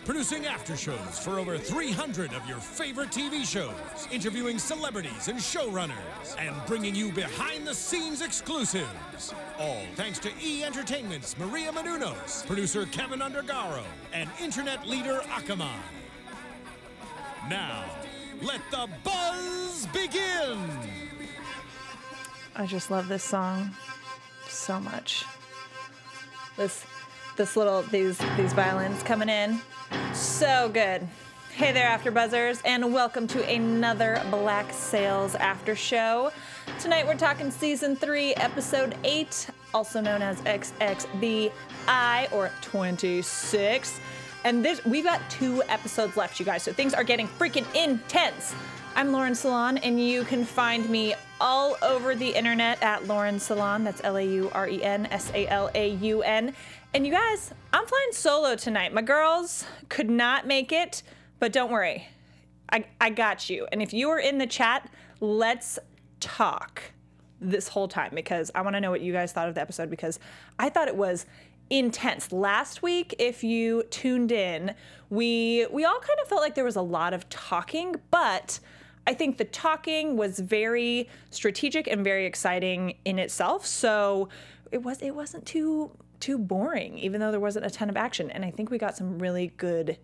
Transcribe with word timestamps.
producing 0.00 0.46
after 0.46 0.76
shows 0.76 1.18
for 1.18 1.38
over 1.38 1.58
300 1.58 2.32
of 2.32 2.46
your 2.48 2.58
favorite 2.58 3.10
TV 3.10 3.44
shows, 3.44 4.08
interviewing 4.10 4.58
celebrities 4.58 5.28
and 5.28 5.38
showrunners, 5.38 6.36
and 6.38 6.54
bringing 6.66 6.94
you 6.94 7.12
behind-the-scenes 7.12 8.22
exclusives. 8.22 9.34
All 9.58 9.82
thanks 9.94 10.18
to 10.20 10.30
E 10.42 10.64
Entertainment's 10.64 11.36
Maria 11.38 11.72
Menounos, 11.72 12.46
producer 12.46 12.86
Kevin 12.86 13.20
Undergaro, 13.20 13.82
and 14.12 14.28
internet 14.40 14.86
leader 14.88 15.20
Akamai. 15.28 15.78
Now, 17.48 17.84
let 18.42 18.60
the 18.70 18.88
buzz 19.04 19.86
begin. 19.92 20.58
I 22.56 22.66
just 22.66 22.90
love 22.90 23.08
this 23.08 23.24
song 23.24 23.74
so 24.48 24.80
much. 24.80 25.24
This 26.56 26.84
this 27.36 27.56
little 27.56 27.82
these 27.82 28.18
these 28.36 28.52
violins 28.52 29.02
coming 29.02 29.28
in. 29.28 29.60
So 30.14 30.68
good. 30.68 31.06
Hey 31.54 31.72
there, 31.72 31.86
After 31.86 32.10
Buzzers, 32.10 32.62
and 32.64 32.92
welcome 32.92 33.26
to 33.28 33.44
another 33.46 34.22
Black 34.30 34.72
Sails 34.72 35.34
After 35.34 35.74
Show. 35.74 36.32
Tonight 36.78 37.06
we're 37.06 37.16
talking 37.16 37.50
season 37.50 37.96
three, 37.96 38.34
episode 38.34 38.96
eight, 39.04 39.48
also 39.74 40.00
known 40.00 40.22
as 40.22 40.40
XXVI 40.42 41.52
or 42.32 42.50
26. 42.62 44.00
And 44.44 44.64
this 44.64 44.84
we've 44.84 45.04
got 45.04 45.20
two 45.28 45.62
episodes 45.68 46.16
left, 46.16 46.38
you 46.38 46.46
guys. 46.46 46.62
So 46.62 46.72
things 46.72 46.94
are 46.94 47.04
getting 47.04 47.28
freaking 47.28 47.66
intense. 47.74 48.54
I'm 48.96 49.12
Lauren 49.12 49.34
Salaun, 49.34 49.78
and 49.82 50.00
you 50.04 50.24
can 50.24 50.44
find 50.44 50.88
me 50.88 51.14
all 51.40 51.76
over 51.80 52.14
the 52.14 52.28
internet 52.28 52.82
at 52.82 53.06
Lauren 53.06 53.36
Salaun. 53.36 53.84
That's 53.84 54.00
L 54.02 54.16
A 54.16 54.22
U 54.22 54.50
R 54.52 54.68
E 54.68 54.82
N 54.82 55.06
S 55.06 55.30
A 55.34 55.46
L 55.46 55.70
A 55.74 55.90
U 55.90 56.22
N. 56.22 56.54
And 56.92 57.06
you 57.06 57.12
guys, 57.12 57.54
I'm 57.72 57.86
flying 57.86 58.10
solo 58.10 58.56
tonight. 58.56 58.92
My 58.92 59.02
girls 59.02 59.64
could 59.88 60.10
not 60.10 60.48
make 60.48 60.72
it, 60.72 61.04
but 61.38 61.52
don't 61.52 61.70
worry, 61.70 62.08
I, 62.68 62.84
I 63.00 63.10
got 63.10 63.48
you. 63.48 63.68
And 63.70 63.80
if 63.80 63.92
you 63.92 64.10
are 64.10 64.18
in 64.18 64.38
the 64.38 64.46
chat, 64.46 64.90
let's 65.20 65.78
talk 66.18 66.82
this 67.40 67.68
whole 67.68 67.86
time 67.86 68.10
because 68.12 68.50
I 68.56 68.62
want 68.62 68.74
to 68.74 68.80
know 68.80 68.90
what 68.90 69.02
you 69.02 69.12
guys 69.12 69.32
thought 69.32 69.48
of 69.48 69.54
the 69.54 69.60
episode 69.60 69.88
because 69.88 70.18
I 70.58 70.68
thought 70.68 70.88
it 70.88 70.96
was 70.96 71.26
intense. 71.70 72.32
Last 72.32 72.82
week, 72.82 73.14
if 73.20 73.44
you 73.44 73.84
tuned 73.90 74.32
in, 74.32 74.74
we 75.10 75.68
we 75.70 75.84
all 75.84 76.00
kind 76.00 76.18
of 76.20 76.28
felt 76.28 76.40
like 76.40 76.56
there 76.56 76.64
was 76.64 76.76
a 76.76 76.82
lot 76.82 77.14
of 77.14 77.28
talking, 77.28 77.94
but 78.10 78.58
I 79.06 79.14
think 79.14 79.38
the 79.38 79.44
talking 79.44 80.16
was 80.16 80.40
very 80.40 81.08
strategic 81.30 81.86
and 81.86 82.02
very 82.02 82.26
exciting 82.26 82.94
in 83.04 83.20
itself. 83.20 83.64
So 83.64 84.28
it 84.72 84.82
was 84.82 85.00
it 85.00 85.14
wasn't 85.14 85.46
too 85.46 85.92
too 86.20 86.38
boring, 86.38 86.98
even 86.98 87.20
though 87.20 87.30
there 87.30 87.40
wasn't 87.40 87.66
a 87.66 87.70
ton 87.70 87.88
of 87.88 87.96
action. 87.96 88.30
And 88.30 88.44
I 88.44 88.50
think 88.50 88.70
we 88.70 88.78
got 88.78 88.96
some 88.96 89.18
really 89.18 89.52
good 89.56 89.98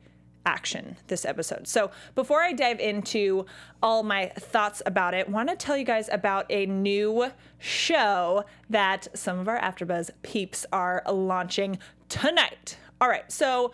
action 0.46 0.96
this 1.08 1.24
episode. 1.24 1.66
So 1.66 1.90
before 2.14 2.40
I 2.40 2.52
dive 2.52 2.78
into 2.78 3.46
all 3.82 4.02
my 4.02 4.26
thoughts 4.38 4.80
about 4.86 5.12
it, 5.12 5.28
want 5.28 5.48
to 5.50 5.56
tell 5.56 5.76
you 5.76 5.84
guys 5.84 6.08
about 6.10 6.46
a 6.50 6.66
new 6.66 7.30
show 7.58 8.44
that 8.70 9.08
some 9.12 9.38
of 9.38 9.48
our 9.48 9.60
AfterBuzz 9.60 10.10
peeps 10.22 10.64
are 10.72 11.02
launching 11.10 11.78
tonight. 12.08 12.78
All 13.00 13.08
right, 13.08 13.30
so 13.30 13.72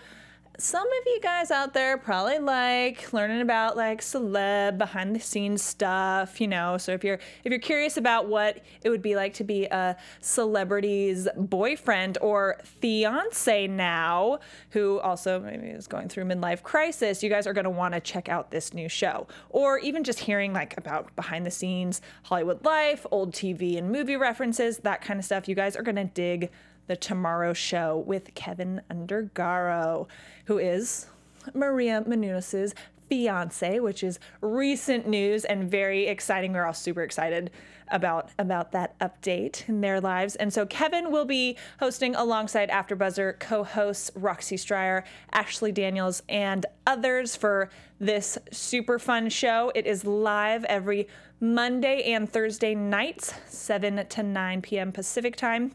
some 0.62 0.86
of 0.86 1.06
you 1.06 1.18
guys 1.20 1.50
out 1.50 1.74
there 1.74 1.98
probably 1.98 2.38
like 2.38 3.12
learning 3.12 3.40
about 3.40 3.76
like 3.76 4.00
celeb 4.00 4.78
behind 4.78 5.14
the 5.14 5.18
scenes 5.18 5.60
stuff, 5.60 6.40
you 6.40 6.46
know. 6.46 6.78
So 6.78 6.92
if 6.92 7.02
you're 7.02 7.18
if 7.42 7.50
you're 7.50 7.58
curious 7.58 7.96
about 7.96 8.28
what 8.28 8.60
it 8.84 8.88
would 8.88 9.02
be 9.02 9.16
like 9.16 9.34
to 9.34 9.44
be 9.44 9.64
a 9.64 9.96
celebrity's 10.20 11.26
boyfriend 11.36 12.16
or 12.20 12.60
fiance 12.62 13.66
now, 13.66 14.38
who 14.70 15.00
also 15.00 15.40
maybe 15.40 15.66
is 15.66 15.88
going 15.88 16.08
through 16.08 16.26
midlife 16.26 16.62
crisis, 16.62 17.24
you 17.24 17.28
guys 17.28 17.48
are 17.48 17.52
going 17.52 17.64
to 17.64 17.70
want 17.70 17.94
to 17.94 18.00
check 18.00 18.28
out 18.28 18.52
this 18.52 18.72
new 18.72 18.88
show. 18.88 19.26
Or 19.50 19.80
even 19.80 20.04
just 20.04 20.20
hearing 20.20 20.52
like 20.52 20.78
about 20.78 21.14
behind 21.16 21.44
the 21.44 21.50
scenes 21.50 22.00
Hollywood 22.22 22.64
life, 22.64 23.04
old 23.10 23.32
TV 23.32 23.78
and 23.78 23.90
movie 23.90 24.16
references, 24.16 24.78
that 24.78 25.02
kind 25.02 25.18
of 25.18 25.24
stuff. 25.24 25.48
You 25.48 25.56
guys 25.56 25.74
are 25.74 25.82
going 25.82 25.96
to 25.96 26.04
dig 26.04 26.50
the 26.86 26.96
Tomorrow 26.96 27.52
Show 27.52 27.98
with 28.06 28.34
Kevin 28.34 28.82
Undergaro, 28.90 30.08
who 30.46 30.58
is 30.58 31.06
Maria 31.54 32.02
Menounos' 32.06 32.74
fiance, 33.08 33.78
which 33.78 34.02
is 34.02 34.18
recent 34.40 35.06
news 35.06 35.44
and 35.44 35.70
very 35.70 36.06
exciting. 36.06 36.52
We're 36.52 36.64
all 36.64 36.72
super 36.72 37.02
excited 37.02 37.50
about 37.88 38.30
about 38.38 38.72
that 38.72 38.98
update 39.00 39.68
in 39.68 39.82
their 39.82 40.00
lives. 40.00 40.34
And 40.36 40.50
so 40.50 40.64
Kevin 40.64 41.12
will 41.12 41.26
be 41.26 41.58
hosting 41.78 42.14
alongside 42.14 42.70
AfterBuzzer 42.70 43.38
co-hosts 43.38 44.10
Roxy 44.14 44.56
Stryer, 44.56 45.04
Ashley 45.32 45.72
Daniels, 45.72 46.22
and 46.28 46.64
others 46.86 47.36
for 47.36 47.68
this 48.00 48.38
super 48.50 48.98
fun 48.98 49.28
show. 49.28 49.70
It 49.74 49.86
is 49.86 50.06
live 50.06 50.64
every 50.64 51.06
Monday 51.38 52.12
and 52.12 52.30
Thursday 52.30 52.74
nights, 52.74 53.34
7 53.46 54.06
to 54.06 54.22
9 54.22 54.62
p.m. 54.62 54.90
Pacific 54.90 55.36
time 55.36 55.72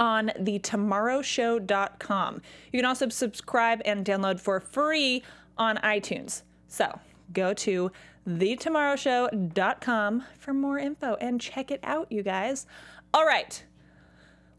on 0.00 0.32
thetomorrowshow.com. 0.38 2.42
You 2.72 2.78
can 2.78 2.86
also 2.86 3.08
subscribe 3.10 3.82
and 3.84 4.04
download 4.04 4.40
for 4.40 4.58
free 4.58 5.22
on 5.56 5.76
iTunes. 5.76 6.42
So 6.66 6.98
go 7.32 7.54
to 7.54 7.92
thetomorrowshow.com 8.26 10.24
for 10.38 10.54
more 10.54 10.78
info 10.78 11.14
and 11.20 11.40
check 11.40 11.70
it 11.70 11.78
out, 11.84 12.10
you 12.10 12.24
guys. 12.24 12.66
All 13.14 13.24
right. 13.26 13.62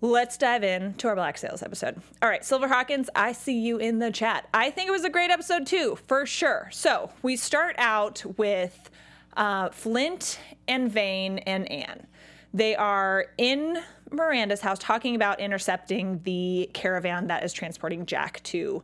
Let's 0.03 0.35
dive 0.38 0.63
in 0.63 0.96
to 0.96 1.09
our 1.09 1.16
Black 1.16 1.38
Sails 1.38 1.62
episode. 1.62 2.02
All 2.23 2.29
right, 2.29 2.44
Silver 2.44 2.68
Hawkins, 2.68 3.08
I 3.16 3.34
see 3.34 3.59
you 3.59 3.78
in 3.78 4.00
the 4.00 4.09
chat. 4.09 4.50
I 4.52 4.72
think 4.72 4.88
it 4.88 4.91
was 4.91 5.03
a 5.03 5.12
great 5.12 5.29
episode 5.29 5.68
too, 5.68 5.96
for 6.08 6.25
sure. 6.25 6.69
So 6.72 7.12
we 7.22 7.35
start 7.35 7.75
out 7.78 8.23
with 8.35 8.90
uh, 9.38 9.69
Flint 9.69 10.40
and 10.68 10.91
Vane 10.91 11.38
and 11.40 11.72
Anne. 11.72 12.08
They 12.52 12.75
are 12.75 13.28
in 13.38 13.84
Miranda's 14.11 14.61
house 14.61 14.77
talking 14.79 15.16
about 15.16 15.39
intercepting 15.39 16.22
the 16.23 16.69
caravan 16.73 17.27
that 17.27 17.44
is 17.44 17.53
transporting 17.53 18.05
Jack 18.05 18.44
to 18.44 18.83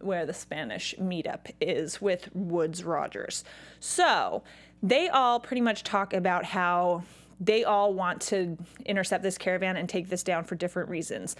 where 0.00 0.26
the 0.26 0.34
Spanish 0.34 0.94
meetup 1.00 1.50
is 1.60 2.00
with 2.00 2.28
Woodes 2.34 2.84
Rogers. 2.84 3.44
So 3.80 4.42
they 4.82 5.08
all 5.08 5.40
pretty 5.40 5.62
much 5.62 5.82
talk 5.84 6.12
about 6.12 6.44
how 6.44 7.04
they 7.40 7.64
all 7.64 7.94
want 7.94 8.20
to 8.22 8.58
intercept 8.84 9.22
this 9.22 9.38
caravan 9.38 9.76
and 9.76 9.88
take 9.88 10.08
this 10.08 10.22
down 10.22 10.44
for 10.44 10.56
different 10.56 10.88
reasons. 10.88 11.36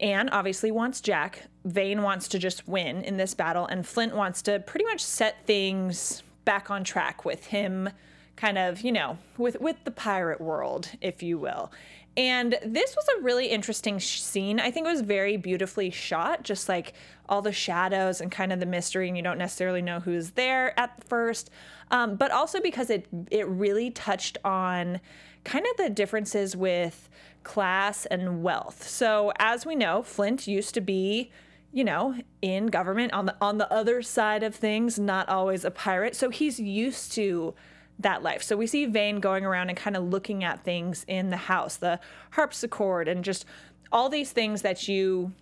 Anne 0.00 0.28
obviously 0.30 0.70
wants 0.70 1.00
Jack. 1.00 1.44
Vane 1.64 2.02
wants 2.02 2.28
to 2.28 2.38
just 2.38 2.66
win 2.68 3.02
in 3.04 3.16
this 3.16 3.34
battle, 3.34 3.66
and 3.66 3.86
Flint 3.86 4.14
wants 4.14 4.42
to 4.42 4.60
pretty 4.60 4.84
much 4.84 5.00
set 5.00 5.46
things 5.46 6.22
back 6.44 6.70
on 6.70 6.84
track 6.84 7.24
with 7.24 7.46
him 7.46 7.88
kind 8.36 8.58
of, 8.58 8.80
you 8.82 8.92
know, 8.92 9.18
with 9.38 9.60
with 9.60 9.82
the 9.84 9.90
pirate 9.90 10.40
world, 10.40 10.90
if 11.00 11.22
you 11.22 11.38
will. 11.38 11.70
And 12.16 12.56
this 12.64 12.94
was 12.94 13.06
a 13.18 13.22
really 13.22 13.48
interesting 13.48 13.98
sh- 13.98 14.20
scene. 14.20 14.60
I 14.60 14.70
think 14.70 14.86
it 14.86 14.90
was 14.90 15.00
very 15.00 15.36
beautifully 15.36 15.90
shot, 15.90 16.44
just 16.44 16.68
like 16.68 16.92
all 17.28 17.42
the 17.42 17.52
shadows 17.52 18.20
and 18.20 18.30
kind 18.30 18.52
of 18.52 18.60
the 18.60 18.66
mystery, 18.66 19.08
and 19.08 19.16
you 19.16 19.22
don't 19.22 19.38
necessarily 19.38 19.82
know 19.82 19.98
who's 19.98 20.30
there 20.30 20.78
at 20.78 21.02
first. 21.04 21.50
Um, 21.90 22.16
but 22.16 22.30
also 22.30 22.60
because 22.60 22.90
it 22.90 23.06
it 23.30 23.48
really 23.48 23.90
touched 23.90 24.38
on 24.44 25.00
kind 25.44 25.66
of 25.66 25.76
the 25.76 25.90
differences 25.90 26.56
with 26.56 27.08
class 27.42 28.06
and 28.06 28.42
wealth. 28.42 28.88
So 28.88 29.32
as 29.38 29.66
we 29.66 29.74
know, 29.74 30.02
Flint 30.02 30.46
used 30.46 30.74
to 30.74 30.80
be 30.80 31.30
you 31.74 31.82
know, 31.82 32.14
in 32.40 32.68
government 32.68 33.12
on 33.12 33.26
the 33.26 33.34
on 33.40 33.58
the 33.58 33.70
other 33.72 34.00
side 34.00 34.44
of 34.44 34.54
things, 34.54 34.96
not 34.96 35.28
always 35.28 35.64
a 35.64 35.72
pirate. 35.72 36.14
So 36.14 36.30
he's 36.30 36.60
used 36.60 37.10
to 37.14 37.52
that 37.98 38.22
life. 38.22 38.42
So 38.42 38.56
we 38.56 38.66
see 38.66 38.86
Vane 38.86 39.20
going 39.20 39.44
around 39.44 39.68
and 39.68 39.78
kind 39.78 39.96
of 39.96 40.04
looking 40.04 40.42
at 40.44 40.64
things 40.64 41.04
in 41.06 41.30
the 41.30 41.36
house, 41.36 41.76
the 41.76 42.00
harpsichord 42.32 43.08
and 43.08 43.24
just 43.24 43.44
all 43.92 44.08
these 44.08 44.32
things 44.32 44.62
that 44.62 44.88
you 44.88 45.32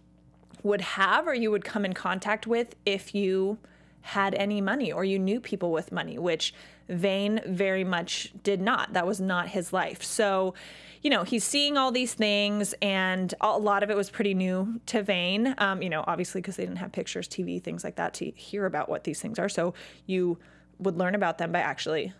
would 0.63 0.81
have 0.81 1.27
or 1.27 1.35
you 1.35 1.51
would 1.51 1.65
come 1.65 1.85
in 1.85 1.93
contact 1.93 2.47
with 2.47 2.77
if 2.85 3.15
you 3.15 3.59
had 4.03 4.35
any 4.35 4.61
money 4.61 4.93
or 4.93 5.05
you 5.05 5.19
knew 5.19 5.41
people 5.41 5.73
with 5.73 5.93
money, 5.93 6.19
which 6.19 6.53
Vane 6.89 7.41
very 7.47 7.85
much 7.85 8.33
did 8.43 8.61
not. 8.61 8.93
That 8.93 9.07
was 9.07 9.21
not 9.21 9.49
his 9.49 9.73
life. 9.73 10.03
So, 10.03 10.55
you 11.01 11.11
know, 11.11 11.23
he's 11.23 11.45
seeing 11.45 11.77
all 11.77 11.91
these 11.91 12.15
things, 12.15 12.75
and 12.83 13.33
a 13.41 13.59
lot 13.59 13.83
of 13.83 13.91
it 13.91 13.97
was 13.97 14.11
pretty 14.11 14.35
new 14.35 14.81
to 14.87 15.03
Vane. 15.03 15.55
Um, 15.59 15.83
you 15.83 15.89
know, 15.89 16.05
obviously 16.07 16.41
because 16.41 16.57
they 16.57 16.65
didn't 16.65 16.79
have 16.79 16.93
pictures, 16.93 17.29
TV, 17.29 17.63
things 17.63 17.85
like 17.85 17.97
that 17.97 18.15
to 18.15 18.31
hear 18.31 18.67
about 18.67 18.89
what 18.89 19.05
these 19.05 19.21
things 19.21 19.39
are. 19.39 19.49
So 19.49 19.75
you 20.07 20.39
would 20.79 20.99
learn 20.99 21.15
about 21.15 21.39
them 21.39 21.53
by 21.53 21.61
actually 21.61 22.13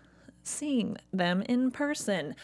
seeing 0.43 0.97
them 1.11 1.41
in 1.43 1.71
person. 1.71 2.35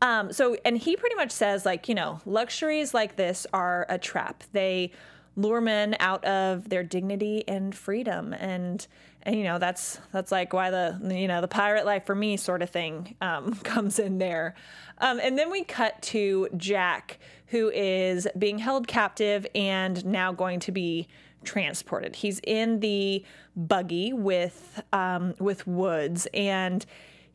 Um, 0.00 0.32
so, 0.32 0.56
and 0.64 0.78
he 0.78 0.96
pretty 0.96 1.16
much 1.16 1.32
says, 1.32 1.66
like, 1.66 1.88
you 1.88 1.94
know, 1.94 2.20
luxuries 2.24 2.94
like 2.94 3.16
this 3.16 3.46
are 3.52 3.86
a 3.88 3.98
trap. 3.98 4.44
They 4.52 4.92
lure 5.36 5.60
men 5.60 5.96
out 6.00 6.24
of 6.24 6.68
their 6.68 6.82
dignity 6.82 7.44
and 7.48 7.74
freedom. 7.74 8.32
And, 8.32 8.86
and 9.22 9.36
you 9.36 9.44
know, 9.44 9.58
that's 9.58 10.00
that's 10.12 10.32
like 10.32 10.52
why 10.52 10.70
the 10.70 10.98
you 11.14 11.28
know 11.28 11.40
the 11.40 11.48
pirate 11.48 11.84
life 11.84 12.06
for 12.06 12.14
me 12.14 12.36
sort 12.36 12.62
of 12.62 12.70
thing 12.70 13.16
um, 13.20 13.54
comes 13.64 13.98
in 13.98 14.18
there. 14.18 14.54
Um, 14.98 15.20
and 15.22 15.38
then 15.38 15.50
we 15.50 15.64
cut 15.64 16.00
to 16.02 16.48
Jack, 16.56 17.18
who 17.46 17.70
is 17.70 18.26
being 18.38 18.58
held 18.58 18.88
captive 18.88 19.46
and 19.54 20.04
now 20.04 20.32
going 20.32 20.60
to 20.60 20.72
be 20.72 21.08
transported. 21.44 22.16
He's 22.16 22.40
in 22.44 22.80
the 22.80 23.24
buggy 23.56 24.12
with 24.12 24.82
um, 24.92 25.34
with 25.38 25.66
Woodes 25.66 26.26
and 26.32 26.84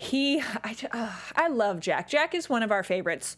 he 0.04 0.42
I, 0.64 0.76
uh, 0.92 1.12
I 1.36 1.48
love 1.48 1.80
Jack. 1.80 2.10
Jack 2.10 2.36
is 2.36 2.50
one 2.50 2.64
of 2.64 2.72
our 2.72 2.84
favorites 2.84 3.38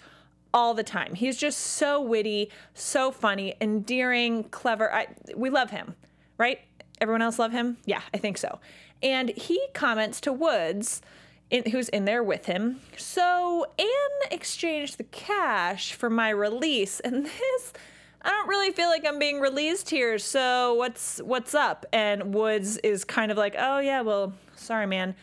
all 0.54 0.74
the 0.74 0.84
time. 0.84 1.16
He's 1.16 1.38
just 1.38 1.60
so 1.60 2.02
witty, 2.02 2.50
so 2.74 3.12
funny, 3.12 3.56
endearing, 3.60 4.46
clever. 4.46 4.92
I, 4.94 5.08
we 5.36 5.50
love 5.50 5.70
him, 5.70 5.96
right? 6.38 6.60
Everyone 7.02 7.22
else 7.22 7.38
love 7.38 7.52
him? 7.52 7.78
Yeah, 7.86 8.02
I 8.14 8.18
think 8.18 8.38
so. 8.38 8.60
And 9.04 9.30
he 9.32 9.62
comments 9.74 10.22
to 10.22 10.32
Woodes, 10.32 11.02
in, 11.50 11.70
who's 11.72 11.90
in 11.90 12.06
there 12.06 12.24
with 12.24 12.46
him. 12.46 12.80
So 12.98 13.66
Anne 13.78 14.32
exchanged 14.32 14.98
the 14.98 15.04
cash 15.04 15.94
for 15.94 16.10
my 16.10 16.30
release, 16.30 17.00
and 17.02 17.26
this. 17.26 17.74
I 18.22 18.30
don't 18.30 18.48
really 18.48 18.72
feel 18.72 18.88
like 18.88 19.06
I'm 19.06 19.20
being 19.20 19.40
released 19.40 19.90
here. 19.90 20.18
So 20.18 20.74
what's 20.76 21.20
what's 21.20 21.54
up? 21.54 21.86
And 21.94 22.34
Woodes 22.34 22.78
is 22.78 23.04
kind 23.04 23.32
of 23.32 23.38
like, 23.38 23.56
"Oh 23.56 23.80
yeah, 23.80 24.02
well, 24.02 24.34
sorry 24.56 24.88
man 24.88 25.16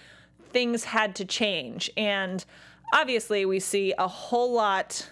things 0.53 0.85
had 0.85 1.15
to 1.17 1.25
change. 1.25 1.91
And 1.97 2.45
obviously, 2.93 3.45
we 3.45 3.61
see 3.61 3.95
a 3.99 4.09
whole 4.09 4.53
lot 4.53 5.09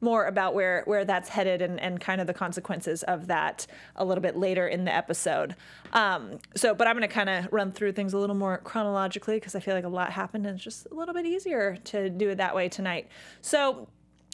more 0.00 0.26
about 0.26 0.52
where 0.52 0.82
where 0.86 1.04
that's 1.04 1.28
headed 1.28 1.62
and, 1.62 1.78
and 1.78 2.00
kind 2.00 2.20
of 2.20 2.26
the 2.26 2.34
consequences 2.34 3.04
of 3.04 3.28
that 3.28 3.66
a 3.94 4.04
little 4.04 4.20
bit 4.20 4.36
later 4.36 4.66
in 4.66 4.84
the 4.84 4.92
episode. 4.92 5.54
Um, 5.92 6.38
so, 6.56 6.74
but 6.74 6.88
I'm 6.88 6.96
going 6.96 7.08
to 7.08 7.14
kind 7.14 7.30
of 7.30 7.52
run 7.52 7.70
through 7.70 7.92
things 7.92 8.12
a 8.12 8.18
little 8.18 8.34
more 8.34 8.58
chronologically 8.58 9.36
because 9.36 9.54
I 9.54 9.60
feel 9.60 9.74
like 9.74 9.84
a 9.84 9.88
lot 9.88 10.10
happened 10.10 10.46
and 10.46 10.56
it's 10.56 10.64
just 10.64 10.88
a 10.90 10.94
little 10.94 11.14
bit 11.14 11.24
easier 11.24 11.78
to 11.84 12.10
do 12.10 12.30
it 12.30 12.38
that 12.38 12.54
way 12.54 12.68
tonight. 12.68 13.08
So, 13.40 13.88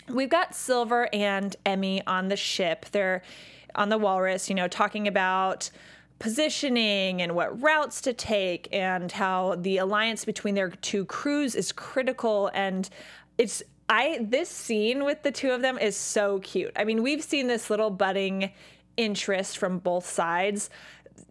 we've 0.08 0.30
got 0.30 0.54
Silver 0.54 1.08
and 1.12 1.54
Emmy 1.66 2.04
on 2.06 2.28
the 2.28 2.36
ship. 2.36 2.86
They're 2.92 3.22
on 3.74 3.90
the 3.90 3.98
Walrus, 3.98 4.48
you 4.48 4.54
know, 4.54 4.68
talking 4.68 5.06
about 5.06 5.70
positioning 6.18 7.22
and 7.22 7.34
what 7.34 7.62
routes 7.62 8.00
to 8.02 8.12
take 8.12 8.68
and 8.72 9.12
how 9.12 9.54
the 9.56 9.78
alliance 9.78 10.24
between 10.24 10.54
their 10.54 10.70
two 10.70 11.04
crews 11.04 11.54
is 11.54 11.72
critical 11.72 12.50
and 12.54 12.90
it's 13.36 13.62
I 13.88 14.18
this 14.20 14.50
scene 14.50 15.04
with 15.04 15.22
the 15.22 15.30
two 15.30 15.50
of 15.52 15.62
them 15.62 15.78
is 15.78 15.96
so 15.96 16.40
cute. 16.40 16.72
I 16.76 16.84
mean, 16.84 17.02
we've 17.02 17.24
seen 17.24 17.46
this 17.46 17.70
little 17.70 17.90
budding 17.90 18.52
interest 18.96 19.56
from 19.58 19.78
both 19.78 20.04
sides 20.04 20.70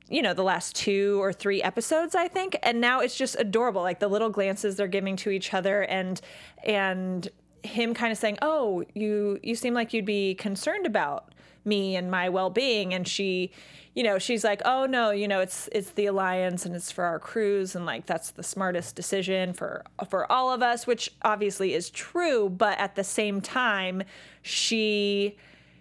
you 0.09 0.21
know 0.21 0.33
the 0.33 0.43
last 0.43 0.75
two 0.75 1.21
or 1.21 1.33
three 1.33 1.61
episodes 1.61 2.15
i 2.15 2.27
think 2.27 2.57
and 2.63 2.79
now 2.79 3.01
it's 3.01 3.17
just 3.17 3.35
adorable 3.39 3.81
like 3.81 3.99
the 3.99 4.07
little 4.07 4.29
glances 4.29 4.77
they're 4.77 4.87
giving 4.87 5.15
to 5.17 5.29
each 5.29 5.53
other 5.53 5.83
and 5.83 6.21
and 6.63 7.29
him 7.63 7.93
kind 7.93 8.11
of 8.11 8.17
saying 8.17 8.37
oh 8.41 8.83
you 8.93 9.39
you 9.43 9.55
seem 9.55 9.73
like 9.73 9.93
you'd 9.93 10.05
be 10.05 10.35
concerned 10.35 10.85
about 10.85 11.33
me 11.65 11.95
and 11.95 12.09
my 12.09 12.29
well-being 12.29 12.93
and 12.93 13.07
she 13.07 13.51
you 13.97 14.03
know, 14.03 14.19
she's 14.19 14.43
like, 14.43 14.61
"Oh 14.63 14.85
no, 14.85 15.09
you 15.09 15.27
know, 15.27 15.39
it's 15.39 15.67
it's 15.71 15.89
the 15.89 16.05
alliance 16.05 16.67
and 16.67 16.75
it's 16.75 16.91
for 16.91 17.03
our 17.03 17.17
crews 17.17 17.75
and 17.75 17.83
like 17.83 18.05
that's 18.05 18.29
the 18.29 18.43
smartest 18.43 18.95
decision 18.95 19.53
for 19.53 19.83
for 20.07 20.31
all 20.31 20.53
of 20.53 20.61
us," 20.61 20.85
which 20.85 21.11
obviously 21.23 21.73
is 21.73 21.89
true, 21.89 22.47
but 22.47 22.77
at 22.77 22.93
the 22.93 23.03
same 23.03 23.41
time, 23.41 24.03
she 24.43 25.35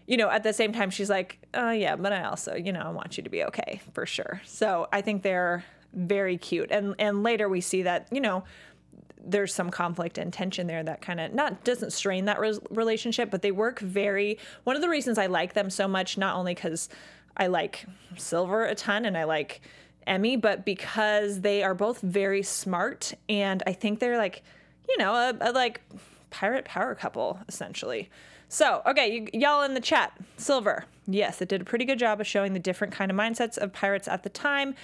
you 0.07 0.17
know, 0.17 0.31
at 0.31 0.45
the 0.45 0.55
same 0.55 0.73
time 0.73 0.89
she's 0.89 1.11
like, 1.11 1.39
"Oh 1.53 1.73
yeah, 1.73 1.95
but 1.95 2.11
I 2.15 2.25
also, 2.25 2.55
you 2.55 2.73
know, 2.73 2.81
I 2.81 2.89
want 2.89 3.19
you 3.19 3.23
to 3.23 3.29
be 3.29 3.45
okay 3.45 3.83
for 3.93 4.07
sure." 4.07 4.41
So, 4.47 4.89
I 4.93 5.03
think 5.03 5.23
they're 5.23 5.63
very 5.93 6.39
cute. 6.39 6.71
And 6.71 6.95
and 6.99 7.23
later 7.23 7.51
we 7.51 7.61
see 7.61 7.83
that, 7.83 8.09
you 8.11 8.23
know, 8.23 8.45
there's 9.27 9.53
some 9.53 9.71
conflict 9.71 10.19
and 10.19 10.33
tension 10.33 10.67
there 10.67 10.83
that 10.83 11.01
kind 11.01 11.21
of 11.21 11.35
not 11.35 11.65
doesn't 11.65 11.93
strain 11.93 12.27
that 12.27 12.39
re- 12.39 12.59
relationship, 12.71 13.31
but 13.31 13.43
they 13.43 13.51
work 13.51 13.81
very. 13.81 14.39
One 14.65 14.77
of 14.77 14.83
the 14.83 14.89
reasons 14.89 15.19
I 15.19 15.27
like 15.27 15.55
them 15.55 15.71
so 15.71 15.89
much, 15.89 16.17
not 16.17 16.37
only 16.37 16.55
because 16.55 16.89
I 17.37 17.49
like 17.49 17.85
Silver 18.17 18.65
a 18.65 18.75
ton 18.75 19.05
and 19.05 19.17
I 19.17 19.25
like 19.25 19.61
Emmy, 20.07 20.37
but 20.37 20.65
because 20.65 21.41
they 21.41 21.63
are 21.63 21.75
both 21.75 22.01
very 22.01 22.43
smart 22.43 23.13
and 23.29 23.63
I 23.67 23.73
think 23.73 23.99
they're 23.99 24.19
like, 24.19 24.43
you 24.89 24.97
know, 24.99 25.13
a, 25.13 25.37
a 25.41 25.53
like 25.53 25.81
pirate 26.31 26.65
power 26.65 26.95
couple 26.95 27.39
essentially. 27.49 28.09
So, 28.49 28.83
okay, 28.87 29.13
you, 29.13 29.29
y'all 29.33 29.63
in 29.63 29.75
the 29.75 29.81
chat, 29.81 30.13
Silver. 30.37 30.85
Yes, 31.09 31.43
it 31.43 31.49
did 31.49 31.61
a 31.61 31.65
pretty 31.65 31.85
good 31.85 31.99
job 31.99 32.21
of 32.21 32.27
showing 32.27 32.53
the 32.53 32.61
different 32.61 32.95
kind 32.95 33.11
of 33.11 33.17
mindsets 33.17 33.59
of 33.59 33.73
pirates 33.73 34.07
at 34.07 34.23
the 34.23 34.29
time. 34.29 34.75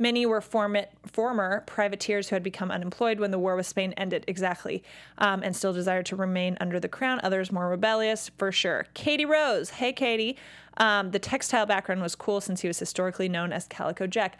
Many 0.00 0.24
were 0.24 0.40
form- 0.40 0.78
former 1.04 1.62
privateers 1.66 2.30
who 2.30 2.34
had 2.34 2.42
become 2.42 2.70
unemployed 2.70 3.20
when 3.20 3.30
the 3.30 3.38
war 3.38 3.54
with 3.54 3.66
Spain 3.66 3.92
ended, 3.98 4.24
exactly, 4.26 4.82
um, 5.18 5.42
and 5.42 5.54
still 5.54 5.74
desired 5.74 6.06
to 6.06 6.16
remain 6.16 6.56
under 6.58 6.80
the 6.80 6.88
crown. 6.88 7.20
Others 7.22 7.52
more 7.52 7.68
rebellious, 7.68 8.30
for 8.38 8.50
sure. 8.50 8.86
Katie 8.94 9.26
Rose. 9.26 9.70
Hey, 9.70 9.92
Katie. 9.92 10.38
Um, 10.78 11.10
the 11.10 11.18
textile 11.18 11.66
background 11.66 12.00
was 12.00 12.14
cool 12.14 12.40
since 12.40 12.62
he 12.62 12.68
was 12.68 12.78
historically 12.78 13.28
known 13.28 13.52
as 13.52 13.66
Calico 13.66 14.06
Jack. 14.06 14.38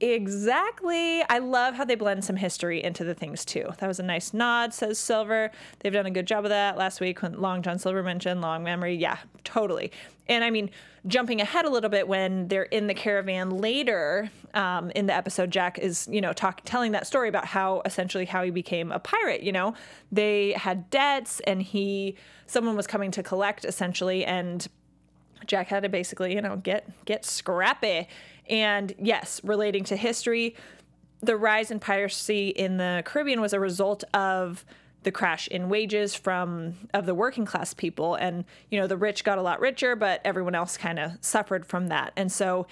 Exactly. 0.00 1.22
I 1.22 1.38
love 1.38 1.74
how 1.74 1.84
they 1.86 1.94
blend 1.94 2.24
some 2.24 2.36
history 2.36 2.82
into 2.82 3.02
the 3.02 3.14
things 3.14 3.44
too. 3.44 3.70
That 3.78 3.86
was 3.86 4.00
a 4.00 4.02
nice 4.02 4.34
nod, 4.34 4.74
says 4.74 4.98
Silver. 4.98 5.50
They've 5.78 5.92
done 5.92 6.06
a 6.06 6.10
good 6.10 6.26
job 6.26 6.44
of 6.44 6.50
that 6.50 6.76
last 6.76 7.00
week 7.00 7.22
when 7.22 7.40
Long 7.40 7.62
John 7.62 7.78
Silver 7.78 8.02
mentioned 8.02 8.42
long 8.42 8.62
memory. 8.62 8.96
Yeah, 8.96 9.18
totally. 9.44 9.92
And 10.28 10.44
I 10.44 10.50
mean, 10.50 10.70
jumping 11.06 11.40
ahead 11.40 11.64
a 11.64 11.70
little 11.70 11.90
bit 11.90 12.06
when 12.06 12.48
they're 12.48 12.64
in 12.64 12.86
the 12.86 12.94
caravan 12.94 13.50
later 13.50 14.30
um, 14.54 14.90
in 14.90 15.06
the 15.06 15.14
episode, 15.14 15.50
Jack 15.50 15.78
is, 15.78 16.08
you 16.10 16.20
know, 16.20 16.32
talk, 16.32 16.62
telling 16.64 16.92
that 16.92 17.06
story 17.06 17.28
about 17.28 17.46
how 17.46 17.82
essentially 17.84 18.24
how 18.24 18.42
he 18.42 18.50
became 18.50 18.92
a 18.92 18.98
pirate. 18.98 19.42
You 19.42 19.52
know, 19.52 19.74
they 20.12 20.52
had 20.52 20.90
debts 20.90 21.40
and 21.40 21.62
he, 21.62 22.16
someone 22.46 22.76
was 22.76 22.86
coming 22.86 23.10
to 23.12 23.22
collect 23.22 23.64
essentially 23.64 24.24
and 24.24 24.66
Jack 25.46 25.68
had 25.68 25.82
to 25.82 25.88
basically, 25.88 26.34
you 26.34 26.40
know, 26.40 26.56
get 26.56 26.88
get 27.04 27.24
scrappy. 27.24 28.08
And 28.48 28.92
yes, 28.98 29.40
relating 29.44 29.84
to 29.84 29.96
history, 29.96 30.54
the 31.20 31.36
rise 31.36 31.70
in 31.70 31.80
piracy 31.80 32.48
in 32.48 32.76
the 32.76 33.02
Caribbean 33.04 33.40
was 33.40 33.52
a 33.52 33.60
result 33.60 34.04
of 34.14 34.64
the 35.02 35.10
crash 35.10 35.48
in 35.48 35.68
wages 35.68 36.14
from 36.14 36.74
of 36.92 37.06
the 37.06 37.14
working 37.14 37.44
class 37.44 37.74
people. 37.74 38.14
And 38.14 38.44
you 38.70 38.80
know 38.80 38.86
the 38.86 38.96
rich 38.96 39.24
got 39.24 39.38
a 39.38 39.42
lot 39.42 39.60
richer 39.60 39.96
but 39.96 40.20
everyone 40.24 40.54
else 40.54 40.76
kind 40.76 40.98
of 40.98 41.12
suffered 41.20 41.66
from 41.66 41.88
that. 41.88 42.12
And 42.16 42.30
so 42.30 42.66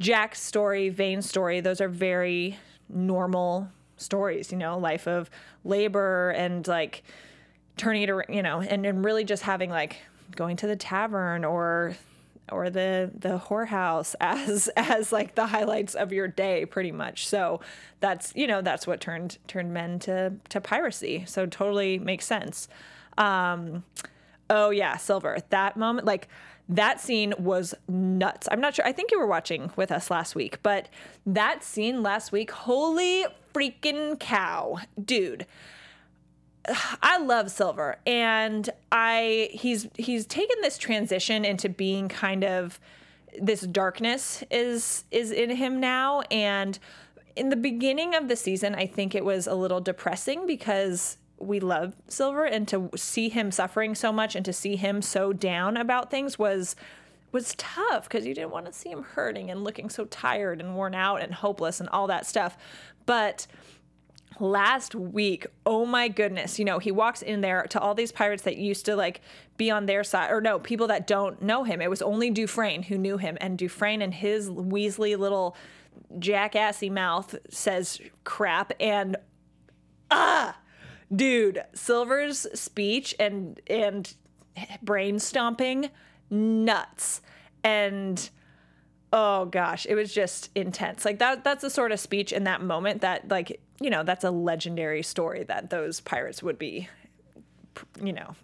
jack's 0.00 0.40
story 0.40 0.88
vane's 0.88 1.28
story 1.28 1.60
those 1.60 1.78
are 1.78 1.88
very 1.88 2.58
normal 2.88 3.68
stories 3.98 4.50
you 4.50 4.56
know 4.56 4.78
life 4.78 5.06
of 5.06 5.30
labor 5.62 6.30
and 6.30 6.66
like 6.66 7.02
turning 7.76 8.02
it 8.02 8.08
around 8.08 8.24
you 8.30 8.42
know 8.42 8.60
and, 8.60 8.86
and 8.86 9.04
really 9.04 9.24
just 9.24 9.42
having 9.42 9.68
like 9.68 9.98
going 10.34 10.56
to 10.56 10.66
the 10.66 10.74
tavern 10.74 11.44
or 11.44 11.94
or 12.50 12.70
the 12.70 13.10
the 13.14 13.38
whorehouse 13.38 14.14
as 14.20 14.68
as 14.76 15.12
like 15.12 15.34
the 15.34 15.46
highlights 15.46 15.94
of 15.94 16.12
your 16.12 16.28
day 16.28 16.66
pretty 16.66 16.92
much. 16.92 17.26
So 17.26 17.60
that's 18.00 18.32
you 18.34 18.46
know 18.46 18.62
that's 18.62 18.86
what 18.86 19.00
turned 19.00 19.38
turned 19.46 19.72
men 19.72 19.98
to 20.00 20.34
to 20.50 20.60
piracy. 20.60 21.24
So 21.26 21.46
totally 21.46 21.98
makes 21.98 22.26
sense. 22.26 22.68
Um 23.18 23.84
oh 24.48 24.70
yeah 24.70 24.96
silver. 24.96 25.38
That 25.50 25.76
moment 25.76 26.06
like 26.06 26.28
that 26.68 27.00
scene 27.00 27.34
was 27.36 27.74
nuts. 27.88 28.48
I'm 28.50 28.60
not 28.60 28.76
sure 28.76 28.86
i 28.86 28.92
think 28.92 29.10
you 29.10 29.18
were 29.18 29.26
watching 29.26 29.72
with 29.74 29.90
us 29.90 30.10
last 30.10 30.36
week 30.36 30.62
but 30.62 30.88
that 31.26 31.64
scene 31.64 32.02
last 32.02 32.30
week 32.30 32.52
holy 32.52 33.26
freaking 33.52 34.18
cow 34.20 34.78
dude 35.04 35.46
I 37.02 37.18
love 37.18 37.50
Silver 37.50 37.96
and 38.06 38.68
I 38.92 39.50
he's 39.52 39.88
he's 39.96 40.26
taken 40.26 40.56
this 40.62 40.78
transition 40.78 41.44
into 41.44 41.68
being 41.68 42.08
kind 42.08 42.44
of 42.44 42.80
this 43.40 43.60
darkness 43.60 44.42
is 44.50 45.04
is 45.10 45.30
in 45.30 45.50
him 45.50 45.78
now 45.80 46.22
and 46.30 46.78
in 47.36 47.48
the 47.48 47.56
beginning 47.56 48.14
of 48.14 48.28
the 48.28 48.36
season 48.36 48.74
I 48.74 48.86
think 48.86 49.14
it 49.14 49.24
was 49.24 49.46
a 49.46 49.54
little 49.54 49.80
depressing 49.80 50.46
because 50.46 51.16
we 51.38 51.58
love 51.58 51.94
Silver 52.08 52.44
and 52.44 52.68
to 52.68 52.90
see 52.96 53.30
him 53.30 53.50
suffering 53.50 53.94
so 53.94 54.12
much 54.12 54.36
and 54.36 54.44
to 54.44 54.52
see 54.52 54.76
him 54.76 55.00
so 55.00 55.32
down 55.32 55.76
about 55.76 56.10
things 56.10 56.38
was 56.38 56.76
was 57.32 57.54
tough 57.56 58.04
because 58.08 58.26
you 58.26 58.34
didn't 58.34 58.50
want 58.50 58.66
to 58.66 58.72
see 58.72 58.90
him 58.90 59.02
hurting 59.02 59.50
and 59.50 59.64
looking 59.64 59.88
so 59.88 60.04
tired 60.06 60.60
and 60.60 60.74
worn 60.74 60.94
out 60.94 61.22
and 61.22 61.32
hopeless 61.32 61.80
and 61.80 61.88
all 61.90 62.08
that 62.08 62.26
stuff. 62.26 62.56
But 63.06 63.46
last 64.38 64.94
week 64.94 65.46
oh 65.66 65.84
my 65.84 66.08
goodness 66.08 66.58
you 66.58 66.64
know 66.64 66.78
he 66.78 66.90
walks 66.90 67.20
in 67.20 67.42
there 67.42 67.66
to 67.68 67.78
all 67.78 67.94
these 67.94 68.12
pirates 68.12 68.44
that 68.44 68.56
used 68.56 68.86
to 68.86 68.96
like 68.96 69.20
be 69.60 69.70
on 69.70 69.84
their 69.84 70.02
side 70.02 70.30
or 70.30 70.40
no 70.40 70.58
people 70.58 70.86
that 70.86 71.06
don't 71.06 71.42
know 71.42 71.64
him. 71.64 71.82
It 71.82 71.90
was 71.90 72.00
only 72.00 72.30
dufresne 72.30 72.82
who 72.82 72.96
knew 72.96 73.18
him 73.18 73.36
and 73.42 73.58
dufresne 73.58 74.00
and 74.00 74.14
his 74.14 74.48
weasley 74.48 75.18
little 75.18 75.54
jackassy 76.18 76.88
mouth 76.88 77.34
says 77.50 78.00
crap 78.24 78.72
and 78.80 79.18
ah 80.10 80.56
dude 81.14 81.62
silver's 81.74 82.46
speech 82.58 83.14
and 83.20 83.60
and 83.66 84.14
brain 84.82 85.18
stomping 85.18 85.90
nuts. 86.30 87.20
And 87.62 88.30
oh 89.12 89.44
gosh 89.44 89.84
it 89.84 89.94
was 89.94 90.10
just 90.14 90.48
intense. 90.54 91.04
Like 91.04 91.18
that 91.18 91.44
that's 91.44 91.60
the 91.60 91.68
sort 91.68 91.92
of 91.92 92.00
speech 92.00 92.32
in 92.32 92.44
that 92.44 92.62
moment 92.62 93.02
that 93.02 93.28
like 93.28 93.60
you 93.80 93.90
know 93.90 94.02
that's 94.02 94.24
a 94.24 94.30
legendary 94.30 95.02
story 95.02 95.42
that 95.44 95.70
those 95.70 96.00
pirates 96.00 96.42
would 96.42 96.58
be 96.58 96.88
you 98.02 98.12
know 98.12 98.34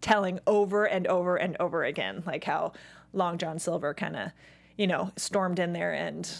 telling 0.00 0.40
over 0.46 0.84
and 0.84 1.06
over 1.06 1.36
and 1.36 1.56
over 1.60 1.84
again 1.84 2.22
like 2.26 2.44
how 2.44 2.72
long 3.12 3.38
john 3.38 3.58
silver 3.58 3.94
kind 3.94 4.16
of 4.16 4.30
you 4.76 4.86
know 4.86 5.12
stormed 5.16 5.58
in 5.58 5.72
there 5.72 5.92
and 5.92 6.32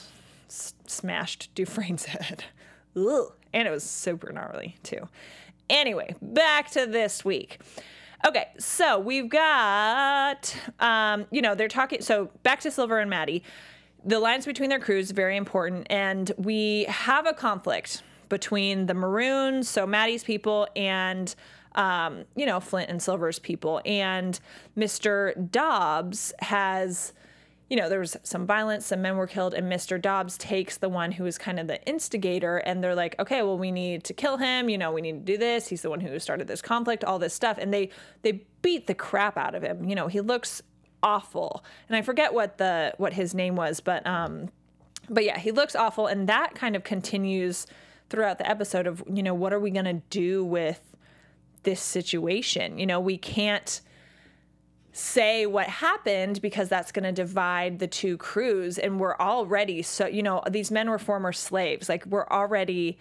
s- 0.49 0.75
smashed 0.87 1.55
dufresne's 1.55 2.07
head 2.07 2.45
Ugh. 2.97 3.33
and 3.53 3.69
it 3.69 3.71
was 3.71 3.85
super 3.85 4.33
gnarly 4.33 4.77
too 4.83 5.09
anyway 5.69 6.15
back 6.21 6.71
to 6.73 6.87
this 6.87 7.25
week 7.25 7.61
Okay, 8.23 8.49
so 8.59 8.99
we've 8.99 9.31
got, 9.31 10.55
um, 10.79 11.25
you 11.31 11.41
know, 11.41 11.55
they're 11.55 11.69
talking. 11.69 12.03
So 12.03 12.31
back 12.43 12.61
to 12.61 12.71
Silver 12.71 12.99
and 12.99 13.09
Maddie. 13.09 13.43
The 14.05 14.19
lines 14.19 14.45
between 14.45 14.69
their 14.69 14.79
crews 14.79 15.11
very 15.11 15.39
important, 15.39 15.87
and 15.89 16.31
we 16.37 16.85
have 16.85 17.27
a 17.27 17.33
conflict 17.33 18.03
between 18.31 18.87
the 18.87 18.95
Maroons, 18.95 19.69
so 19.69 19.87
Maddie's 19.87 20.25
people, 20.25 20.67
and 20.75 21.35
um, 21.75 22.25
you 22.35 22.47
know 22.47 22.61
Flint 22.61 22.89
and 22.89 23.03
Silver's 23.03 23.39
people. 23.39 23.83
And 23.85 24.41
Mr. 24.79 25.51
Dobbs 25.51 26.33
has 26.39 27.13
you 27.71 27.77
know, 27.77 27.89
there 27.89 28.01
was 28.01 28.17
some 28.25 28.47
violence, 28.47 28.87
some 28.87 29.01
men 29.01 29.17
were 29.17 29.29
killed, 29.29 29.55
and 29.55 29.71
Mr. 29.71 30.03
Dobbs 30.03 30.37
takes 30.37 30.77
the 30.77 30.89
one 30.89 31.13
who 31.13 31.23
was 31.23 31.39
kind 31.39 31.61
of 31.61 31.69
the 31.69 31.81
instigator, 31.87 32.59
and 32.59 32.83
they're 32.83 32.97
like, 32.97 33.15
okay, 33.21 33.43
well, 33.43 33.57
we 33.57 33.71
need 33.71 34.03
to 34.05 34.13
kill 34.13 34.39
him. 34.39 34.69
You 34.69 34.77
know, 34.77 34.91
we 34.91 35.01
need 35.01 35.25
to 35.25 35.33
do 35.33 35.39
this. 35.39 35.69
He's 35.69 35.83
the 35.83 35.89
one 35.89 36.01
who 36.01 36.19
started 36.19 36.49
this 36.49 36.61
conflict, 36.61 37.05
all 37.05 37.21
this 37.21 37.33
stuff, 37.33 37.59
and 37.59 37.73
they 37.73 37.91
they 38.23 38.43
beat 38.61 38.89
the 38.89 38.95
crap 38.95 39.39
out 39.39 39.55
of 39.55 39.63
him. 39.63 39.85
You 39.85 39.95
know, 39.95 40.09
he 40.09 40.21
looks 40.21 40.63
awful, 41.01 41.65
and 41.89 41.97
I 41.97 42.03
forget 42.03 42.35
what 42.35 42.59
the 42.59 42.93
what 42.97 43.13
his 43.13 43.35
name 43.35 43.55
was, 43.55 43.79
but 43.79 44.05
um, 44.05 44.49
but 45.09 45.25
yeah, 45.25 45.39
he 45.39 45.53
looks 45.53 45.77
awful, 45.77 46.09
and 46.09 46.29
that 46.29 46.57
kind 46.57 46.75
of 46.75 46.83
continues 46.83 47.69
throughout 48.11 48.39
the 48.39 48.49
episode 48.49 48.87
of 48.87 49.03
you 49.11 49.23
know 49.23 49.35
what 49.35 49.53
are 49.53 49.61
we 49.61 49.71
gonna 49.71 50.03
do 50.11 50.45
with 50.45 50.81
this 51.63 51.81
situation? 51.81 52.79
You 52.79 52.87
know, 52.87 53.01
we 53.01 53.17
can't 53.17 53.81
say 54.93 55.47
what 55.47 55.67
happened 55.67 56.43
because 56.43 56.69
that's 56.69 56.91
going 56.91 57.05
to 57.05 57.13
divide 57.13 57.79
the 57.79 57.87
two 57.87 58.17
crews 58.17 58.77
and 58.77 58.99
we're 58.99 59.17
already 59.19 59.83
so 59.83 60.05
you 60.05 60.21
know 60.21 60.43
these 60.51 60.73
men 60.73 60.91
were 60.91 60.99
former 60.99 61.33
slaves 61.33 61.89
like 61.89 62.05
we're 62.07 62.27
already 62.27 62.99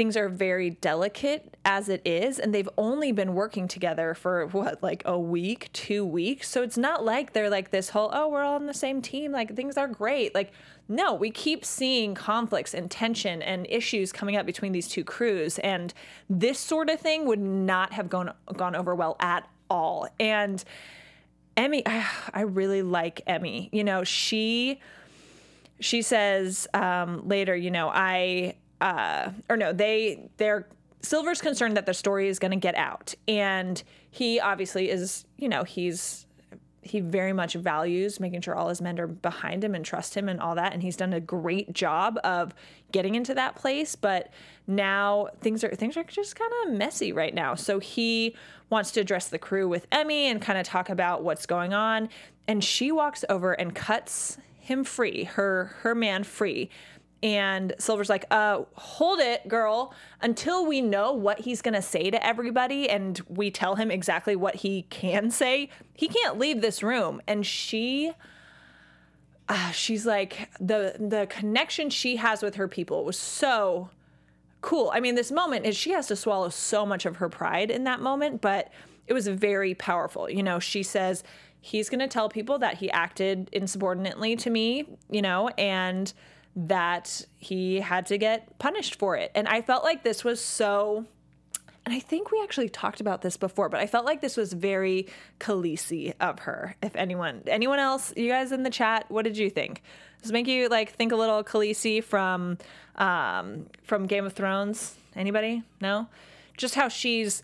things 0.00 0.16
are 0.16 0.30
very 0.30 0.70
delicate 0.70 1.56
as 1.66 1.90
it 1.90 2.00
is 2.06 2.38
and 2.38 2.54
they've 2.54 2.70
only 2.78 3.12
been 3.12 3.34
working 3.34 3.68
together 3.68 4.14
for 4.14 4.46
what 4.46 4.82
like 4.82 5.02
a 5.04 5.18
week 5.18 5.68
2 5.74 6.04
weeks 6.06 6.48
so 6.48 6.62
it's 6.62 6.78
not 6.78 7.04
like 7.04 7.34
they're 7.34 7.50
like 7.50 7.70
this 7.70 7.90
whole 7.90 8.08
oh 8.14 8.26
we're 8.26 8.42
all 8.42 8.54
on 8.54 8.64
the 8.64 8.72
same 8.72 9.02
team 9.02 9.30
like 9.30 9.54
things 9.54 9.76
are 9.76 9.88
great 9.88 10.34
like 10.34 10.52
no 10.88 11.12
we 11.12 11.30
keep 11.30 11.64
seeing 11.64 12.14
conflicts 12.14 12.72
and 12.72 12.90
tension 12.90 13.42
and 13.42 13.66
issues 13.68 14.10
coming 14.10 14.36
up 14.36 14.46
between 14.46 14.72
these 14.72 14.88
two 14.88 15.04
crews 15.04 15.58
and 15.58 15.92
this 16.30 16.58
sort 16.58 16.88
of 16.88 16.98
thing 16.98 17.26
would 17.26 17.38
not 17.38 17.92
have 17.92 18.08
gone 18.08 18.32
gone 18.56 18.74
over 18.74 18.94
well 18.94 19.16
at 19.20 19.46
all. 19.70 20.08
And 20.18 20.62
Emmy, 21.56 21.82
I 21.86 22.42
really 22.42 22.82
like 22.82 23.22
Emmy. 23.26 23.70
You 23.72 23.84
know, 23.84 24.04
she 24.04 24.80
she 25.78 26.02
says 26.02 26.66
um, 26.74 27.26
later, 27.26 27.56
you 27.56 27.70
know, 27.70 27.88
I 27.88 28.56
uh, 28.80 29.30
or 29.48 29.56
no, 29.56 29.72
they 29.72 30.30
they're 30.36 30.66
Silver's 31.02 31.40
concerned 31.40 31.76
that 31.76 31.86
the 31.86 31.94
story 31.94 32.28
is 32.28 32.38
going 32.38 32.50
to 32.50 32.56
get 32.56 32.74
out, 32.74 33.14
and 33.26 33.82
he 34.10 34.40
obviously 34.40 34.90
is. 34.90 35.24
You 35.36 35.48
know, 35.48 35.64
he's 35.64 36.26
he 36.82 37.00
very 37.00 37.32
much 37.32 37.54
values 37.54 38.18
making 38.20 38.40
sure 38.40 38.54
all 38.54 38.68
his 38.68 38.80
men 38.80 38.98
are 38.98 39.06
behind 39.06 39.62
him 39.62 39.74
and 39.74 39.84
trust 39.84 40.14
him 40.14 40.28
and 40.28 40.40
all 40.40 40.54
that. 40.54 40.72
And 40.72 40.82
he's 40.82 40.96
done 40.96 41.12
a 41.12 41.20
great 41.20 41.72
job 41.72 42.18
of 42.24 42.54
getting 42.90 43.14
into 43.14 43.34
that 43.34 43.54
place. 43.54 43.94
But 43.96 44.32
now 44.66 45.28
things 45.40 45.62
are 45.62 45.74
things 45.74 45.96
are 45.96 46.04
just 46.04 46.36
kind 46.36 46.52
of 46.64 46.72
messy 46.72 47.12
right 47.12 47.34
now. 47.34 47.54
So 47.54 47.78
he 47.78 48.34
wants 48.70 48.92
to 48.92 49.00
address 49.00 49.28
the 49.28 49.38
crew 49.38 49.68
with 49.68 49.86
Emmy 49.92 50.26
and 50.26 50.40
kind 50.40 50.58
of 50.58 50.66
talk 50.66 50.88
about 50.88 51.22
what's 51.22 51.46
going 51.46 51.74
on. 51.74 52.08
And 52.48 52.64
she 52.64 52.90
walks 52.90 53.24
over 53.28 53.52
and 53.52 53.74
cuts 53.74 54.38
him 54.58 54.84
free 54.84 55.24
her 55.24 55.76
her 55.80 55.94
man 55.94 56.22
free 56.22 56.70
and 57.22 57.74
Silver's 57.78 58.08
like, 58.08 58.24
uh, 58.30 58.62
hold 58.74 59.20
it, 59.20 59.46
girl, 59.46 59.94
until 60.22 60.64
we 60.64 60.80
know 60.80 61.12
what 61.12 61.40
he's 61.40 61.60
going 61.60 61.74
to 61.74 61.82
say 61.82 62.10
to 62.10 62.26
everybody 62.26 62.88
and 62.88 63.20
we 63.28 63.50
tell 63.50 63.74
him 63.74 63.90
exactly 63.90 64.34
what 64.36 64.56
he 64.56 64.82
can 64.82 65.30
say, 65.30 65.68
he 65.94 66.08
can't 66.08 66.38
leave 66.38 66.62
this 66.62 66.82
room. 66.82 67.20
And 67.26 67.44
she, 67.44 68.12
uh, 69.48 69.70
she's 69.72 70.06
like, 70.06 70.50
the, 70.58 70.96
the 70.98 71.26
connection 71.28 71.90
she 71.90 72.16
has 72.16 72.42
with 72.42 72.54
her 72.54 72.68
people 72.68 73.04
was 73.04 73.18
so 73.18 73.90
cool. 74.62 74.90
I 74.94 75.00
mean, 75.00 75.14
this 75.14 75.30
moment 75.30 75.66
is 75.66 75.76
she 75.76 75.90
has 75.90 76.06
to 76.08 76.16
swallow 76.16 76.48
so 76.48 76.86
much 76.86 77.04
of 77.04 77.16
her 77.16 77.28
pride 77.28 77.70
in 77.70 77.84
that 77.84 78.00
moment, 78.00 78.40
but 78.40 78.70
it 79.06 79.12
was 79.12 79.28
very 79.28 79.74
powerful. 79.74 80.30
You 80.30 80.42
know, 80.42 80.58
she 80.58 80.82
says, 80.82 81.22
he's 81.60 81.90
going 81.90 82.00
to 82.00 82.08
tell 82.08 82.30
people 82.30 82.58
that 82.60 82.78
he 82.78 82.90
acted 82.90 83.50
insubordinately 83.52 84.36
to 84.36 84.48
me, 84.48 84.86
you 85.10 85.20
know, 85.20 85.48
and 85.58 86.12
that 86.56 87.24
he 87.38 87.80
had 87.80 88.06
to 88.06 88.18
get 88.18 88.58
punished 88.58 88.96
for 88.96 89.16
it. 89.16 89.30
And 89.34 89.46
I 89.48 89.62
felt 89.62 89.84
like 89.84 90.02
this 90.02 90.24
was 90.24 90.40
so 90.40 91.06
and 91.86 91.94
I 91.94 91.98
think 91.98 92.30
we 92.30 92.42
actually 92.42 92.68
talked 92.68 93.00
about 93.00 93.22
this 93.22 93.36
before, 93.36 93.68
but 93.68 93.80
I 93.80 93.86
felt 93.86 94.04
like 94.04 94.20
this 94.20 94.36
was 94.36 94.52
very 94.52 95.08
Khaleesi 95.38 96.12
of 96.20 96.40
her. 96.40 96.76
If 96.82 96.94
anyone, 96.94 97.42
anyone 97.46 97.78
else, 97.78 98.12
you 98.16 98.28
guys 98.28 98.52
in 98.52 98.64
the 98.64 98.70
chat, 98.70 99.06
what 99.08 99.24
did 99.24 99.38
you 99.38 99.48
think? 99.48 99.82
Does 100.22 100.30
make 100.30 100.46
you 100.46 100.68
like 100.68 100.92
think 100.92 101.10
a 101.10 101.16
little 101.16 101.42
Khaleesi 101.42 102.04
from 102.04 102.58
um, 102.96 103.66
from 103.82 104.06
Game 104.06 104.26
of 104.26 104.34
Thrones? 104.34 104.94
Anybody? 105.16 105.62
No. 105.80 106.08
Just 106.56 106.74
how 106.74 106.88
she's 106.88 107.42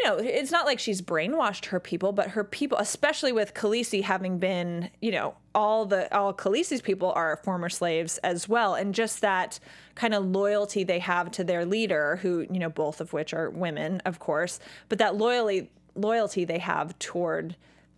you 0.00 0.08
know, 0.08 0.16
it's 0.16 0.50
not 0.50 0.64
like 0.64 0.78
she's 0.78 1.02
brainwashed 1.02 1.66
her 1.66 1.80
people, 1.80 2.12
but 2.12 2.28
her 2.28 2.44
people, 2.44 2.78
especially 2.78 3.32
with 3.32 3.52
Khaleesi 3.52 4.02
having 4.02 4.38
been, 4.38 4.88
you 5.00 5.10
know, 5.12 5.34
all 5.54 5.84
the 5.84 6.14
all 6.16 6.32
Khaleesi's 6.32 6.80
people 6.80 7.12
are 7.12 7.36
former 7.36 7.68
slaves 7.68 8.16
as 8.18 8.48
well, 8.48 8.74
and 8.74 8.94
just 8.94 9.20
that 9.20 9.60
kind 9.94 10.14
of 10.14 10.24
loyalty 10.24 10.84
they 10.84 11.00
have 11.00 11.30
to 11.32 11.44
their 11.44 11.66
leader, 11.66 12.16
who 12.22 12.46
you 12.50 12.58
know, 12.58 12.70
both 12.70 13.00
of 13.00 13.12
which 13.12 13.34
are 13.34 13.50
women, 13.50 14.00
of 14.06 14.18
course, 14.18 14.58
but 14.88 14.98
that 14.98 15.16
loyalty 15.16 15.70
loyalty 15.94 16.44
they 16.44 16.58
have 16.58 16.98
toward 16.98 17.56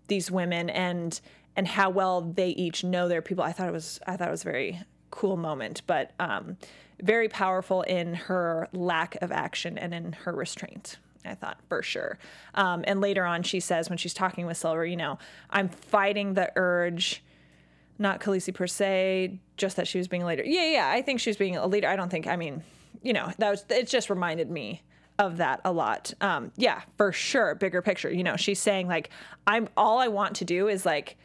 these 0.08 0.30
women 0.30 0.70
and 0.70 1.20
and 1.54 1.68
how 1.68 1.90
well 1.90 2.20
they 2.22 2.48
each 2.48 2.82
know 2.82 3.06
their 3.06 3.22
people. 3.22 3.44
I 3.44 3.52
thought 3.52 3.68
it 3.68 3.72
was 3.72 4.00
I 4.08 4.16
thought 4.16 4.28
it 4.28 4.32
was 4.32 4.42
a 4.42 4.50
very 4.50 4.80
cool 5.10 5.36
moment, 5.36 5.82
but 5.86 6.12
um, 6.18 6.56
very 7.00 7.28
powerful 7.28 7.82
in 7.82 8.14
her 8.14 8.68
lack 8.72 9.16
of 9.22 9.30
action 9.30 9.78
and 9.78 9.94
in 9.94 10.12
her 10.12 10.32
restraint. 10.32 10.96
I 11.24 11.34
thought 11.34 11.58
for 11.68 11.82
sure. 11.82 12.18
Um, 12.54 12.84
and 12.86 13.00
later 13.00 13.24
on, 13.24 13.42
she 13.42 13.60
says 13.60 13.88
when 13.88 13.98
she's 13.98 14.14
talking 14.14 14.46
with 14.46 14.56
Silver, 14.56 14.84
you 14.84 14.96
know, 14.96 15.18
I'm 15.50 15.68
fighting 15.68 16.34
the 16.34 16.50
urge, 16.56 17.22
not 17.98 18.20
Khaleesi 18.20 18.52
per 18.54 18.66
se, 18.66 19.38
just 19.56 19.76
that 19.76 19.86
she 19.86 19.98
was 19.98 20.08
being 20.08 20.22
a 20.22 20.26
leader. 20.26 20.42
Yeah, 20.44 20.66
yeah, 20.66 20.90
I 20.90 21.02
think 21.02 21.20
she 21.20 21.30
was 21.30 21.36
being 21.36 21.56
a 21.56 21.66
leader. 21.66 21.88
I 21.88 21.96
don't 21.96 22.08
think, 22.08 22.26
I 22.26 22.36
mean, 22.36 22.62
you 23.02 23.12
know, 23.12 23.32
that 23.38 23.50
was, 23.50 23.64
it 23.70 23.88
just 23.88 24.10
reminded 24.10 24.50
me 24.50 24.82
of 25.18 25.36
that 25.36 25.60
a 25.64 25.72
lot. 25.72 26.12
Um, 26.20 26.52
yeah, 26.56 26.82
for 26.96 27.12
sure. 27.12 27.54
Bigger 27.54 27.82
picture. 27.82 28.10
You 28.10 28.24
know, 28.24 28.36
she's 28.36 28.60
saying 28.60 28.88
like, 28.88 29.10
I'm 29.46 29.68
all 29.76 29.98
I 29.98 30.08
want 30.08 30.36
to 30.36 30.44
do 30.44 30.68
is 30.68 30.84
like, 30.84 31.16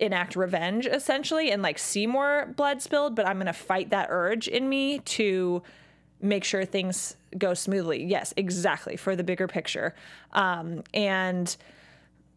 enact 0.00 0.34
revenge 0.34 0.86
essentially 0.86 1.52
and 1.52 1.62
like 1.62 1.78
see 1.78 2.04
more 2.04 2.52
blood 2.56 2.82
spilled 2.82 3.14
but 3.14 3.24
i'm 3.28 3.36
going 3.36 3.46
to 3.46 3.52
fight 3.52 3.90
that 3.90 4.08
urge 4.10 4.48
in 4.48 4.68
me 4.68 4.98
to 4.98 5.62
make 6.20 6.44
sure 6.44 6.64
things 6.64 7.16
go 7.36 7.54
smoothly. 7.54 8.04
Yes, 8.04 8.32
exactly 8.36 8.96
for 8.96 9.16
the 9.16 9.24
bigger 9.24 9.46
picture. 9.46 9.94
Um, 10.32 10.82
and 10.92 11.56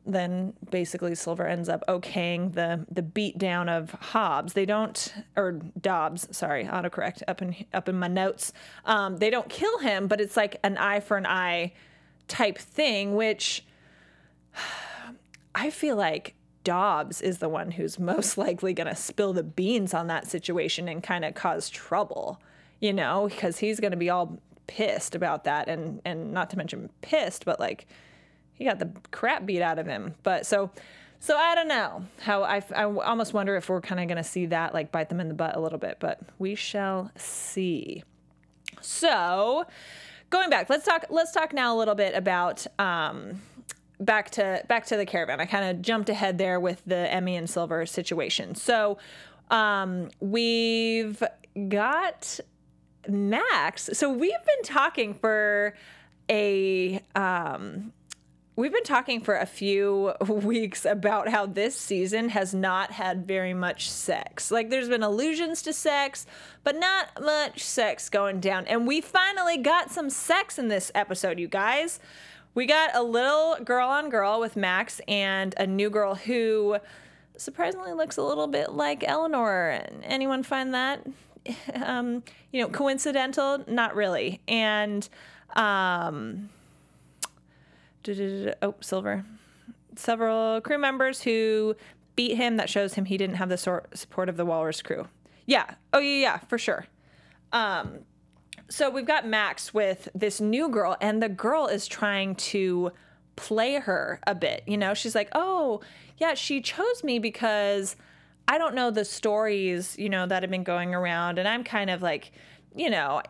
then 0.07 0.53
basically 0.71 1.13
Silver 1.15 1.45
ends 1.45 1.67
up 1.67 1.83
okaying 1.87 2.53
the 2.53 2.85
the 2.89 3.01
beat 3.01 3.37
down 3.37 3.69
of 3.69 3.91
Hobbs. 3.91 4.53
They 4.53 4.65
don't 4.65 5.13
or 5.35 5.59
Dobbs, 5.79 6.27
sorry, 6.35 6.65
autocorrect 6.65 7.23
up 7.27 7.41
in 7.41 7.55
up 7.73 7.89
in 7.89 7.99
my 7.99 8.07
notes. 8.07 8.53
Um, 8.85 9.17
they 9.17 9.29
don't 9.29 9.49
kill 9.49 9.79
him, 9.79 10.07
but 10.07 10.21
it's 10.21 10.37
like 10.37 10.57
an 10.63 10.77
eye 10.77 11.01
for 11.01 11.17
an 11.17 11.25
eye 11.25 11.73
type 12.27 12.57
thing, 12.57 13.15
which 13.15 13.65
I 15.55 15.69
feel 15.69 15.97
like 15.97 16.35
Dobbs 16.63 17.21
is 17.21 17.39
the 17.39 17.49
one 17.49 17.71
who's 17.71 17.99
most 17.99 18.37
likely 18.37 18.73
going 18.73 18.87
to 18.87 18.95
spill 18.95 19.33
the 19.33 19.43
beans 19.43 19.93
on 19.93 20.07
that 20.07 20.27
situation 20.27 20.87
and 20.87 21.03
kind 21.03 21.25
of 21.25 21.35
cause 21.35 21.69
trouble 21.69 22.41
you 22.79 22.93
know, 22.93 23.27
because 23.29 23.59
he's 23.59 23.79
going 23.79 23.91
to 23.91 23.97
be 23.97 24.09
all 24.09 24.39
pissed 24.67 25.15
about 25.15 25.45
that 25.45 25.69
and 25.69 26.01
and 26.05 26.33
not 26.33 26.49
to 26.51 26.57
mention 26.57 26.89
pissed, 27.01 27.45
but 27.45 27.59
like 27.59 27.87
he 28.53 28.65
got 28.65 28.79
the 28.79 28.91
crap 29.11 29.45
beat 29.45 29.61
out 29.61 29.79
of 29.79 29.87
him. 29.87 30.15
But 30.23 30.45
so 30.45 30.71
so 31.19 31.35
I 31.35 31.55
don't 31.55 31.67
know 31.67 32.05
how 32.21 32.43
I, 32.43 32.61
I 32.75 32.83
almost 32.83 33.33
wonder 33.33 33.55
if 33.55 33.69
we're 33.69 33.81
kind 33.81 33.99
of 33.99 34.07
going 34.07 34.17
to 34.17 34.29
see 34.29 34.47
that 34.47 34.73
like 34.73 34.91
bite 34.91 35.09
them 35.09 35.19
in 35.19 35.27
the 35.27 35.33
butt 35.33 35.55
a 35.55 35.59
little 35.59 35.79
bit, 35.79 35.97
but 35.99 36.19
we 36.37 36.55
shall 36.55 37.11
see. 37.15 38.03
So 38.81 39.65
going 40.29 40.49
back, 40.49 40.69
let's 40.69 40.85
talk 40.85 41.05
let's 41.09 41.31
talk 41.31 41.53
now 41.53 41.75
a 41.75 41.77
little 41.77 41.95
bit 41.95 42.13
about 42.13 42.67
um 42.79 43.41
back 43.99 44.29
to 44.31 44.63
back 44.67 44.85
to 44.87 44.97
the 44.97 45.05
caravan. 45.05 45.39
I 45.39 45.45
kind 45.45 45.65
of 45.65 45.81
jumped 45.81 46.09
ahead 46.09 46.37
there 46.37 46.59
with 46.59 46.81
the 46.85 47.11
Emmy 47.11 47.35
and 47.35 47.49
Silver 47.49 47.85
situation. 47.85 48.55
So 48.55 48.97
um, 49.49 50.09
we've 50.19 51.23
got 51.69 52.39
Max. 53.07 53.89
So 53.93 54.11
we've 54.11 54.31
been 54.31 54.63
talking 54.63 55.13
for 55.13 55.73
a 56.29 57.01
um, 57.15 57.93
we've 58.57 58.73
been 58.73 58.83
talking 58.83 59.21
for 59.21 59.37
a 59.37 59.45
few 59.45 60.13
weeks 60.27 60.83
about 60.83 61.29
how 61.29 61.45
this 61.45 61.75
season 61.77 62.29
has 62.29 62.53
not 62.53 62.91
had 62.91 63.25
very 63.25 63.53
much 63.53 63.89
sex. 63.89 64.51
Like 64.51 64.69
there's 64.69 64.89
been 64.89 65.03
allusions 65.03 65.61
to 65.63 65.73
sex, 65.73 66.25
but 66.63 66.75
not 66.75 67.07
much 67.21 67.63
sex 67.63 68.09
going 68.09 68.39
down. 68.41 68.65
And 68.67 68.85
we 68.85 68.99
finally 68.99 69.57
got 69.57 69.91
some 69.91 70.09
sex 70.09 70.59
in 70.59 70.67
this 70.67 70.91
episode, 70.93 71.39
you 71.39 71.47
guys. 71.47 71.99
We 72.55 72.65
got 72.65 72.95
a 72.95 73.03
little 73.03 73.57
girl 73.63 73.87
on 73.87 74.09
girl 74.09 74.39
with 74.39 74.55
Max 74.55 74.99
and 75.07 75.53
a 75.57 75.67
new 75.67 75.91
girl 75.91 76.15
who 76.15 76.77
surprisingly 77.37 77.93
looks 77.93 78.17
a 78.17 78.23
little 78.23 78.47
bit 78.47 78.71
like 78.73 79.03
Eleanor. 79.07 79.83
Anyone 80.03 80.41
find 80.41 80.73
that? 80.73 81.05
Um, 81.83 82.23
you 82.51 82.61
know, 82.61 82.69
coincidental? 82.69 83.63
Not 83.67 83.95
really. 83.95 84.41
And 84.47 85.07
um, 85.55 86.49
oh, 88.61 88.75
Silver. 88.81 89.25
Several 89.95 90.61
crew 90.61 90.77
members 90.77 91.21
who 91.21 91.75
beat 92.15 92.35
him. 92.35 92.57
That 92.57 92.69
shows 92.69 92.93
him 92.93 93.05
he 93.05 93.17
didn't 93.17 93.35
have 93.35 93.49
the 93.49 93.57
support 93.57 94.29
of 94.29 94.37
the 94.37 94.45
Walrus 94.45 94.81
crew. 94.81 95.07
Yeah. 95.45 95.75
Oh 95.93 95.99
yeah, 95.99 96.21
yeah, 96.21 96.37
for 96.49 96.57
sure. 96.57 96.85
Um, 97.53 97.99
so 98.69 98.89
we've 98.89 99.05
got 99.05 99.25
Max 99.25 99.73
with 99.73 100.09
this 100.13 100.41
new 100.41 100.69
girl, 100.69 100.97
and 100.99 101.23
the 101.23 101.29
girl 101.29 101.67
is 101.67 101.87
trying 101.87 102.35
to 102.35 102.91
play 103.37 103.75
her 103.75 104.19
a 104.27 104.35
bit. 104.35 104.63
You 104.67 104.77
know, 104.77 104.93
she's 104.93 105.15
like, 105.15 105.29
oh, 105.33 105.79
yeah, 106.17 106.33
she 106.33 106.59
chose 106.59 107.03
me 107.03 107.19
because 107.19 107.95
I 108.47 108.57
don't 108.57 108.75
know 108.75 108.91
the 108.91 109.05
stories, 109.05 109.97
you 109.97 110.09
know, 110.09 110.25
that 110.25 110.43
have 110.43 110.49
been 110.49 110.63
going 110.63 110.95
around. 110.95 111.37
And 111.37 111.47
I'm 111.47 111.63
kind 111.63 111.89
of 111.89 112.01
like, 112.01 112.31
you 112.75 112.89
know, 112.89 113.21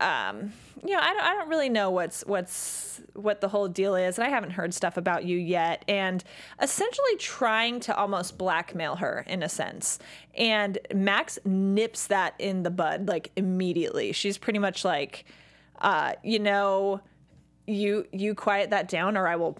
um, 0.00 0.52
you 0.84 0.90
know, 0.90 1.00
I 1.00 1.12
don't, 1.14 1.22
I 1.22 1.34
don't 1.34 1.48
really 1.48 1.68
know 1.68 1.90
what's 1.90 2.22
what's 2.26 3.00
what 3.14 3.40
the 3.40 3.48
whole 3.48 3.68
deal 3.68 3.94
is, 3.94 4.18
and 4.18 4.26
I 4.26 4.30
haven't 4.30 4.50
heard 4.50 4.74
stuff 4.74 4.96
about 4.96 5.24
you 5.24 5.38
yet. 5.38 5.84
And 5.88 6.22
essentially 6.60 7.16
trying 7.18 7.80
to 7.80 7.96
almost 7.96 8.36
blackmail 8.36 8.96
her 8.96 9.24
in 9.26 9.42
a 9.42 9.48
sense. 9.48 9.98
And 10.34 10.78
Max 10.92 11.38
nips 11.44 12.08
that 12.08 12.34
in 12.38 12.64
the 12.64 12.70
bud 12.70 13.08
like 13.08 13.30
immediately. 13.36 14.12
She's 14.12 14.36
pretty 14.36 14.58
much 14.58 14.84
like, 14.84 15.24
uh, 15.80 16.14
you 16.22 16.38
know, 16.38 17.00
you 17.66 18.06
you 18.12 18.34
quiet 18.34 18.70
that 18.70 18.88
down, 18.88 19.16
or 19.16 19.26
I 19.26 19.36
will 19.36 19.56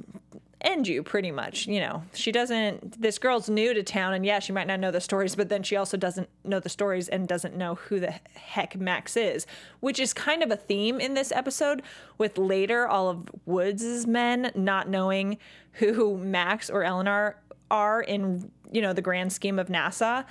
end 0.64 0.88
you 0.88 1.02
pretty 1.02 1.30
much. 1.30 1.66
You 1.66 1.80
know, 1.80 2.02
she 2.12 2.32
doesn't, 2.32 3.00
this 3.00 3.18
girl's 3.18 3.48
new 3.48 3.74
to 3.74 3.82
town, 3.82 4.14
and 4.14 4.24
yeah, 4.24 4.38
she 4.38 4.52
might 4.52 4.66
not 4.66 4.80
know 4.80 4.90
the 4.90 5.00
stories, 5.00 5.36
but 5.36 5.48
then 5.48 5.62
she 5.62 5.76
also 5.76 5.96
doesn't 5.96 6.28
know 6.44 6.60
the 6.60 6.68
stories 6.68 7.08
and 7.08 7.28
doesn't 7.28 7.56
know 7.56 7.76
who 7.76 8.00
the 8.00 8.12
heck 8.34 8.76
Max 8.76 9.16
is, 9.16 9.46
which 9.80 10.00
is 10.00 10.12
kind 10.12 10.42
of 10.42 10.50
a 10.50 10.56
theme 10.56 11.00
in 11.00 11.14
this 11.14 11.30
episode 11.30 11.82
with 12.18 12.38
later 12.38 12.88
all 12.88 13.08
of 13.08 13.28
Woodes' 13.46 14.06
men 14.06 14.50
not 14.54 14.88
knowing 14.88 15.38
who 15.74 16.16
Max 16.16 16.70
or 16.70 16.82
Eleanor 16.82 17.36
are 17.70 18.00
in, 18.02 18.50
you 18.72 18.80
know, 18.80 18.92
the 18.92 19.02
grand 19.02 19.32
scheme 19.32 19.58
of 19.58 19.68
Nassau. 19.68 20.22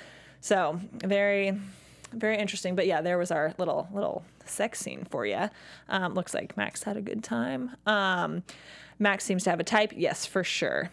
So, 0.42 0.80
very 0.94 1.58
very 2.14 2.38
interesting. 2.38 2.76
But 2.76 2.88
yeah, 2.88 3.02
there 3.02 3.18
was 3.18 3.32
our 3.32 3.54
little 3.58 3.88
little 3.92 4.24
sex 4.46 4.80
scene 4.80 5.06
for 5.10 5.26
you. 5.26 5.50
Um, 5.90 6.14
looks 6.14 6.34
like 6.34 6.56
Max 6.58 6.84
had 6.84 6.98
a 6.98 7.02
good 7.02 7.24
time. 7.24 7.72
Um, 7.86 8.44
Max 9.00 9.24
seems 9.24 9.44
to 9.44 9.50
have 9.50 9.60
a 9.60 9.64
type. 9.64 9.94
Yes, 9.96 10.26
for 10.26 10.44
sure. 10.44 10.92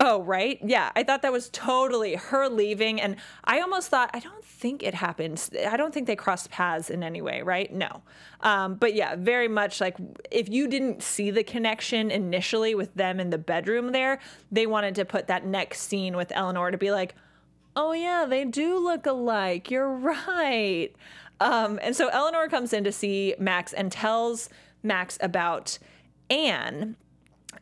Oh, 0.00 0.22
right. 0.22 0.58
Yeah, 0.62 0.90
I 0.96 1.04
thought 1.04 1.22
that 1.22 1.32
was 1.32 1.48
totally 1.50 2.16
her 2.16 2.48
leaving. 2.48 3.00
And 3.00 3.16
I 3.44 3.60
almost 3.60 3.88
thought, 3.88 4.10
I 4.12 4.18
don't 4.18 4.44
think 4.44 4.82
it 4.82 4.92
happened. 4.92 5.48
I 5.68 5.76
don't 5.76 5.94
think 5.94 6.08
they 6.08 6.16
crossed 6.16 6.50
paths 6.50 6.90
in 6.90 7.02
any 7.04 7.22
way, 7.22 7.42
right? 7.42 7.72
No. 7.72 8.02
Um, 8.40 8.74
but 8.74 8.94
yeah, 8.94 9.14
very 9.16 9.46
much 9.46 9.80
like 9.80 9.96
if 10.30 10.48
you 10.48 10.66
didn't 10.66 11.02
see 11.02 11.30
the 11.30 11.44
connection 11.44 12.10
initially 12.10 12.74
with 12.74 12.92
them 12.94 13.20
in 13.20 13.30
the 13.30 13.38
bedroom 13.38 13.92
there, 13.92 14.18
they 14.50 14.66
wanted 14.66 14.96
to 14.96 15.04
put 15.04 15.28
that 15.28 15.46
next 15.46 15.82
scene 15.82 16.16
with 16.16 16.32
Eleanor 16.34 16.70
to 16.72 16.78
be 16.78 16.90
like, 16.90 17.14
oh, 17.76 17.92
yeah, 17.92 18.26
they 18.28 18.44
do 18.44 18.78
look 18.78 19.06
alike. 19.06 19.70
You're 19.70 19.88
right. 19.88 20.90
Um, 21.40 21.78
and 21.82 21.94
so 21.94 22.08
Eleanor 22.08 22.48
comes 22.48 22.72
in 22.72 22.84
to 22.84 22.92
see 22.92 23.34
Max 23.38 23.72
and 23.72 23.92
tells 23.92 24.48
Max 24.82 25.18
about 25.20 25.78
Anne. 26.30 26.96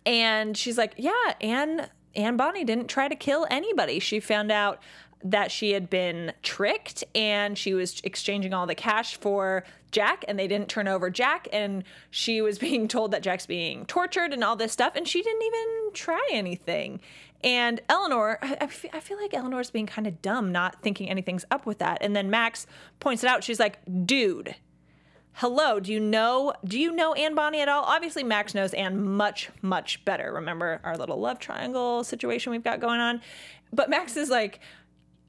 And 0.05 0.57
she's 0.57 0.79
like, 0.79 0.95
yeah, 0.97 1.35
Anne 1.41 1.89
Anne 2.15 2.37
Bonny 2.37 2.65
didn't 2.65 2.89
try 2.89 3.09
to 3.09 3.15
kill 3.15 3.47
anybody. 3.51 3.99
She 3.99 4.21
found 4.21 4.53
out 4.53 4.83
that 5.25 5.51
she 5.51 5.73
had 5.73 5.89
been 5.89 6.33
tricked 6.43 7.05
and 7.15 7.57
she 7.57 7.75
was 7.75 8.01
exchanging 8.05 8.53
all 8.53 8.67
the 8.67 8.75
cash 8.75 9.17
for 9.17 9.65
Jack 9.91 10.25
and 10.27 10.39
they 10.39 10.49
didn't 10.49 10.69
turn 10.69 10.89
over 10.89 11.11
Jack 11.11 11.47
and 11.53 11.85
she 12.11 12.41
was 12.41 12.59
being 12.67 12.89
told 12.89 13.13
that 13.13 13.23
Jack's 13.23 13.47
being 13.47 13.87
tortured 13.87 14.33
and 14.33 14.43
all 14.43 14.57
this 14.57 14.73
stuff 14.73 14.95
and 14.97 15.07
she 15.07 15.23
didn't 15.23 15.43
even 15.43 15.93
try 15.93 16.27
anything. 16.33 17.01
And 17.45 17.81
Eleanor, 17.89 18.39
I, 18.43 18.69
feel 18.69 19.21
like 19.21 19.35
Eleanor's 19.35 19.71
being 19.71 19.87
kind 19.87 20.07
of 20.07 20.23
dumb, 20.23 20.53
not 20.53 20.81
thinking 20.81 21.09
anything's 21.09 21.45
up 21.51 21.67
with 21.67 21.79
that. 21.79 21.99
And 22.01 22.15
then 22.15 22.31
Max 22.31 22.69
points 23.01 23.25
it 23.25 23.27
out. 23.29 23.43
She's 23.43 23.59
like, 23.59 23.81
dude, 24.07 24.55
hello, 25.35 25.81
do 25.81 25.93
you 25.93 26.01
know 26.01 26.53
do 26.65 26.79
you 26.79 26.93
know 26.93 27.15
Anne 27.15 27.35
Bonny 27.35 27.61
at 27.61 27.69
all? 27.69 27.85
Obviously 27.85 28.23
Max 28.23 28.55
knows 28.55 28.75
Anne 28.75 29.03
much, 29.03 29.51
much 29.61 30.05
better. 30.05 30.33
Remember 30.33 30.81
our 30.85 30.97
little 30.97 31.19
love 31.19 31.39
triangle 31.39 32.05
situation 32.05 32.53
we've 32.53 32.65
got 32.65 32.81
going 32.81 33.01
on? 33.01 33.21
But 33.73 33.89
Max 33.89 34.17
is 34.17 34.29
like, 34.29 34.61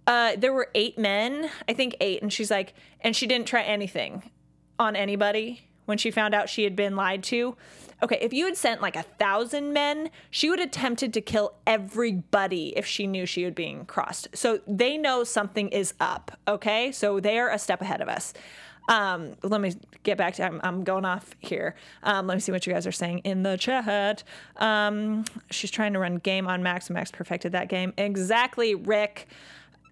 uh, 0.05 0.35
there 0.37 0.51
were 0.53 0.69
eight 0.75 0.97
men, 0.97 1.49
I 1.67 1.73
think 1.73 1.95
eight, 2.01 2.21
and 2.21 2.31
she's 2.31 2.51
like, 2.51 2.73
and 3.01 3.15
she 3.15 3.25
didn't 3.25 3.47
try 3.47 3.61
anything 3.61 4.29
on 4.77 4.95
anybody 4.95 5.69
when 5.85 5.97
she 5.97 6.11
found 6.11 6.33
out 6.33 6.49
she 6.49 6.63
had 6.63 6.75
been 6.75 6.95
lied 6.95 7.23
to. 7.23 7.55
Okay, 8.01 8.17
if 8.19 8.33
you 8.33 8.45
had 8.45 8.57
sent 8.57 8.81
like 8.81 8.97
a 8.97 9.03
thousand 9.03 9.71
men, 9.71 10.09
she 10.29 10.49
would 10.49 10.59
have 10.59 10.67
attempted 10.67 11.13
to 11.13 11.21
kill 11.21 11.53
everybody 11.65 12.73
if 12.75 12.85
she 12.85 13.07
knew 13.07 13.25
she 13.25 13.45
was 13.45 13.53
being 13.53 13.85
crossed. 13.85 14.27
So 14.33 14.59
they 14.67 14.97
know 14.97 15.23
something 15.23 15.69
is 15.69 15.93
up, 16.01 16.37
okay? 16.47 16.91
So 16.91 17.21
they 17.21 17.39
are 17.39 17.49
a 17.49 17.57
step 17.57 17.81
ahead 17.81 18.01
of 18.01 18.09
us. 18.09 18.33
Um, 18.89 19.35
let 19.43 19.61
me 19.61 19.73
get 20.03 20.17
back 20.17 20.33
to 20.35 20.43
I'm, 20.43 20.59
I'm 20.63 20.83
going 20.83 21.05
off 21.05 21.35
here. 21.39 21.75
Um, 22.03 22.27
let 22.27 22.35
me 22.35 22.41
see 22.41 22.51
what 22.51 22.67
you 22.67 22.73
guys 22.73 22.85
are 22.85 22.91
saying 22.91 23.19
in 23.19 23.43
the 23.43 23.57
chat. 23.57 24.23
Um, 24.57 25.25
she's 25.51 25.71
trying 25.71 25.93
to 25.93 25.99
run 25.99 26.17
game 26.17 26.47
on 26.47 26.63
Max. 26.63 26.89
Max 26.89 27.11
perfected 27.11 27.53
that 27.53 27.69
game. 27.69 27.93
Exactly, 27.97 28.75
Rick. 28.75 29.27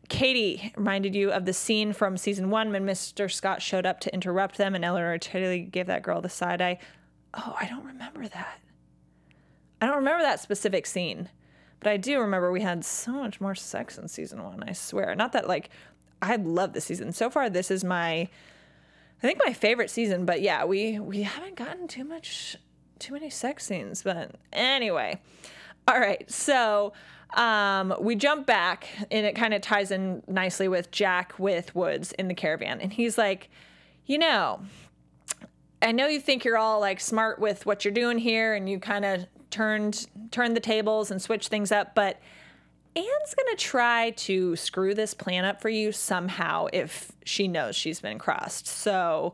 Katie 0.10 0.74
reminded 0.76 1.16
you 1.16 1.32
of 1.32 1.46
the 1.46 1.54
scene 1.54 1.94
from 1.94 2.18
season 2.18 2.50
one 2.50 2.74
when 2.74 2.86
Mr. 2.86 3.32
Scott 3.32 3.62
showed 3.62 3.86
up 3.86 4.02
to 4.02 4.14
interrupt 4.14 4.58
them 4.58 4.76
and 4.76 4.84
Eleanor 4.84 5.18
totally 5.18 5.62
gave 5.62 5.88
that 5.88 6.04
girl 6.04 6.20
the 6.20 6.28
side 6.28 6.62
eye. 6.62 6.80
Oh, 7.34 7.56
I 7.58 7.66
don't 7.68 7.86
remember 7.86 8.28
that. 8.28 8.60
I 9.80 9.86
don't 9.86 9.96
remember 9.96 10.22
that 10.22 10.42
specific 10.42 10.86
scene, 10.86 11.30
but 11.80 11.90
I 11.90 11.96
do 11.96 12.20
remember 12.20 12.52
we 12.52 12.60
had 12.62 12.84
so 12.84 13.14
much 13.14 13.40
more 13.40 13.56
sex 13.56 13.98
in 13.98 14.10
season 14.10 14.44
one. 14.44 14.64
I 14.68 14.74
swear. 14.74 15.16
Not 15.16 15.32
that 15.32 15.48
like 15.48 15.70
I 16.22 16.36
love 16.36 16.74
the 16.74 16.82
season 16.82 17.14
so 17.14 17.30
far. 17.30 17.50
This 17.50 17.72
is 17.72 17.84
my, 17.84 18.28
I 19.22 19.28
think 19.28 19.40
my 19.46 19.54
favorite 19.54 19.90
season. 19.90 20.26
But 20.26 20.42
yeah, 20.42 20.66
we 20.66 21.00
we 21.00 21.24
haven't 21.24 21.56
gotten 21.56 21.88
too 21.88 22.04
much, 22.04 22.58
too 23.00 23.14
many 23.14 23.30
sex 23.30 23.66
scenes. 23.66 24.04
But 24.04 24.36
anyway, 24.52 25.22
all 25.88 26.00
right. 26.00 26.30
So 26.32 26.94
um, 27.34 27.94
we 28.00 28.16
jump 28.16 28.46
back, 28.46 28.90
and 29.10 29.26
it 29.26 29.36
kind 29.36 29.54
of 29.54 29.62
ties 29.62 29.92
in 29.92 30.24
nicely 30.28 30.68
with 30.68 30.92
Jack 30.92 31.34
with 31.38 31.76
Woodes 31.76 32.12
in 32.14 32.28
the 32.28 32.34
caravan, 32.34 32.82
and 32.82 32.92
he's 32.92 33.18
like, 33.18 33.50
you 34.06 34.18
know, 34.18 34.62
I 35.82 35.92
know 35.92 36.08
you 36.08 36.20
think 36.20 36.46
you're 36.46 36.58
all 36.58 36.80
like 36.80 37.00
smart 37.00 37.40
with 37.40 37.66
what 37.66 37.84
you're 37.84 37.94
doing 37.94 38.18
here 38.20 38.54
and 38.54 38.70
you 38.70 38.80
kind 38.80 39.04
of 39.06 39.26
turned 39.50 40.08
turned 40.32 40.56
the 40.56 40.62
tables 40.62 41.12
and 41.12 41.22
switched 41.22 41.50
things 41.50 41.72
up, 41.72 41.96
but 41.96 42.20
Anne's 42.96 43.36
going 43.36 43.56
to 43.56 43.64
try 43.64 44.10
to 44.12 44.56
screw 44.56 44.94
this 44.94 45.14
plan 45.14 45.46
up 45.46 45.62
for 45.62 45.70
you 45.70 45.92
somehow 45.92 46.68
if 46.74 47.12
she 47.24 47.48
knows 47.48 47.76
she's 47.76 48.02
been 48.02 48.20
crossed. 48.20 48.68
So 48.68 49.34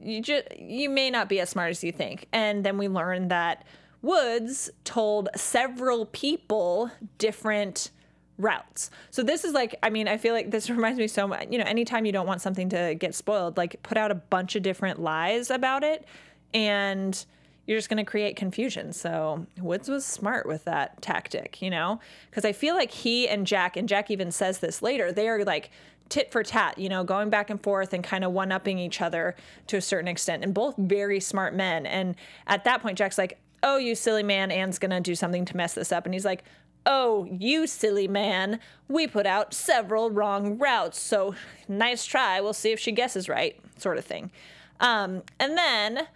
you 0.00 0.22
just 0.22 0.56
you 0.56 0.88
may 0.88 1.10
not 1.10 1.28
be 1.28 1.40
as 1.40 1.50
smart 1.50 1.70
as 1.70 1.84
you 1.84 1.92
think. 1.92 2.26
And 2.32 2.64
then 2.64 2.78
we 2.78 2.88
learn 2.88 3.28
that 3.28 3.64
Woodes 4.02 4.70
told 4.84 5.28
several 5.36 6.06
people 6.06 6.90
different 7.18 7.90
routes. 8.38 8.90
So 9.10 9.22
this 9.22 9.44
is 9.44 9.52
like, 9.52 9.74
I 9.82 9.90
mean, 9.90 10.08
I 10.08 10.16
feel 10.16 10.34
like 10.34 10.50
this 10.50 10.70
reminds 10.70 10.98
me 10.98 11.08
so 11.08 11.26
much, 11.26 11.48
you 11.50 11.58
know, 11.58 11.64
anytime 11.64 12.06
you 12.06 12.12
don't 12.12 12.26
want 12.26 12.40
something 12.40 12.68
to 12.70 12.94
get 12.94 13.14
spoiled, 13.14 13.56
like 13.56 13.82
put 13.82 13.98
out 13.98 14.10
a 14.10 14.14
bunch 14.14 14.56
of 14.56 14.62
different 14.62 15.00
lies 15.00 15.50
about 15.50 15.84
it 15.84 16.06
and 16.54 17.26
you're 17.66 17.78
just 17.78 17.88
going 17.88 18.04
to 18.04 18.08
create 18.08 18.36
confusion. 18.36 18.92
So 18.92 19.46
Woodes 19.58 19.88
was 19.88 20.04
smart 20.04 20.46
with 20.46 20.64
that 20.64 21.02
tactic, 21.02 21.60
you 21.60 21.70
know, 21.70 22.00
because 22.30 22.44
I 22.44 22.52
feel 22.52 22.74
like 22.74 22.90
he 22.90 23.28
and 23.28 23.46
Jack, 23.46 23.76
and 23.76 23.88
Jack 23.88 24.10
even 24.10 24.30
says 24.30 24.58
this 24.58 24.82
later, 24.82 25.12
they 25.12 25.28
are 25.28 25.44
like 25.44 25.70
tit 26.08 26.30
for 26.30 26.42
tat, 26.42 26.78
you 26.78 26.88
know, 26.88 27.02
going 27.04 27.30
back 27.30 27.50
and 27.50 27.60
forth 27.60 27.92
and 27.92 28.04
kind 28.04 28.24
of 28.24 28.32
one 28.32 28.52
upping 28.52 28.78
each 28.78 29.00
other 29.00 29.34
to 29.66 29.76
a 29.76 29.80
certain 29.80 30.08
extent, 30.08 30.44
and 30.44 30.54
both 30.54 30.76
very 30.76 31.20
smart 31.20 31.54
men. 31.54 31.86
And 31.86 32.14
at 32.46 32.64
that 32.64 32.82
point, 32.82 32.98
Jack's 32.98 33.18
like, 33.18 33.38
Oh, 33.62 33.78
you 33.78 33.94
silly 33.94 34.22
man, 34.22 34.50
Anne's 34.50 34.78
going 34.78 34.90
to 34.90 35.00
do 35.00 35.14
something 35.14 35.44
to 35.46 35.56
mess 35.56 35.74
this 35.74 35.90
up. 35.90 36.04
And 36.04 36.14
he's 36.14 36.24
like, 36.24 36.44
Oh, 36.84 37.24
you 37.24 37.66
silly 37.66 38.06
man, 38.06 38.60
we 38.86 39.08
put 39.08 39.26
out 39.26 39.52
several 39.52 40.10
wrong 40.10 40.56
routes, 40.56 41.00
so 41.00 41.34
nice 41.66 42.04
try. 42.04 42.40
We'll 42.40 42.52
see 42.52 42.70
if 42.70 42.78
she 42.78 42.92
guesses 42.92 43.28
right, 43.28 43.58
sort 43.76 43.98
of 43.98 44.04
thing. 44.04 44.30
Um, 44.78 45.22
and 45.40 45.58
then 45.58 46.06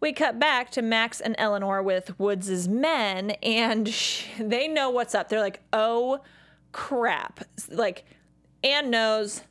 we 0.00 0.12
cut 0.12 0.38
back 0.38 0.70
to 0.72 0.82
Max 0.82 1.20
and 1.20 1.34
Eleanor 1.38 1.82
with 1.82 2.18
Woodes's 2.18 2.68
men, 2.68 3.30
and 3.42 3.86
they 4.38 4.68
know 4.68 4.90
what's 4.90 5.14
up. 5.14 5.28
They're 5.28 5.40
like, 5.40 5.60
oh 5.72 6.20
crap. 6.72 7.40
Like, 7.70 8.04
Anne 8.62 8.90
knows, 8.90 9.42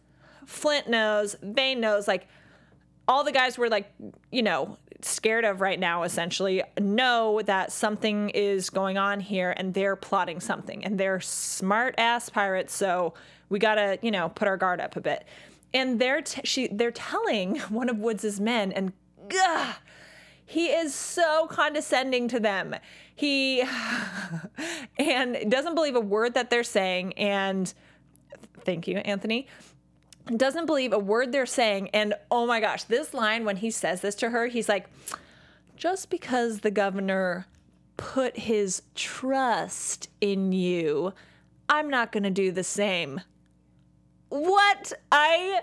Flint 0.45 0.89
knows, 0.89 1.35
Vane 1.41 1.79
knows. 1.79 2.07
Like, 2.07 2.27
all 3.07 3.23
the 3.23 3.31
guys 3.31 3.57
were 3.57 3.69
like, 3.69 3.91
you 4.31 4.43
know, 4.43 4.77
scared 5.01 5.45
of 5.45 5.61
right 5.61 5.79
now, 5.79 6.03
essentially, 6.03 6.63
know 6.79 7.41
that 7.45 7.71
something 7.71 8.29
is 8.29 8.69
going 8.69 8.97
on 8.97 9.19
here 9.19 9.53
and 9.55 9.73
they're 9.73 9.95
plotting 9.95 10.39
something. 10.39 10.83
And 10.83 10.97
they're 10.97 11.19
smart 11.19 11.95
ass 11.97 12.29
pirates, 12.29 12.73
so 12.75 13.13
we 13.49 13.59
gotta, 13.59 13.99
you 14.01 14.11
know, 14.11 14.29
put 14.29 14.47
our 14.47 14.57
guard 14.57 14.81
up 14.81 14.95
a 14.95 15.01
bit. 15.01 15.25
And 15.73 15.99
they're 15.99 16.21
t- 16.21 16.41
she 16.43 16.67
they're 16.67 16.91
telling 16.91 17.57
one 17.69 17.89
of 17.89 17.99
Woodes's 17.99 18.39
men, 18.39 18.71
and 18.71 18.93
gah, 19.29 19.75
he 20.49 20.67
is 20.67 20.95
so 20.95 21.45
condescending 21.47 22.29
to 22.29 22.39
them. 22.39 22.73
He 23.13 23.63
and 24.97 25.51
doesn't 25.51 25.75
believe 25.75 25.95
a 25.95 25.99
word 25.99 26.35
that 26.35 26.49
they're 26.49 26.63
saying. 26.63 27.13
And 27.13 27.71
thank 28.63 28.87
you, 28.87 28.99
Anthony. 28.99 29.47
Doesn't 30.25 30.65
believe 30.65 30.93
a 30.93 30.99
word 30.99 31.33
they're 31.33 31.45
saying. 31.45 31.89
And 31.89 32.13
oh 32.31 32.47
my 32.47 32.61
gosh, 32.61 32.85
this 32.85 33.13
line 33.13 33.43
when 33.43 33.57
he 33.57 33.69
says 33.69 33.99
this 33.99 34.15
to 34.15 34.29
her, 34.29 34.47
he's 34.47 34.69
like, 34.69 34.87
just 35.75 36.09
because 36.09 36.61
the 36.61 36.71
governor 36.71 37.45
put 37.97 38.37
his 38.37 38.83
trust 38.95 40.09
in 40.21 40.53
you, 40.53 41.11
I'm 41.67 41.89
not 41.89 42.13
going 42.13 42.23
to 42.23 42.29
do 42.29 42.53
the 42.53 42.63
same. 42.63 43.19
What? 44.29 44.93
I 45.11 45.61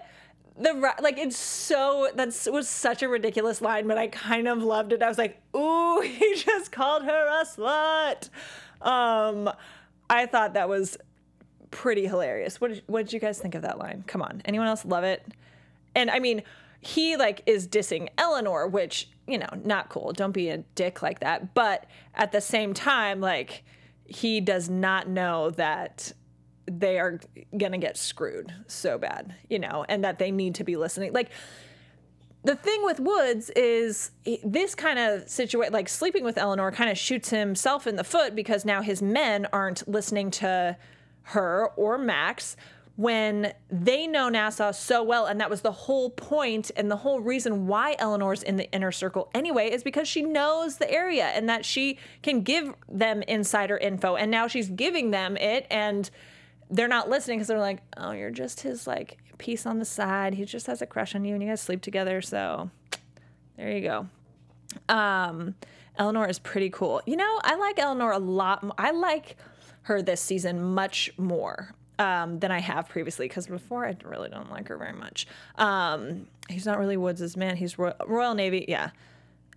the 0.56 0.94
like 1.00 1.18
it's 1.18 1.36
so 1.36 2.08
that's 2.14 2.46
was 2.46 2.68
such 2.68 3.02
a 3.02 3.08
ridiculous 3.08 3.60
line, 3.60 3.88
but 3.88 3.98
I 3.98 4.06
kind 4.08 4.46
of 4.46 4.62
loved 4.62 4.92
it. 4.92 5.02
I 5.02 5.08
was 5.08 5.18
like, 5.18 5.40
"Ooh, 5.56 6.00
he 6.04 6.34
just 6.36 6.70
called 6.70 7.04
her 7.04 7.40
a 7.40 7.44
slut." 7.44 8.28
Um, 8.80 9.50
I 10.08 10.26
thought 10.26 10.54
that 10.54 10.68
was 10.68 10.96
pretty 11.70 12.06
hilarious. 12.06 12.60
What 12.60 12.72
did, 12.72 12.82
what 12.86 13.04
did 13.06 13.12
you 13.12 13.20
guys 13.20 13.38
think 13.38 13.54
of 13.54 13.62
that 13.62 13.78
line? 13.78 14.04
Come 14.06 14.22
on, 14.22 14.42
anyone 14.44 14.68
else 14.68 14.84
love 14.84 15.04
it? 15.04 15.26
And 15.96 16.10
I 16.10 16.20
mean, 16.20 16.42
he 16.80 17.16
like 17.16 17.42
is 17.46 17.66
dissing 17.66 18.08
Eleanor, 18.16 18.68
which 18.68 19.08
you 19.26 19.38
know, 19.38 19.48
not 19.64 19.88
cool. 19.88 20.12
Don't 20.12 20.32
be 20.32 20.50
a 20.50 20.58
dick 20.58 21.02
like 21.02 21.20
that. 21.20 21.54
But 21.54 21.86
at 22.14 22.32
the 22.32 22.40
same 22.40 22.74
time, 22.74 23.20
like 23.20 23.64
he 24.06 24.40
does 24.40 24.68
not 24.68 25.08
know 25.08 25.50
that 25.50 26.12
they 26.66 26.98
are 26.98 27.20
gonna 27.56 27.78
get 27.78 27.96
screwed 27.96 28.52
so 28.66 28.98
bad, 28.98 29.34
you 29.48 29.58
know, 29.58 29.84
and 29.88 30.04
that 30.04 30.18
they 30.18 30.30
need 30.30 30.54
to 30.56 30.64
be 30.64 30.76
listening. 30.76 31.12
Like 31.12 31.30
the 32.44 32.54
thing 32.54 32.84
with 32.84 33.00
Woodes 33.00 33.50
is 33.56 34.10
this 34.44 34.74
kind 34.74 34.98
of 34.98 35.28
situation, 35.28 35.72
like 35.72 35.88
sleeping 35.88 36.24
with 36.24 36.36
Eleanor, 36.36 36.70
kind 36.72 36.90
of 36.90 36.98
shoots 36.98 37.30
himself 37.30 37.86
in 37.86 37.96
the 37.96 38.04
foot 38.04 38.34
because 38.34 38.64
now 38.64 38.82
his 38.82 39.00
men 39.00 39.46
aren't 39.52 39.86
listening 39.88 40.30
to 40.32 40.76
her 41.22 41.70
or 41.76 41.96
Max 41.96 42.56
when 42.96 43.52
they 43.70 44.06
know 44.06 44.28
Nassau 44.28 44.70
so 44.72 45.02
well. 45.02 45.26
And 45.26 45.40
that 45.40 45.50
was 45.50 45.62
the 45.62 45.72
whole 45.72 46.10
point 46.10 46.70
and 46.76 46.90
the 46.90 46.96
whole 46.96 47.20
reason 47.20 47.66
why 47.66 47.96
Eleanor's 47.98 48.42
in 48.42 48.56
the 48.56 48.70
inner 48.72 48.92
circle 48.92 49.30
anyway, 49.34 49.70
is 49.70 49.82
because 49.82 50.06
she 50.06 50.22
knows 50.22 50.76
the 50.76 50.90
area 50.90 51.26
and 51.26 51.48
that 51.48 51.64
she 51.64 51.98
can 52.22 52.42
give 52.42 52.74
them 52.88 53.22
insider 53.22 53.76
info. 53.76 54.16
And 54.16 54.30
now 54.30 54.46
she's 54.46 54.68
giving 54.68 55.10
them 55.10 55.36
it. 55.36 55.66
And 55.70 56.10
they're 56.74 56.88
not 56.88 57.08
listening 57.08 57.38
because 57.38 57.48
they're 57.48 57.58
like, 57.58 57.80
oh, 57.96 58.10
you're 58.10 58.30
just 58.30 58.60
his 58.60 58.86
like 58.86 59.18
piece 59.38 59.64
on 59.64 59.78
the 59.78 59.84
side. 59.84 60.34
He 60.34 60.44
just 60.44 60.66
has 60.66 60.82
a 60.82 60.86
crush 60.86 61.14
on 61.14 61.24
you 61.24 61.34
and 61.34 61.42
you 61.42 61.48
guys 61.48 61.60
sleep 61.60 61.82
together. 61.82 62.20
So 62.20 62.70
there 63.56 63.70
you 63.70 63.80
go. 63.80 64.08
Um, 64.88 65.54
Eleanor 65.96 66.28
is 66.28 66.40
pretty 66.40 66.70
cool. 66.70 67.00
You 67.06 67.16
know, 67.16 67.40
I 67.44 67.54
like 67.54 67.78
Eleanor 67.78 68.10
a 68.10 68.18
lot. 68.18 68.64
I 68.76 68.90
like 68.90 69.36
her 69.82 70.02
this 70.02 70.20
season 70.20 70.60
much 70.74 71.12
more 71.16 71.74
um, 72.00 72.40
than 72.40 72.50
I 72.50 72.58
have 72.58 72.88
previously 72.88 73.28
because 73.28 73.46
before 73.46 73.86
I 73.86 73.96
really 74.02 74.28
don't 74.28 74.50
like 74.50 74.66
her 74.66 74.76
very 74.76 74.94
much. 74.94 75.28
Um, 75.56 76.26
he's 76.48 76.66
not 76.66 76.80
really 76.80 76.96
Woodes' 76.96 77.36
man. 77.36 77.56
He's 77.56 77.78
Royal, 77.78 77.94
Royal 78.06 78.34
Navy. 78.34 78.64
Yeah. 78.66 78.90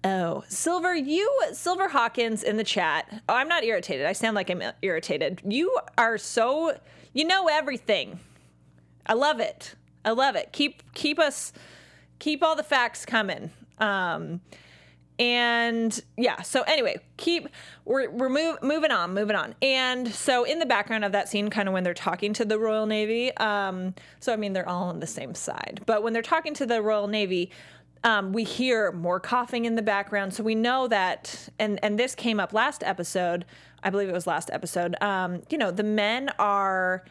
Oh, 0.04 0.44
Silver, 0.48 0.94
you, 0.96 1.28
Silver 1.54 1.90
Hawkins 1.90 2.44
in 2.44 2.58
the 2.58 2.64
chat. 2.64 3.24
Oh, 3.28 3.34
I'm 3.34 3.48
not 3.48 3.64
irritated. 3.64 4.06
I 4.06 4.14
sound 4.14 4.36
like 4.36 4.52
I'm 4.52 4.62
irritated. 4.84 5.42
You 5.44 5.76
are 5.98 6.20
so 6.20 6.78
you 7.18 7.26
know 7.26 7.48
everything. 7.48 8.20
I 9.08 9.14
love 9.14 9.40
it. 9.40 9.74
I 10.06 10.12
love 10.12 10.36
it. 10.36 10.54
Keep 10.54 10.94
keep 10.94 11.18
us 11.18 11.52
keep 12.20 12.44
all 12.44 12.56
the 12.56 12.64
facts 12.64 13.08
coming. 13.08 13.50
Um, 13.80 14.42
and 15.20 16.00
yeah, 16.16 16.44
so 16.44 16.62
anyway, 16.62 17.00
keep 17.18 17.50
we're 17.86 18.12
we're 18.12 18.30
move, 18.30 18.62
moving 18.62 18.92
on, 18.92 19.16
moving 19.16 19.36
on. 19.36 19.56
And 19.64 20.08
so 20.08 20.44
in 20.44 20.60
the 20.60 20.68
background 20.68 21.04
of 21.06 21.12
that 21.14 21.28
scene, 21.28 21.50
kind 21.50 21.68
of 21.68 21.74
when 21.74 21.84
they're 21.84 21.96
talking 21.96 22.34
to 22.34 22.46
the 22.46 22.60
Royal 22.60 22.86
Navy, 22.86 23.36
um, 23.38 23.96
so 24.20 24.32
I 24.32 24.36
mean 24.36 24.54
they're 24.54 24.70
all 24.70 24.90
on 24.90 25.00
the 25.00 25.08
same 25.08 25.34
side, 25.34 25.82
but 25.88 26.04
when 26.04 26.14
they're 26.14 26.22
talking 26.22 26.54
to 26.54 26.68
the 26.68 26.84
Royal 26.84 27.08
Navy, 27.08 27.50
um, 28.04 28.34
we 28.34 28.44
hear 28.44 28.92
more 28.92 29.20
coughing 29.20 29.66
in 29.66 29.76
the 29.76 29.82
background, 29.82 30.34
so 30.34 30.44
we 30.44 30.56
know 30.56 30.88
that. 30.88 31.50
And 31.60 31.80
and 31.84 32.00
this 32.00 32.16
came 32.16 32.40
up 32.40 32.54
last 32.54 32.84
episode. 32.84 33.46
I 33.84 33.90
believe 33.90 34.10
it 34.10 34.14
was 34.14 34.28
last 34.28 34.50
episode. 34.52 34.96
Um, 35.02 35.44
you 35.50 35.58
know, 35.58 35.72
the 35.72 35.84
men 35.84 36.30
are 36.40 37.04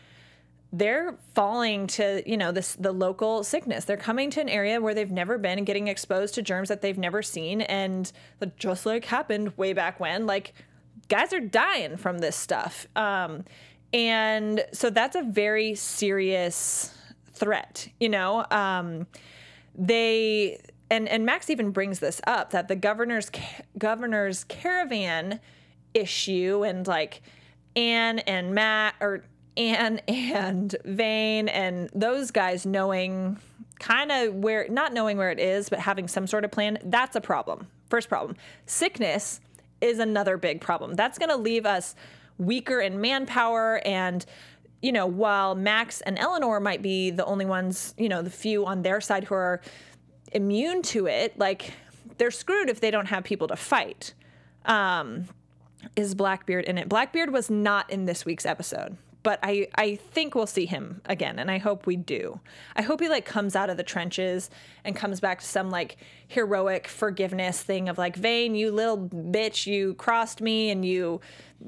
they're 0.72 1.16
falling 1.35 1.87
to 1.87 2.22
you 2.29 2.37
know 2.37 2.53
this 2.53 2.75
the 2.75 2.92
local 2.92 3.44
sickness 3.44 3.85
they're 3.85 3.96
coming 3.96 4.31
to 4.31 4.40
an 4.40 4.49
area 4.49 4.81
where 4.81 4.94
they've 4.94 5.12
never 5.12 5.38
been 5.38 5.59
and 5.59 5.66
getting 5.66 5.88
exposed 5.88 6.35
to 6.35 6.42
germs 6.42 6.68
that 6.68 6.83
they've 6.83 6.99
never 6.99 7.22
seen 7.22 7.61
and 7.62 8.12
just 8.59 8.85
like 8.85 9.05
happened 9.05 9.57
way 9.57 9.72
back 9.72 10.01
when 10.01 10.27
like 10.27 10.53
guys 11.09 11.33
are 11.33 11.40
dying 11.40 11.96
from 11.96 12.18
this 12.18 12.37
stuff 12.37 12.87
um, 12.96 13.44
and 13.92 14.64
so 14.72 14.90
that's 14.90 15.16
a 15.16 15.22
very 15.22 15.75
serious 15.75 16.92
threat 17.33 17.88
you 18.01 18.09
know 18.09 18.44
um, 18.51 19.07
they 19.75 20.59
and 20.90 21.09
and 21.09 21.27
max 21.27 21.51
even 21.51 21.70
brings 21.70 21.99
this 21.99 22.20
up 22.27 22.51
that 22.51 22.68
the 22.68 22.77
governor's 22.77 23.31
governor's 23.79 24.44
caravan 24.44 25.40
issue 25.94 26.64
and 26.64 26.87
like 26.87 27.22
Anne 27.75 28.20
and 28.20 28.55
Matt 28.55 28.94
or 29.01 29.25
Anne 29.57 30.01
and 30.09 30.75
Vane 30.85 31.49
and 31.49 31.90
those 31.94 32.31
guys 32.31 32.66
knowing 32.66 33.38
kind 33.79 34.11
of 34.11 34.35
where 34.35 34.66
not 34.68 34.92
knowing 34.92 35.16
where 35.16 35.31
it 35.31 35.40
is 35.40 35.68
but 35.68 35.79
having 35.79 36.09
some 36.09 36.27
sort 36.27 36.44
of 36.44 36.51
plan 36.51 36.79
that's 36.85 37.16
a 37.16 37.20
problem. 37.20 37.66
First 37.88 38.09
problem. 38.09 38.37
Sickness 38.66 39.40
is 39.81 39.99
another 39.99 40.37
big 40.37 40.61
problem. 40.61 40.94
That's 40.94 41.18
going 41.18 41.29
to 41.29 41.37
leave 41.37 41.66
us 41.66 41.94
weaker 42.38 42.81
in 42.81 43.01
manpower 43.01 43.81
and 43.85 44.25
you 44.83 44.92
know 44.92 45.07
while 45.07 45.55
max 45.55 46.03
and 46.03 46.18
eleanor 46.18 46.61
might 46.61 46.83
be 46.83 47.11
the 47.11 47.25
only 47.25 47.46
ones 47.46 47.94
you 47.96 48.11
know 48.11 48.20
the 48.20 48.31
few 48.31 48.66
on 48.66 48.83
their 48.83 49.01
side 49.01 49.25
who 49.25 49.35
are 49.35 49.62
immune 50.37 50.83
to 50.83 51.07
it 51.07 51.38
like 51.38 51.72
they're 52.18 52.31
screwed 52.31 52.68
if 52.68 52.81
they 52.81 52.90
don't 52.90 53.07
have 53.07 53.25
people 53.25 53.49
to 53.49 53.57
fight 53.57 54.14
um, 54.66 55.27
is 55.94 56.14
Blackbeard 56.14 56.64
in 56.64 56.79
it? 56.79 56.88
Blackbeard 56.88 57.33
was 57.33 57.49
not 57.49 57.88
in 57.90 58.05
this 58.05 58.25
week's 58.25 58.44
episode, 58.44 58.96
but 59.22 59.38
I 59.42 59.68
I 59.77 59.96
think 59.96 60.35
we'll 60.35 60.46
see 60.46 60.66
him 60.66 61.01
again, 61.05 61.38
and 61.38 61.51
I 61.51 61.59
hope 61.59 61.87
we 61.87 61.96
do. 61.96 62.40
I 62.75 62.83
hope 62.83 63.01
he 63.01 63.09
like 63.09 63.25
comes 63.25 63.55
out 63.55 63.70
of 63.70 63.77
the 63.77 63.83
trenches 63.83 64.51
and 64.85 64.96
comes 64.96 65.20
back 65.20 65.40
to 65.40 65.46
some 65.46 65.70
like 65.70 65.96
heroic 66.27 66.88
forgiveness 66.88 67.62
thing 67.62 67.88
of 67.88 67.99
like 67.99 68.16
Vane, 68.16 68.55
you 68.55 68.72
little 68.72 68.99
bitch, 68.99 69.66
you 69.66 69.94
crossed 69.94 70.40
me 70.40 70.70
and 70.70 70.85
you 70.85 71.20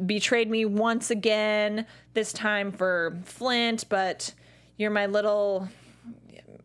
betrayed 0.06 0.50
me 0.50 0.64
once 0.64 1.10
again. 1.10 1.86
This 2.14 2.32
time 2.32 2.72
for 2.72 3.16
Flint, 3.24 3.84
but 3.88 4.34
you're 4.76 4.90
my 4.90 5.06
little 5.06 5.68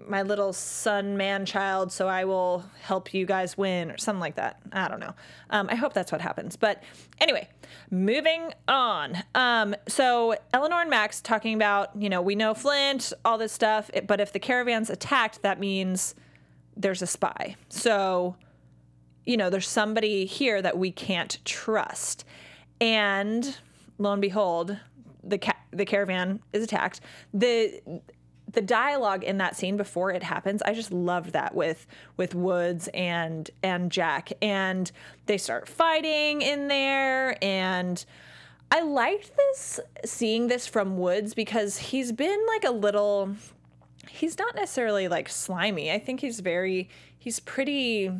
my 0.08 0.22
little 0.22 0.54
son 0.54 1.18
man 1.18 1.46
child 1.46 1.92
so 1.92 2.08
i 2.08 2.26
will 2.26 2.64
help 2.82 3.14
you 3.14 3.26
guys 3.26 3.58
win 3.58 3.92
or 3.92 3.98
something 3.98 4.20
like 4.20 4.36
that. 4.36 4.60
I 4.72 4.88
don't 4.88 5.00
know. 5.00 5.14
Um, 5.50 5.70
i 5.70 5.76
hope 5.76 5.94
that's 5.94 6.12
what 6.12 6.22
happens. 6.22 6.56
But 6.56 6.84
anyway 7.20 7.48
moving 7.90 8.54
on. 8.68 9.18
Um, 9.36 9.76
so 9.88 10.36
eleanor 10.54 10.82
and 10.82 10.90
max 10.90 11.22
talking 11.22 11.54
about 11.54 11.90
you 11.96 12.10
know 12.10 12.22
we 12.22 12.36
know 12.36 12.54
flint 12.54 13.14
all 13.24 13.38
this 13.38 13.52
stuff 13.52 13.90
but 14.08 14.20
if 14.20 14.34
the 14.34 14.40
caravan's 14.40 14.90
attacked 14.90 15.42
that 15.42 15.60
means 15.60 16.16
there's 16.76 17.02
a 17.02 17.08
spy. 17.08 17.56
So 17.70 18.36
you 19.26 19.38
know 19.38 19.50
there's 19.50 19.68
somebody 19.68 20.26
here 20.26 20.62
that 20.62 20.78
we 20.78 20.92
can't 20.92 21.38
trust. 21.46 22.26
And 22.82 23.58
lo 23.98 24.12
and 24.12 24.22
behold 24.22 24.78
the 25.24 25.38
ca- 25.38 25.60
the 25.72 25.86
caravan 25.86 26.42
is 26.52 26.64
attacked. 26.64 27.02
The 27.34 27.82
the 28.54 28.62
dialogue 28.62 29.24
in 29.24 29.38
that 29.38 29.56
scene 29.56 29.78
before 29.78 30.12
it 30.12 30.24
happens 30.24 30.62
i 30.64 30.74
just 30.74 30.92
loved 30.92 31.34
that 31.34 31.54
with 31.54 31.86
with 32.18 32.36
woodes 32.36 32.88
and 32.94 33.50
and 33.62 33.92
jack. 33.92 34.32
And 34.42 34.92
they 35.26 35.38
start 35.38 35.68
fighting 35.68 36.42
in 36.42 36.68
there. 36.68 37.44
And 37.44 38.04
i 38.72 38.82
liked 38.82 39.32
this 39.36 39.80
seeing 40.06 40.48
this 40.48 40.68
from 40.68 40.98
woodes 40.98 41.34
because 41.34 41.78
he's 41.78 42.12
been 42.12 42.40
like 42.48 42.64
a 42.64 42.72
little 42.72 43.36
he's 44.10 44.38
not 44.38 44.56
necessarily 44.56 45.08
like 45.08 45.30
slimy. 45.30 45.92
I 45.92 46.00
think 46.00 46.20
he's 46.20 46.40
very 46.40 46.90
he's 47.18 47.40
pretty 47.40 48.12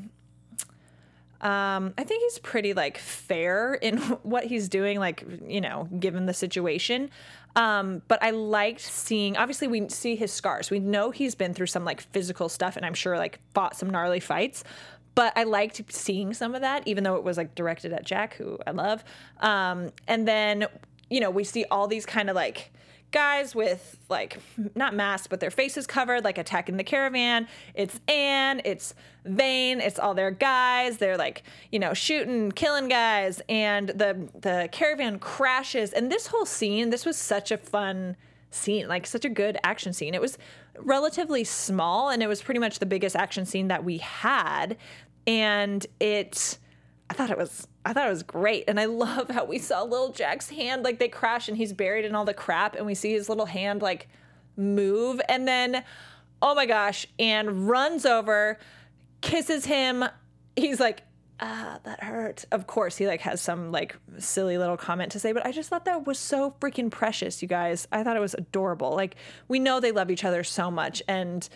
um, 1.42 1.94
I 1.98 2.06
think 2.06 2.24
he's 2.24 2.40
pretty 2.40 2.74
like 2.74 2.98
fair 2.98 3.74
in 3.74 3.98
what 4.24 4.46
he's 4.46 4.70
doing, 4.70 4.98
like 4.98 5.26
you 5.46 5.60
know, 5.60 5.90
given 6.00 6.26
the 6.26 6.34
situation. 6.34 7.10
Um, 7.56 8.02
but 8.08 8.22
I 8.24 8.32
liked 8.32 8.82
seeing. 8.82 9.38
Obviously, 9.38 9.68
we 9.68 9.88
see 9.90 10.16
his 10.16 10.32
scars. 10.32 10.72
We 10.72 10.80
know 10.80 11.12
he's 11.12 11.36
been 11.36 11.54
through 11.54 11.68
some 11.68 11.86
like 11.86 12.02
physical 12.02 12.50
stuff, 12.50 12.78
and 12.78 12.86
I'm 12.86 12.94
sure 12.94 13.18
like 13.18 13.40
fought 13.54 13.76
some 13.76 13.90
gnarly 13.90 14.20
fights. 14.20 14.64
But 15.16 15.34
I 15.36 15.44
liked 15.44 15.82
seeing 15.94 16.34
some 16.34 16.56
of 16.56 16.62
that, 16.62 16.88
even 16.88 17.04
though 17.04 17.16
it 17.16 17.24
was 17.24 17.38
like 17.38 17.54
directed 17.54 17.94
at 17.94 18.04
Jack, 18.04 18.34
who 18.36 18.58
I 18.66 18.72
love. 18.72 19.04
Um, 19.42 19.92
and 20.08 20.28
then 20.28 20.66
you 21.14 21.20
know, 21.20 21.30
we 21.30 21.44
see 21.44 21.64
all 21.70 21.88
these 21.88 22.08
kind 22.08 22.30
of 22.30 22.36
like 22.36 22.72
guys 23.14 23.56
with 23.56 23.98
like 24.10 24.40
not 24.76 24.94
masks 24.94 25.28
but 25.28 25.40
their 25.40 25.52
faces 25.52 25.88
covered 25.88 26.24
like 26.24 26.38
attacking 26.38 26.76
the 26.76 26.84
caravan. 26.84 27.48
It's 27.74 28.00
anne 28.08 28.62
it's 28.66 28.94
vane 29.24 29.80
it's 29.80 30.00
all 30.00 30.14
their 30.14 30.32
guys. 30.32 30.98
They're 30.98 31.18
like 31.18 31.44
you 31.72 31.80
know 31.80 31.94
shooting 31.94 32.52
killing 32.52 32.90
guys. 32.90 33.42
And 33.48 33.90
the 33.90 34.28
the 34.42 34.68
caravan 34.72 35.20
crashes. 35.20 35.94
And 35.94 36.12
this 36.12 36.28
whole 36.28 36.46
scene 36.46 36.90
this 36.90 37.06
was 37.06 37.16
such 37.16 37.52
a 37.52 37.58
fun 37.58 38.18
scene 38.52 38.88
like 38.88 39.08
such 39.08 39.24
a 39.24 39.30
good 39.30 39.58
action 39.64 39.94
scene. 39.94 40.14
It 40.14 40.22
was 40.22 40.38
relatively 40.78 41.44
small 41.44 42.10
and 42.10 42.22
it 42.22 42.28
was 42.28 42.42
pretty 42.42 42.60
much 42.60 42.80
the 42.80 42.86
biggest 42.86 43.16
action 43.16 43.46
scene 43.46 43.70
that 43.70 43.84
we 43.84 44.00
had. 44.00 44.78
And 45.26 45.86
it 46.00 46.58
I 47.14 47.16
thought 47.16 47.30
it 47.30 47.38
was 47.38 47.68
I 47.86 47.94
thought 47.94 48.08
it 48.08 48.10
was 48.10 48.24
great. 48.24 48.64
And 48.68 48.80
I 48.80 48.86
love 48.86 49.30
how 49.30 49.46
we 49.46 49.60
saw 49.60 49.84
little 49.84 50.12
Jack's 50.12 50.50
hand 50.50 50.82
like 50.82 50.98
they 50.98 51.08
crash 51.08 51.48
and 51.48 51.56
he's 51.56 51.72
buried 51.72 52.06
in 52.06 52.16
all 52.16 52.26
the 52.26 52.34
crap 52.34 52.76
and 52.76 52.88
we 52.88 52.96
see 52.96 53.14
his 53.14 53.30
little 53.30 53.46
hand 53.46 53.84
like 53.84 54.08
move 54.58 55.22
and 55.30 55.48
then 55.48 55.84
oh 56.42 56.56
my 56.56 56.66
gosh, 56.66 57.06
and 57.20 57.70
runs 57.70 58.04
over, 58.04 58.58
kisses 59.22 59.64
him. 59.64 60.04
He's 60.56 60.80
like, 60.80 61.04
ah, 61.40 61.80
that 61.84 62.04
hurt. 62.04 62.46
Of 62.52 62.66
course, 62.66 62.98
he 62.98 63.06
like 63.06 63.22
has 63.22 63.40
some 63.42 63.72
like 63.72 63.96
silly 64.18 64.58
little 64.58 64.76
comment 64.76 65.12
to 65.12 65.20
say, 65.20 65.34
but 65.34 65.46
I 65.46 65.52
just 65.52 65.70
thought 65.70 65.86
that 65.86 66.08
was 66.08 66.18
so 66.18 66.56
freaking 66.60 66.90
precious, 66.90 67.44
you 67.44 67.48
guys. 67.48 67.88
I 67.92 68.04
thought 68.04 68.18
it 68.18 68.22
was 68.22 68.34
adorable. 68.34 68.96
Like 68.96 69.18
we 69.48 69.60
know 69.60 69.80
they 69.80 69.92
love 69.92 70.10
each 70.10 70.26
other 70.26 70.44
so 70.44 70.72
much 70.72 71.04
and 71.08 71.48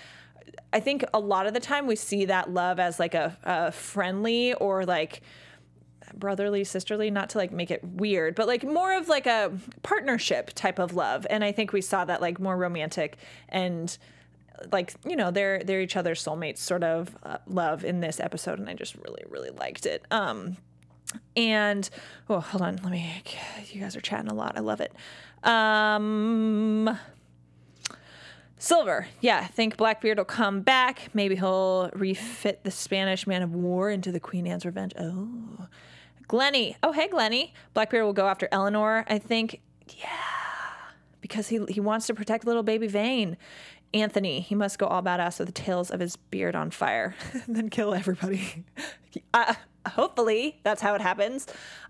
I 0.71 0.79
think 0.79 1.03
a 1.13 1.19
lot 1.19 1.47
of 1.47 1.53
the 1.53 1.59
time 1.59 1.87
we 1.87 1.95
see 1.95 2.25
that 2.25 2.51
love 2.51 2.79
as 2.79 2.99
like 2.99 3.13
a, 3.15 3.37
a 3.43 3.71
friendly 3.71 4.53
or 4.53 4.85
like 4.85 5.21
brotherly, 6.13 6.63
sisterly, 6.63 7.11
not 7.11 7.29
to 7.31 7.37
like 7.37 7.51
make 7.51 7.71
it 7.71 7.83
weird, 7.83 8.35
but 8.35 8.47
like 8.47 8.63
more 8.63 8.97
of 8.97 9.07
like 9.07 9.25
a 9.25 9.51
partnership 9.83 10.51
type 10.53 10.79
of 10.79 10.93
love. 10.93 11.25
And 11.29 11.43
I 11.43 11.51
think 11.51 11.73
we 11.73 11.81
saw 11.81 12.05
that 12.05 12.21
like 12.21 12.39
more 12.39 12.57
romantic 12.57 13.17
and 13.49 13.97
like 14.71 14.95
you 15.05 15.15
know 15.15 15.31
they're 15.31 15.63
they're 15.63 15.81
each 15.81 15.95
other's 15.95 16.23
soulmates 16.23 16.57
sort 16.57 16.83
of 16.83 17.15
uh, 17.23 17.37
love 17.45 17.85
in 17.85 17.99
this 17.99 18.19
episode 18.19 18.57
and 18.57 18.67
i 18.67 18.73
just 18.73 18.95
really 18.95 19.23
really 19.29 19.51
liked 19.51 19.85
it 19.85 20.03
um 20.09 20.57
and 21.35 21.91
oh 22.27 22.39
hold 22.39 22.63
on 22.63 22.75
let 22.77 22.91
me 22.91 23.21
you 23.67 23.79
guys 23.79 23.95
are 23.95 24.01
chatting 24.01 24.31
a 24.31 24.33
lot 24.33 24.57
i 24.57 24.59
love 24.59 24.81
it 24.81 24.93
um 25.43 26.97
Silver, 28.59 29.05
yeah, 29.21 29.45
think 29.45 29.77
Blackbeard 29.77 30.17
will 30.17 30.25
come 30.25 30.61
back. 30.61 31.09
Maybe 31.13 31.35
he'll 31.35 31.91
refit 31.93 32.63
the 32.63 32.71
Spanish 32.71 33.27
man 33.27 33.43
of 33.43 33.53
war 33.53 33.91
into 33.91 34.11
the 34.11 34.19
Queen 34.19 34.47
Anne's 34.47 34.65
Revenge. 34.65 34.93
Oh, 34.99 35.67
Glenny. 36.27 36.75
Oh, 36.83 36.91
hey, 36.91 37.07
Glenny. 37.07 37.53
Blackbeard 37.73 38.03
will 38.03 38.13
go 38.13 38.27
after 38.27 38.47
Eleanor. 38.51 39.05
I 39.07 39.17
think, 39.17 39.61
yeah, 39.97 40.09
because 41.21 41.47
he 41.47 41.63
he 41.69 41.79
wants 41.79 42.07
to 42.07 42.13
protect 42.13 42.45
little 42.45 42.63
baby 42.63 42.87
Vane. 42.87 43.37
Anthony, 43.93 44.41
he 44.41 44.53
must 44.53 44.79
go 44.79 44.85
all 44.85 45.01
badass 45.01 45.39
with 45.39 45.47
the 45.47 45.53
tails 45.53 45.89
of 45.91 46.01
his 46.01 46.17
beard 46.17 46.55
on 46.55 46.71
fire, 46.71 47.15
and 47.33 47.43
then 47.55 47.69
kill 47.69 47.93
everybody. 47.93 48.65
uh, 49.33 49.53
hopefully, 49.87 50.59
that's 50.63 50.81
how 50.81 50.93
it 50.95 51.01
happens. 51.01 51.47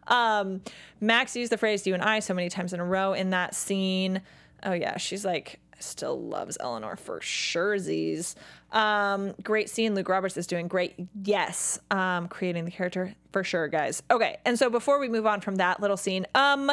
Um, 0.08 0.62
Max 1.02 1.36
used 1.36 1.52
the 1.52 1.58
phrase 1.58 1.88
"you 1.88 1.94
and 1.94 2.04
I" 2.04 2.20
so 2.20 2.34
many 2.34 2.50
times 2.50 2.74
in 2.74 2.80
a 2.80 2.86
row 2.86 3.14
in 3.14 3.32
that 3.32 3.56
scene. 3.56 4.22
Oh 4.64 4.74
yeah, 4.74 4.98
she's 4.98 5.26
like 5.26 5.60
still 5.80 6.22
loves 6.22 6.58
Eleanor 6.60 6.96
for 6.96 7.22
sure. 7.22 7.78
Um, 8.72 9.34
great 9.44 9.70
scene. 9.70 9.96
Luke 9.96 10.10
Roberts 10.10 10.38
is 10.38 10.48
doing 10.48 10.68
great. 10.68 10.96
Yes, 11.24 11.80
um, 11.90 12.28
creating 12.28 12.66
the 12.66 12.72
character 12.72 13.16
for 13.32 13.44
sure, 13.44 13.68
guys. 13.68 14.04
Okay, 14.12 14.38
and 14.46 14.60
so 14.60 14.70
before 14.70 15.00
we 15.00 15.08
move 15.08 15.26
on 15.26 15.42
from 15.42 15.56
that 15.56 15.80
little 15.80 15.98
scene, 15.98 16.26
um, 16.36 16.72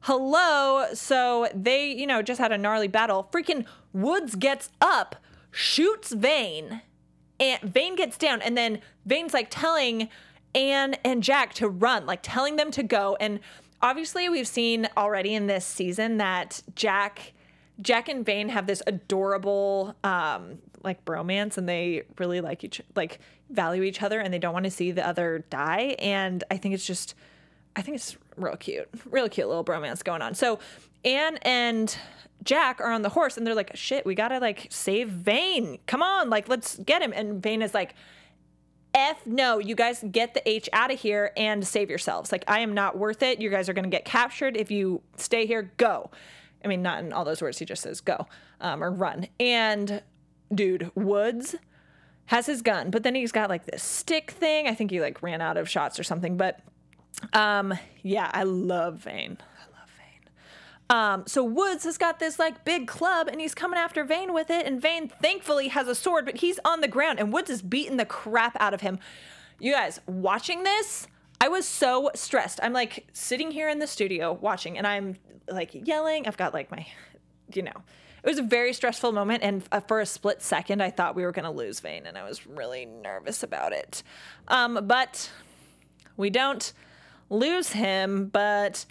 hello. 0.00 0.86
So 0.94 1.48
they, 1.54 1.92
you 1.92 2.06
know, 2.06 2.22
just 2.22 2.40
had 2.40 2.52
a 2.52 2.58
gnarly 2.58 2.88
battle. 2.88 3.28
Freaking 3.32 3.64
Woodes 3.92 4.34
gets 4.34 4.70
up, 4.80 5.16
shoots 5.50 6.12
Vane, 6.12 6.82
and 7.38 7.60
Vane 7.62 7.94
gets 7.94 8.18
down, 8.18 8.42
and 8.42 8.56
then 8.56 8.80
Vane's 9.06 9.32
like 9.32 9.48
telling 9.50 10.08
Anne 10.54 10.94
and 11.04 11.22
Jack 11.22 11.54
to 11.54 11.68
run, 11.68 12.06
like 12.06 12.20
telling 12.22 12.56
them 12.56 12.72
to 12.72 12.82
go. 12.82 13.16
And 13.20 13.38
obviously, 13.80 14.28
we've 14.28 14.48
seen 14.48 14.88
already 14.96 15.34
in 15.34 15.46
this 15.46 15.64
season 15.64 16.18
that 16.18 16.62
Jack 16.74 17.34
Jack 17.82 18.08
and 18.08 18.24
Vane 18.24 18.48
have 18.50 18.66
this 18.66 18.82
adorable 18.86 19.94
um, 20.04 20.58
like 20.82 21.04
bromance 21.04 21.58
and 21.58 21.68
they 21.68 22.02
really 22.18 22.40
like 22.40 22.64
each 22.64 22.80
like 22.94 23.20
value 23.50 23.82
each 23.82 24.02
other 24.02 24.20
and 24.20 24.32
they 24.32 24.38
don't 24.38 24.54
want 24.54 24.64
to 24.64 24.70
see 24.70 24.90
the 24.90 25.06
other 25.06 25.44
die 25.50 25.96
and 25.98 26.44
I 26.50 26.56
think 26.56 26.74
it's 26.74 26.86
just 26.86 27.14
I 27.76 27.82
think 27.82 27.96
it's 27.96 28.16
real 28.36 28.56
cute. 28.56 28.88
Real 29.10 29.28
cute 29.28 29.46
little 29.46 29.64
bromance 29.64 30.02
going 30.02 30.22
on. 30.22 30.34
So 30.34 30.58
Anne 31.04 31.36
and 31.42 31.96
Jack 32.42 32.80
are 32.80 32.90
on 32.90 33.02
the 33.02 33.08
horse 33.10 33.36
and 33.36 33.46
they're 33.46 33.54
like, 33.54 33.76
shit, 33.76 34.04
we 34.04 34.14
gotta 34.14 34.38
like 34.38 34.66
save 34.70 35.08
Vane. 35.08 35.78
Come 35.86 36.02
on, 36.02 36.30
like 36.30 36.48
let's 36.48 36.78
get 36.78 37.02
him. 37.02 37.12
And 37.14 37.42
Vane 37.42 37.62
is 37.62 37.74
like, 37.74 37.94
F 38.92 39.24
no, 39.24 39.58
you 39.58 39.76
guys 39.76 40.04
get 40.10 40.34
the 40.34 40.48
H 40.48 40.68
out 40.72 40.90
of 40.90 40.98
here 40.98 41.32
and 41.36 41.66
save 41.66 41.90
yourselves. 41.90 42.32
Like, 42.32 42.44
I 42.48 42.60
am 42.60 42.74
not 42.74 42.98
worth 42.98 43.22
it. 43.22 43.40
You 43.40 43.50
guys 43.50 43.68
are 43.68 43.72
gonna 43.72 43.88
get 43.88 44.04
captured. 44.04 44.56
If 44.56 44.70
you 44.70 45.00
stay 45.16 45.46
here, 45.46 45.70
go. 45.76 46.10
I 46.64 46.68
mean, 46.68 46.82
not 46.82 47.04
in 47.04 47.12
all 47.12 47.24
those 47.24 47.40
words. 47.40 47.58
He 47.58 47.64
just 47.64 47.82
says 47.82 48.00
go 48.00 48.26
um, 48.60 48.82
or 48.82 48.90
run. 48.90 49.28
And 49.38 50.02
dude, 50.54 50.90
Woodes 50.94 51.56
has 52.26 52.46
his 52.46 52.62
gun, 52.62 52.90
but 52.90 53.02
then 53.02 53.14
he's 53.14 53.32
got 53.32 53.48
like 53.48 53.66
this 53.66 53.82
stick 53.82 54.30
thing. 54.30 54.68
I 54.68 54.74
think 54.74 54.90
he 54.90 55.00
like 55.00 55.22
ran 55.22 55.40
out 55.40 55.56
of 55.56 55.68
shots 55.68 55.98
or 55.98 56.04
something. 56.04 56.36
But 56.36 56.60
um, 57.32 57.74
yeah, 58.02 58.30
I 58.32 58.44
love 58.44 58.98
Vane. 58.98 59.38
I 59.40 59.78
love 59.78 59.90
Vane. 59.98 60.30
Um, 60.88 61.24
so 61.26 61.44
Woodes 61.44 61.84
has 61.84 61.98
got 61.98 62.18
this 62.18 62.38
like 62.38 62.64
big 62.64 62.86
club 62.86 63.28
and 63.28 63.40
he's 63.40 63.54
coming 63.54 63.78
after 63.78 64.04
Vane 64.04 64.32
with 64.32 64.50
it. 64.50 64.66
And 64.66 64.80
Vane 64.80 65.08
thankfully 65.08 65.68
has 65.68 65.88
a 65.88 65.94
sword, 65.94 66.24
but 66.24 66.36
he's 66.36 66.60
on 66.64 66.80
the 66.80 66.88
ground 66.88 67.18
and 67.18 67.32
Woodes 67.32 67.50
is 67.50 67.62
beating 67.62 67.96
the 67.96 68.04
crap 68.04 68.56
out 68.60 68.74
of 68.74 68.80
him. 68.80 68.98
You 69.58 69.72
guys 69.72 70.00
watching 70.06 70.62
this, 70.62 71.06
I 71.40 71.48
was 71.48 71.66
so 71.66 72.10
stressed. 72.14 72.60
I'm 72.62 72.72
like 72.72 73.06
sitting 73.12 73.50
here 73.50 73.68
in 73.68 73.78
the 73.78 73.86
studio 73.86 74.32
watching 74.32 74.78
and 74.78 74.86
I'm 74.86 75.16
like 75.48 75.70
yelling. 75.72 76.26
I've 76.26 76.36
got 76.36 76.54
like 76.54 76.70
my, 76.70 76.86
you 77.52 77.62
know, 77.62 77.82
it 78.22 78.28
was 78.28 78.38
a 78.38 78.42
very 78.42 78.72
stressful 78.72 79.12
moment. 79.12 79.42
And 79.42 79.62
uh, 79.72 79.80
for 79.80 80.00
a 80.00 80.06
split 80.06 80.42
second, 80.42 80.82
I 80.82 80.90
thought 80.90 81.14
we 81.14 81.24
were 81.24 81.32
going 81.32 81.44
to 81.44 81.50
lose 81.50 81.80
Vane 81.80 82.06
and 82.06 82.18
I 82.18 82.28
was 82.28 82.46
really 82.46 82.86
nervous 82.86 83.42
about 83.42 83.72
it. 83.72 84.02
Um, 84.48 84.80
but 84.86 85.30
we 86.16 86.30
don't 86.30 86.72
lose 87.28 87.72
him, 87.72 88.26
but 88.26 88.84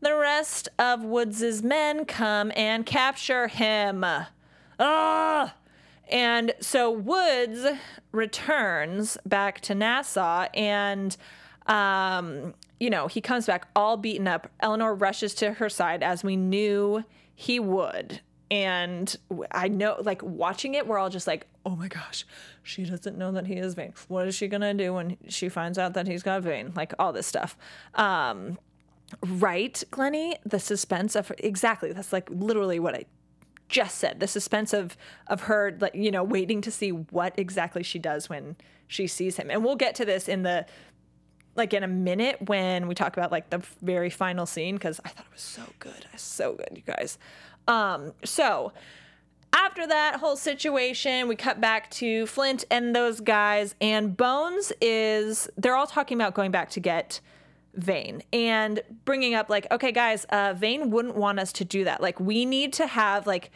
the 0.00 0.14
rest 0.14 0.68
of 0.78 1.02
Woodes's 1.02 1.62
men 1.62 2.04
come 2.04 2.52
and 2.54 2.84
capture 2.84 3.48
him. 3.48 4.04
Ah! 4.78 5.54
And 6.08 6.54
so 6.60 6.90
Woodes 6.90 7.66
returns 8.12 9.18
back 9.26 9.60
to 9.62 9.74
Nassau 9.74 10.46
and 10.54 11.16
um, 11.66 12.54
you 12.78 12.90
know, 12.90 13.08
he 13.08 13.20
comes 13.20 13.46
back 13.46 13.68
all 13.74 13.96
beaten 13.96 14.28
up. 14.28 14.50
Eleanor 14.60 14.94
rushes 14.94 15.34
to 15.34 15.54
her 15.54 15.68
side 15.68 16.02
as 16.02 16.22
we 16.22 16.36
knew 16.36 17.04
he 17.34 17.58
would. 17.58 18.20
And 18.50 19.14
I 19.50 19.68
know, 19.68 19.96
like, 20.00 20.22
watching 20.22 20.74
it, 20.74 20.86
we're 20.86 20.98
all 20.98 21.10
just 21.10 21.26
like, 21.26 21.46
oh 21.64 21.74
my 21.74 21.88
gosh, 21.88 22.24
she 22.62 22.84
doesn't 22.84 23.18
know 23.18 23.32
that 23.32 23.46
he 23.46 23.54
is 23.54 23.74
vain. 23.74 23.92
What 24.08 24.28
is 24.28 24.36
she 24.36 24.48
to 24.48 24.74
do 24.74 24.94
when 24.94 25.16
she 25.28 25.48
finds 25.48 25.78
out 25.78 25.94
that 25.94 26.06
he's 26.06 26.22
got 26.22 26.42
Vane? 26.42 26.72
Like, 26.76 26.94
all 26.98 27.12
this 27.12 27.26
stuff. 27.26 27.56
Um, 27.94 28.58
right, 29.24 29.82
Glennie? 29.90 30.36
The 30.44 30.60
suspense 30.60 31.16
of 31.16 31.32
exactly. 31.38 31.92
That's 31.92 32.12
like 32.12 32.28
literally 32.30 32.78
what 32.78 32.94
I 32.94 33.04
just 33.68 33.98
said. 33.98 34.20
The 34.20 34.28
suspense 34.28 34.72
of 34.72 34.96
of 35.26 35.42
her, 35.42 35.76
like 35.80 35.94
you 35.94 36.10
know, 36.10 36.22
waiting 36.22 36.60
to 36.62 36.70
see 36.70 36.90
what 36.90 37.34
exactly 37.36 37.82
she 37.82 37.98
does 37.98 38.28
when 38.28 38.56
she 38.86 39.06
sees 39.06 39.36
him. 39.36 39.50
And 39.50 39.64
we'll 39.64 39.76
get 39.76 39.94
to 39.96 40.04
this 40.04 40.28
in 40.28 40.42
the 40.42 40.66
like 41.56 41.72
in 41.72 41.82
a 41.82 41.88
minute 41.88 42.36
when 42.48 42.86
we 42.86 42.94
talk 42.94 43.16
about 43.16 43.32
like 43.32 43.50
the 43.50 43.62
very 43.82 44.10
final 44.10 44.46
scene 44.46 44.76
because 44.76 45.00
I 45.04 45.08
thought 45.08 45.24
it 45.26 45.32
was 45.32 45.42
so 45.42 45.62
good, 45.78 46.06
so 46.16 46.54
good, 46.54 46.70
you 46.74 46.82
guys. 46.82 47.18
Um, 47.68 48.12
so 48.24 48.72
after 49.52 49.86
that 49.86 50.16
whole 50.16 50.36
situation, 50.36 51.28
we 51.28 51.36
cut 51.36 51.60
back 51.60 51.90
to 51.92 52.26
Flint 52.26 52.64
and 52.70 52.94
those 52.94 53.20
guys, 53.20 53.74
and 53.80 54.16
Bones 54.16 54.72
is 54.80 55.48
they're 55.56 55.76
all 55.76 55.86
talking 55.86 56.16
about 56.18 56.34
going 56.34 56.50
back 56.50 56.70
to 56.70 56.80
get 56.80 57.20
Vane 57.74 58.22
and 58.32 58.80
bringing 59.04 59.34
up 59.34 59.48
like, 59.48 59.66
okay, 59.70 59.92
guys, 59.92 60.24
uh, 60.26 60.54
Vane 60.56 60.90
wouldn't 60.90 61.16
want 61.16 61.38
us 61.38 61.52
to 61.54 61.64
do 61.64 61.84
that. 61.84 62.00
Like, 62.00 62.20
we 62.20 62.44
need 62.44 62.72
to 62.74 62.86
have 62.86 63.26
like 63.26 63.50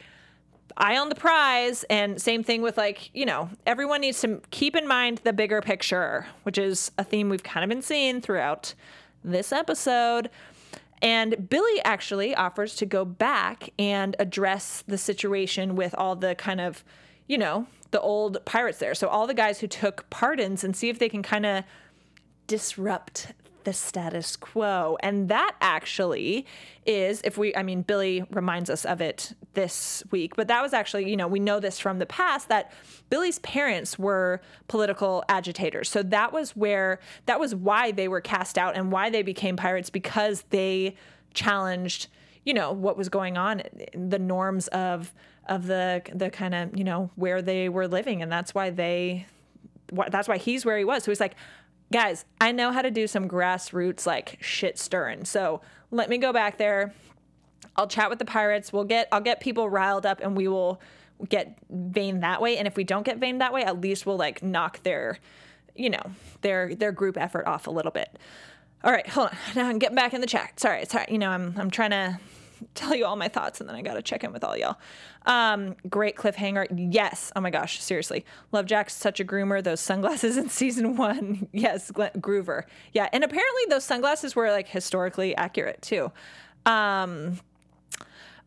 eye 0.76 0.96
on 0.96 1.08
the 1.08 1.14
prize, 1.14 1.84
and 1.90 2.20
same 2.20 2.42
thing 2.42 2.62
with 2.62 2.78
like, 2.78 3.10
you 3.14 3.26
know, 3.26 3.50
everyone 3.66 4.00
needs 4.00 4.20
to 4.22 4.40
keep 4.50 4.76
in 4.76 4.86
mind 4.86 5.20
the 5.24 5.32
bigger 5.32 5.60
picture, 5.60 6.26
which 6.44 6.56
is 6.56 6.90
a 6.96 7.04
theme 7.04 7.28
we've 7.28 7.42
kind 7.42 7.64
of 7.64 7.68
been 7.68 7.82
seeing 7.82 8.20
throughout 8.20 8.74
this 9.22 9.52
episode. 9.52 10.30
And 11.02 11.48
Billy 11.48 11.80
actually 11.84 12.34
offers 12.34 12.74
to 12.76 12.86
go 12.86 13.04
back 13.04 13.70
and 13.78 14.14
address 14.18 14.84
the 14.86 14.98
situation 14.98 15.74
with 15.74 15.94
all 15.96 16.14
the 16.14 16.34
kind 16.34 16.60
of, 16.60 16.84
you 17.26 17.38
know, 17.38 17.66
the 17.90 18.00
old 18.00 18.44
pirates 18.44 18.78
there. 18.78 18.94
So 18.94 19.08
all 19.08 19.26
the 19.26 19.34
guys 19.34 19.60
who 19.60 19.66
took 19.66 20.08
pardons 20.10 20.62
and 20.62 20.76
see 20.76 20.88
if 20.88 20.98
they 20.98 21.08
can 21.08 21.22
kind 21.22 21.46
of 21.46 21.64
disrupt 22.46 23.32
the 23.64 23.72
status 23.72 24.36
quo. 24.36 24.96
And 25.00 25.28
that 25.28 25.56
actually 25.60 26.46
is, 26.86 27.20
if 27.24 27.38
we, 27.38 27.54
I 27.54 27.62
mean, 27.62 27.82
Billy 27.82 28.24
reminds 28.30 28.70
us 28.70 28.84
of 28.84 29.00
it 29.00 29.34
this 29.54 30.02
week, 30.10 30.36
but 30.36 30.48
that 30.48 30.62
was 30.62 30.72
actually, 30.72 31.10
you 31.10 31.16
know, 31.16 31.28
we 31.28 31.40
know 31.40 31.60
this 31.60 31.78
from 31.78 31.98
the 31.98 32.06
past 32.06 32.48
that 32.48 32.72
Billy's 33.10 33.38
parents 33.40 33.98
were 33.98 34.40
political 34.68 35.24
agitators. 35.28 35.88
So 35.88 36.02
that 36.04 36.32
was 36.32 36.56
where, 36.56 37.00
that 37.26 37.38
was 37.40 37.54
why 37.54 37.90
they 37.90 38.08
were 38.08 38.20
cast 38.20 38.58
out 38.58 38.76
and 38.76 38.90
why 38.92 39.10
they 39.10 39.22
became 39.22 39.56
pirates 39.56 39.90
because 39.90 40.44
they 40.50 40.96
challenged, 41.34 42.08
you 42.44 42.54
know, 42.54 42.72
what 42.72 42.96
was 42.96 43.08
going 43.08 43.36
on, 43.36 43.62
the 43.94 44.18
norms 44.18 44.68
of, 44.68 45.12
of 45.48 45.66
the, 45.66 46.02
the 46.14 46.30
kind 46.30 46.54
of, 46.54 46.76
you 46.76 46.84
know, 46.84 47.10
where 47.16 47.42
they 47.42 47.68
were 47.68 47.88
living. 47.88 48.22
And 48.22 48.30
that's 48.30 48.54
why 48.54 48.70
they, 48.70 49.26
that's 50.08 50.28
why 50.28 50.38
he's 50.38 50.64
where 50.64 50.78
he 50.78 50.84
was. 50.84 51.04
So 51.04 51.10
he's 51.10 51.20
like, 51.20 51.34
guys, 51.92 52.24
I 52.40 52.52
know 52.52 52.72
how 52.72 52.82
to 52.82 52.90
do 52.90 53.06
some 53.06 53.28
grassroots 53.28 54.06
like 54.06 54.38
shit 54.40 54.78
stirring. 54.78 55.24
So 55.24 55.60
let 55.90 56.08
me 56.08 56.18
go 56.18 56.32
back 56.32 56.58
there. 56.58 56.94
I'll 57.76 57.88
chat 57.88 58.10
with 58.10 58.18
the 58.18 58.24
pirates. 58.24 58.72
We'll 58.72 58.84
get 58.84 59.08
I'll 59.12 59.20
get 59.20 59.40
people 59.40 59.68
riled 59.68 60.06
up 60.06 60.20
and 60.20 60.36
we 60.36 60.48
will 60.48 60.80
get 61.28 61.58
Vane 61.68 62.20
that 62.20 62.40
way. 62.40 62.56
And 62.58 62.66
if 62.66 62.76
we 62.76 62.84
don't 62.84 63.04
get 63.04 63.18
Vane 63.18 63.38
that 63.38 63.52
way, 63.52 63.64
at 63.64 63.80
least 63.80 64.06
we'll 64.06 64.16
like 64.16 64.42
knock 64.42 64.82
their, 64.82 65.18
you 65.74 65.90
know, 65.90 66.02
their 66.42 66.74
their 66.74 66.92
group 66.92 67.16
effort 67.16 67.46
off 67.46 67.66
a 67.66 67.70
little 67.70 67.92
bit. 67.92 68.18
All 68.82 68.92
right, 68.92 69.06
hold 69.06 69.28
on. 69.28 69.36
Now 69.54 69.68
I'm 69.68 69.78
getting 69.78 69.96
back 69.96 70.14
in 70.14 70.20
the 70.20 70.26
chat. 70.26 70.58
Sorry, 70.58 70.84
sorry. 70.86 71.06
You 71.10 71.18
know, 71.18 71.30
I'm 71.30 71.54
I'm 71.58 71.70
trying 71.70 71.90
to 71.90 72.18
tell 72.74 72.94
you 72.94 73.04
all 73.04 73.16
my 73.16 73.28
thoughts 73.28 73.60
and 73.60 73.68
then 73.68 73.76
I 73.76 73.82
got 73.82 73.94
to 73.94 74.02
check 74.02 74.24
in 74.24 74.32
with 74.32 74.44
all 74.44 74.56
y'all. 74.56 74.78
Um, 75.26 75.76
great 75.88 76.16
cliffhanger. 76.16 76.66
Yes. 76.92 77.32
Oh 77.36 77.40
my 77.40 77.50
gosh. 77.50 77.80
Seriously. 77.80 78.24
Love 78.52 78.66
Jack's 78.66 78.94
such 78.94 79.20
a 79.20 79.24
groomer. 79.24 79.62
Those 79.62 79.80
sunglasses 79.80 80.36
in 80.38 80.48
season 80.48 80.96
one. 80.96 81.48
yes. 81.52 81.90
Glenn, 81.90 82.12
Groover. 82.18 82.64
Yeah. 82.92 83.08
And 83.12 83.24
apparently 83.24 83.62
those 83.68 83.84
sunglasses 83.84 84.34
were 84.34 84.50
like 84.50 84.68
historically 84.68 85.36
accurate 85.36 85.82
too. 85.82 86.12
Um, 86.66 87.38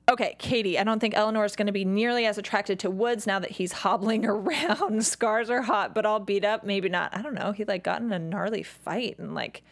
Okay, 0.09 0.35
Katie, 0.37 0.77
I 0.77 0.83
don't 0.83 0.99
think 0.99 1.15
Eleanor 1.15 1.45
is 1.45 1.55
going 1.55 1.67
to 1.67 1.71
be 1.71 1.85
nearly 1.85 2.25
as 2.25 2.37
attracted 2.37 2.77
to 2.79 2.89
Woodes 2.89 3.25
now 3.25 3.39
that 3.39 3.51
he's 3.51 3.71
hobbling 3.83 4.25
around. 4.25 5.05
Scars 5.05 5.49
are 5.49 5.61
hot, 5.61 5.95
but 5.95 6.05
all 6.05 6.19
beat 6.19 6.43
up. 6.43 6.65
Maybe 6.65 6.89
not. 6.89 7.15
I 7.15 7.21
don't 7.21 7.33
know. 7.33 7.53
He 7.53 7.63
like 7.63 7.83
got 7.83 8.01
in 8.01 8.11
a 8.11 8.19
gnarly 8.19 8.63
fight 8.63 9.17
and 9.17 9.33
like 9.33 9.63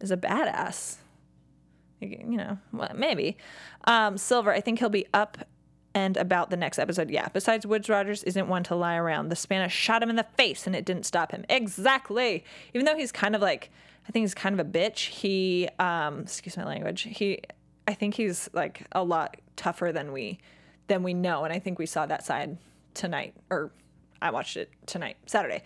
is 0.00 0.10
a 0.10 0.16
badass 0.16 0.96
you 2.00 2.36
know, 2.36 2.58
well, 2.72 2.92
maybe. 2.94 3.36
Um, 3.84 4.18
Silver, 4.18 4.52
I 4.52 4.60
think 4.60 4.78
he'll 4.78 4.88
be 4.88 5.06
up 5.14 5.38
and 5.94 6.18
about 6.18 6.50
the 6.50 6.56
next 6.58 6.78
episode. 6.78 7.10
Yeah. 7.10 7.28
Besides, 7.32 7.66
Woodes 7.66 7.88
Rogers 7.88 8.22
isn't 8.24 8.48
one 8.48 8.62
to 8.64 8.74
lie 8.74 8.96
around. 8.96 9.30
The 9.30 9.36
Spanish 9.36 9.72
shot 9.72 10.02
him 10.02 10.10
in 10.10 10.16
the 10.16 10.26
face 10.36 10.66
and 10.66 10.76
it 10.76 10.84
didn't 10.84 11.06
stop 11.06 11.32
him. 11.32 11.46
Exactly. 11.48 12.44
Even 12.74 12.84
though 12.84 12.96
he's 12.96 13.12
kind 13.12 13.34
of 13.34 13.40
like, 13.40 13.70
I 14.06 14.12
think 14.12 14.24
he's 14.24 14.34
kind 14.34 14.58
of 14.58 14.66
a 14.66 14.68
bitch. 14.68 15.08
He, 15.08 15.68
um, 15.78 16.20
excuse 16.20 16.56
my 16.56 16.64
language. 16.64 17.08
He, 17.10 17.40
I 17.88 17.94
think 17.94 18.14
he's 18.14 18.50
like 18.52 18.86
a 18.92 19.02
lot 19.02 19.38
tougher 19.56 19.90
than 19.90 20.12
we, 20.12 20.38
than 20.86 21.02
we 21.02 21.14
know. 21.14 21.44
And 21.44 21.52
I 21.52 21.58
think 21.58 21.78
we 21.78 21.86
saw 21.86 22.04
that 22.04 22.26
side 22.26 22.58
tonight, 22.92 23.34
or 23.48 23.70
I 24.20 24.30
watched 24.30 24.58
it 24.58 24.70
tonight, 24.84 25.16
Saturday. 25.24 25.62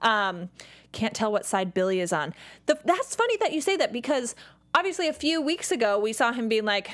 Um, 0.00 0.48
can't 0.92 1.14
tell 1.14 1.32
what 1.32 1.46
side 1.46 1.74
Billy 1.74 2.00
is 2.00 2.12
on. 2.12 2.34
The, 2.66 2.78
that's 2.84 3.14
funny 3.14 3.36
that 3.38 3.52
you 3.52 3.60
say 3.60 3.76
that 3.76 3.92
because 3.92 4.34
obviously 4.74 5.08
a 5.08 5.12
few 5.12 5.40
weeks 5.40 5.70
ago 5.70 5.98
we 5.98 6.12
saw 6.12 6.32
him 6.32 6.48
being 6.48 6.64
like 6.64 6.90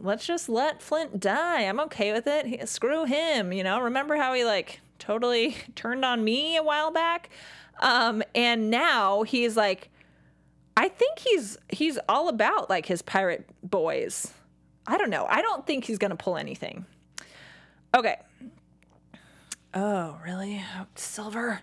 let's 0.00 0.26
just 0.26 0.48
let 0.48 0.82
flint 0.82 1.20
die. 1.20 1.62
I'm 1.62 1.78
okay 1.80 2.12
with 2.12 2.26
it. 2.26 2.46
He, 2.46 2.66
screw 2.66 3.04
him 3.04 3.52
you 3.52 3.62
know? 3.62 3.80
Remember 3.80 4.16
how 4.16 4.34
he 4.34 4.44
like 4.44 4.80
totally 4.98 5.56
turned 5.74 6.04
on 6.04 6.24
me 6.24 6.56
a 6.56 6.62
while 6.62 6.90
back? 6.90 7.30
Um, 7.80 8.22
and 8.34 8.70
now 8.70 9.22
he's 9.24 9.56
like 9.56 9.90
i 10.76 10.88
think 10.88 11.18
he's 11.18 11.56
he's 11.68 11.98
all 12.08 12.28
about 12.28 12.68
like 12.70 12.86
his 12.86 13.02
pirate 13.02 13.48
boys. 13.62 14.32
I 14.86 14.98
don't 14.98 15.10
know. 15.10 15.26
I 15.28 15.40
don't 15.40 15.66
think 15.66 15.84
he's 15.84 15.98
gonna 15.98 16.16
pull 16.16 16.36
anything. 16.36 16.84
Okay. 17.96 18.16
Oh 19.72 20.18
really? 20.24 20.62
Silver. 20.94 21.60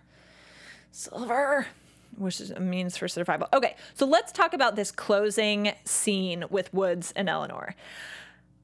Silver 0.92 1.68
which 2.17 2.39
is 2.39 2.58
means 2.58 2.97
for 2.97 3.08
survival. 3.08 3.47
Okay, 3.54 3.76
so 3.93 4.06
let's 4.06 4.32
talk 4.32 4.54
about 4.54 4.76
this 4.76 4.91
closing 4.91 5.74
scene 5.86 6.45
with 6.50 6.74
Woodes 6.74 7.13
and 7.15 7.30
Eleanor. 7.30 7.76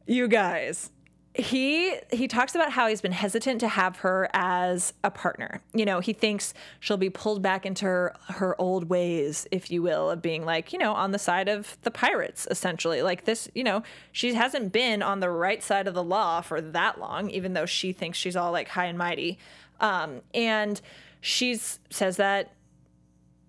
You 0.05 0.27
guys, 0.27 0.91
he 1.37 1.95
he 2.11 2.27
talks 2.27 2.55
about 2.55 2.71
how 2.71 2.87
he's 2.87 3.01
been 3.01 3.11
hesitant 3.11 3.59
to 3.59 3.67
have 3.67 3.97
her 3.97 4.27
as 4.33 4.93
a 5.03 5.11
partner. 5.11 5.61
You 5.73 5.85
know, 5.85 5.99
he 5.99 6.13
thinks 6.13 6.53
she'll 6.79 6.97
be 6.97 7.09
pulled 7.09 7.41
back 7.41 7.65
into 7.65 7.85
her, 7.85 8.15
her 8.29 8.59
old 8.59 8.89
ways, 8.89 9.47
if 9.51 9.69
you 9.69 9.83
will, 9.83 10.09
of 10.09 10.21
being 10.21 10.45
like, 10.45 10.73
you 10.73 10.79
know, 10.79 10.93
on 10.93 11.11
the 11.11 11.19
side 11.19 11.47
of 11.47 11.77
the 11.83 11.91
pirates, 11.91 12.47
essentially. 12.49 13.01
Like 13.03 13.25
this, 13.25 13.49
you 13.53 13.63
know, 13.63 13.83
she 14.11 14.33
hasn't 14.33 14.71
been 14.71 15.03
on 15.03 15.19
the 15.19 15.29
right 15.29 15.61
side 15.61 15.87
of 15.87 15.93
the 15.93 16.03
law 16.03 16.41
for 16.41 16.59
that 16.59 16.99
long, 16.99 17.29
even 17.29 17.53
though 17.53 17.67
she 17.67 17.91
thinks 17.91 18.17
she's 18.17 18.35
all 18.35 18.51
like 18.51 18.69
high 18.69 18.85
and 18.85 18.97
mighty. 18.97 19.37
Um, 19.79 20.21
and 20.33 20.81
she's 21.21 21.79
says 21.89 22.17
that 22.17 22.51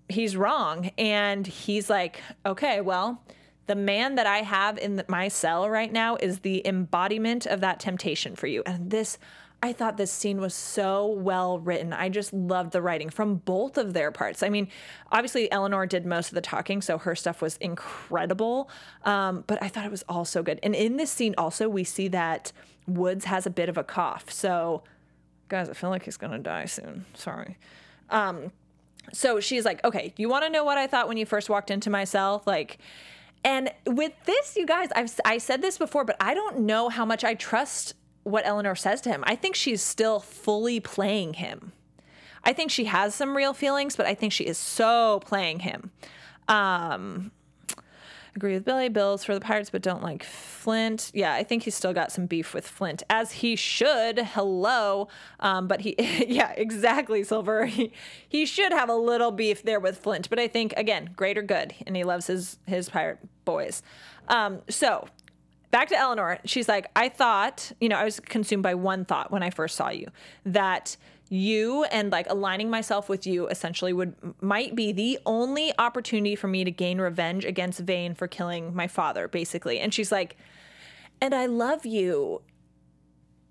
he's 0.08 0.36
wrong. 0.36 0.90
And 0.98 1.46
he's 1.46 1.88
like, 1.90 2.20
okay, 2.44 2.80
well, 2.80 3.22
the 3.66 3.74
man 3.74 4.14
that 4.14 4.26
I 4.26 4.38
have 4.38 4.78
in 4.78 5.02
my 5.08 5.28
cell 5.28 5.68
right 5.68 5.92
now 5.92 6.16
is 6.16 6.40
the 6.40 6.66
embodiment 6.66 7.46
of 7.46 7.60
that 7.60 7.80
temptation 7.80 8.34
for 8.34 8.46
you. 8.46 8.62
And 8.64 8.90
this, 8.90 9.18
I 9.62 9.74
thought 9.74 9.98
this 9.98 10.10
scene 10.10 10.40
was 10.40 10.54
so 10.54 11.06
well 11.06 11.58
written. 11.58 11.92
I 11.92 12.08
just 12.08 12.32
loved 12.32 12.72
the 12.72 12.80
writing 12.80 13.10
from 13.10 13.36
both 13.36 13.76
of 13.76 13.92
their 13.92 14.10
parts. 14.10 14.42
I 14.42 14.48
mean, 14.48 14.68
obviously, 15.12 15.52
Eleanor 15.52 15.84
did 15.84 16.06
most 16.06 16.28
of 16.28 16.34
the 16.34 16.40
talking, 16.40 16.80
so 16.80 16.96
her 16.96 17.14
stuff 17.14 17.42
was 17.42 17.58
incredible. 17.58 18.70
Um, 19.04 19.44
but 19.46 19.62
I 19.62 19.68
thought 19.68 19.84
it 19.84 19.90
was 19.90 20.04
all 20.08 20.24
so 20.24 20.42
good. 20.42 20.58
And 20.62 20.74
in 20.74 20.96
this 20.96 21.10
scene, 21.10 21.34
also, 21.36 21.68
we 21.68 21.84
see 21.84 22.08
that 22.08 22.52
woodes 22.86 23.26
has 23.26 23.46
a 23.46 23.50
bit 23.50 23.68
of 23.68 23.76
a 23.76 23.84
cough. 23.84 24.30
So, 24.30 24.82
guys, 25.48 25.68
I 25.68 25.74
feel 25.74 25.90
like 25.90 26.04
he's 26.04 26.16
going 26.16 26.32
to 26.32 26.38
die 26.38 26.64
soon. 26.64 27.04
Sorry. 27.14 27.58
Um, 28.08 28.50
so 29.12 29.40
she's 29.40 29.64
like, 29.64 29.82
okay, 29.84 30.12
you 30.16 30.28
want 30.28 30.44
to 30.44 30.50
know 30.50 30.64
what 30.64 30.78
I 30.78 30.86
thought 30.86 31.08
when 31.08 31.16
you 31.16 31.26
first 31.26 31.48
walked 31.48 31.70
into 31.70 31.90
my 31.90 32.04
cell? 32.04 32.42
Like, 32.46 32.78
and 33.44 33.70
with 33.86 34.12
this, 34.24 34.56
you 34.56 34.66
guys, 34.66 34.88
I've 34.94 35.12
I 35.24 35.38
said 35.38 35.62
this 35.62 35.78
before, 35.78 36.04
but 36.04 36.16
I 36.20 36.34
don't 36.34 36.60
know 36.60 36.88
how 36.88 37.04
much 37.04 37.24
I 37.24 37.34
trust 37.34 37.94
what 38.24 38.46
Eleanor 38.46 38.74
says 38.74 39.00
to 39.02 39.10
him. 39.10 39.24
I 39.26 39.36
think 39.36 39.54
she's 39.54 39.82
still 39.82 40.20
fully 40.20 40.80
playing 40.80 41.34
him. 41.34 41.72
I 42.44 42.52
think 42.52 42.70
she 42.70 42.84
has 42.84 43.14
some 43.14 43.36
real 43.36 43.54
feelings, 43.54 43.96
but 43.96 44.06
I 44.06 44.14
think 44.14 44.32
she 44.32 44.44
is 44.44 44.58
so 44.58 45.20
playing 45.24 45.60
him. 45.60 45.90
Um, 46.46 47.30
agree 48.38 48.54
with 48.54 48.64
Billy. 48.64 48.88
Bill's 48.88 49.24
for 49.24 49.34
the 49.34 49.40
Pirates, 49.40 49.68
but 49.68 49.82
don't 49.82 50.02
like 50.02 50.22
Flint. 50.22 51.10
Yeah, 51.12 51.34
I 51.34 51.42
think 51.42 51.64
he's 51.64 51.74
still 51.74 51.92
got 51.92 52.12
some 52.12 52.26
beef 52.26 52.54
with 52.54 52.66
Flint, 52.66 53.02
as 53.10 53.32
he 53.32 53.56
should. 53.56 54.18
Hello. 54.18 55.08
Um, 55.40 55.66
but 55.66 55.80
he, 55.80 55.94
yeah, 56.28 56.52
exactly, 56.56 57.22
Silver. 57.22 57.66
He, 57.78 57.92
he 58.28 58.46
should 58.46 58.72
have 58.72 58.88
a 58.88 58.94
little 58.94 59.30
beef 59.30 59.62
there 59.62 59.78
with 59.78 59.98
Flint, 59.98 60.30
but 60.30 60.38
I 60.38 60.48
think, 60.48 60.72
again, 60.76 61.10
greater 61.14 61.42
good, 61.42 61.74
and 61.86 61.94
he 61.94 62.02
loves 62.02 62.26
his, 62.26 62.58
his 62.66 62.88
pirate 62.88 63.18
boys. 63.44 63.82
Um, 64.28 64.62
so 64.68 65.06
back 65.70 65.88
to 65.88 65.96
Eleanor. 65.96 66.38
She's 66.44 66.68
like, 66.68 66.86
I 66.96 67.08
thought, 67.08 67.72
you 67.80 67.88
know, 67.88 67.96
I 67.96 68.04
was 68.04 68.20
consumed 68.20 68.62
by 68.62 68.74
one 68.74 69.04
thought 69.04 69.30
when 69.30 69.42
I 69.42 69.50
first 69.50 69.76
saw 69.76 69.90
you 69.90 70.08
that 70.46 70.96
you 71.28 71.84
and 71.84 72.10
like 72.10 72.26
aligning 72.30 72.70
myself 72.70 73.08
with 73.08 73.26
you 73.26 73.48
essentially 73.48 73.92
would 73.92 74.14
might 74.40 74.74
be 74.74 74.92
the 74.92 75.18
only 75.26 75.72
opportunity 75.78 76.34
for 76.34 76.48
me 76.48 76.64
to 76.64 76.70
gain 76.70 77.00
revenge 77.00 77.44
against 77.44 77.80
Vane 77.80 78.14
for 78.14 78.26
killing 78.26 78.74
my 78.74 78.88
father, 78.88 79.28
basically. 79.28 79.78
And 79.78 79.92
she's 79.92 80.10
like, 80.10 80.36
and 81.20 81.34
I 81.34 81.46
love 81.46 81.84
you. 81.84 82.42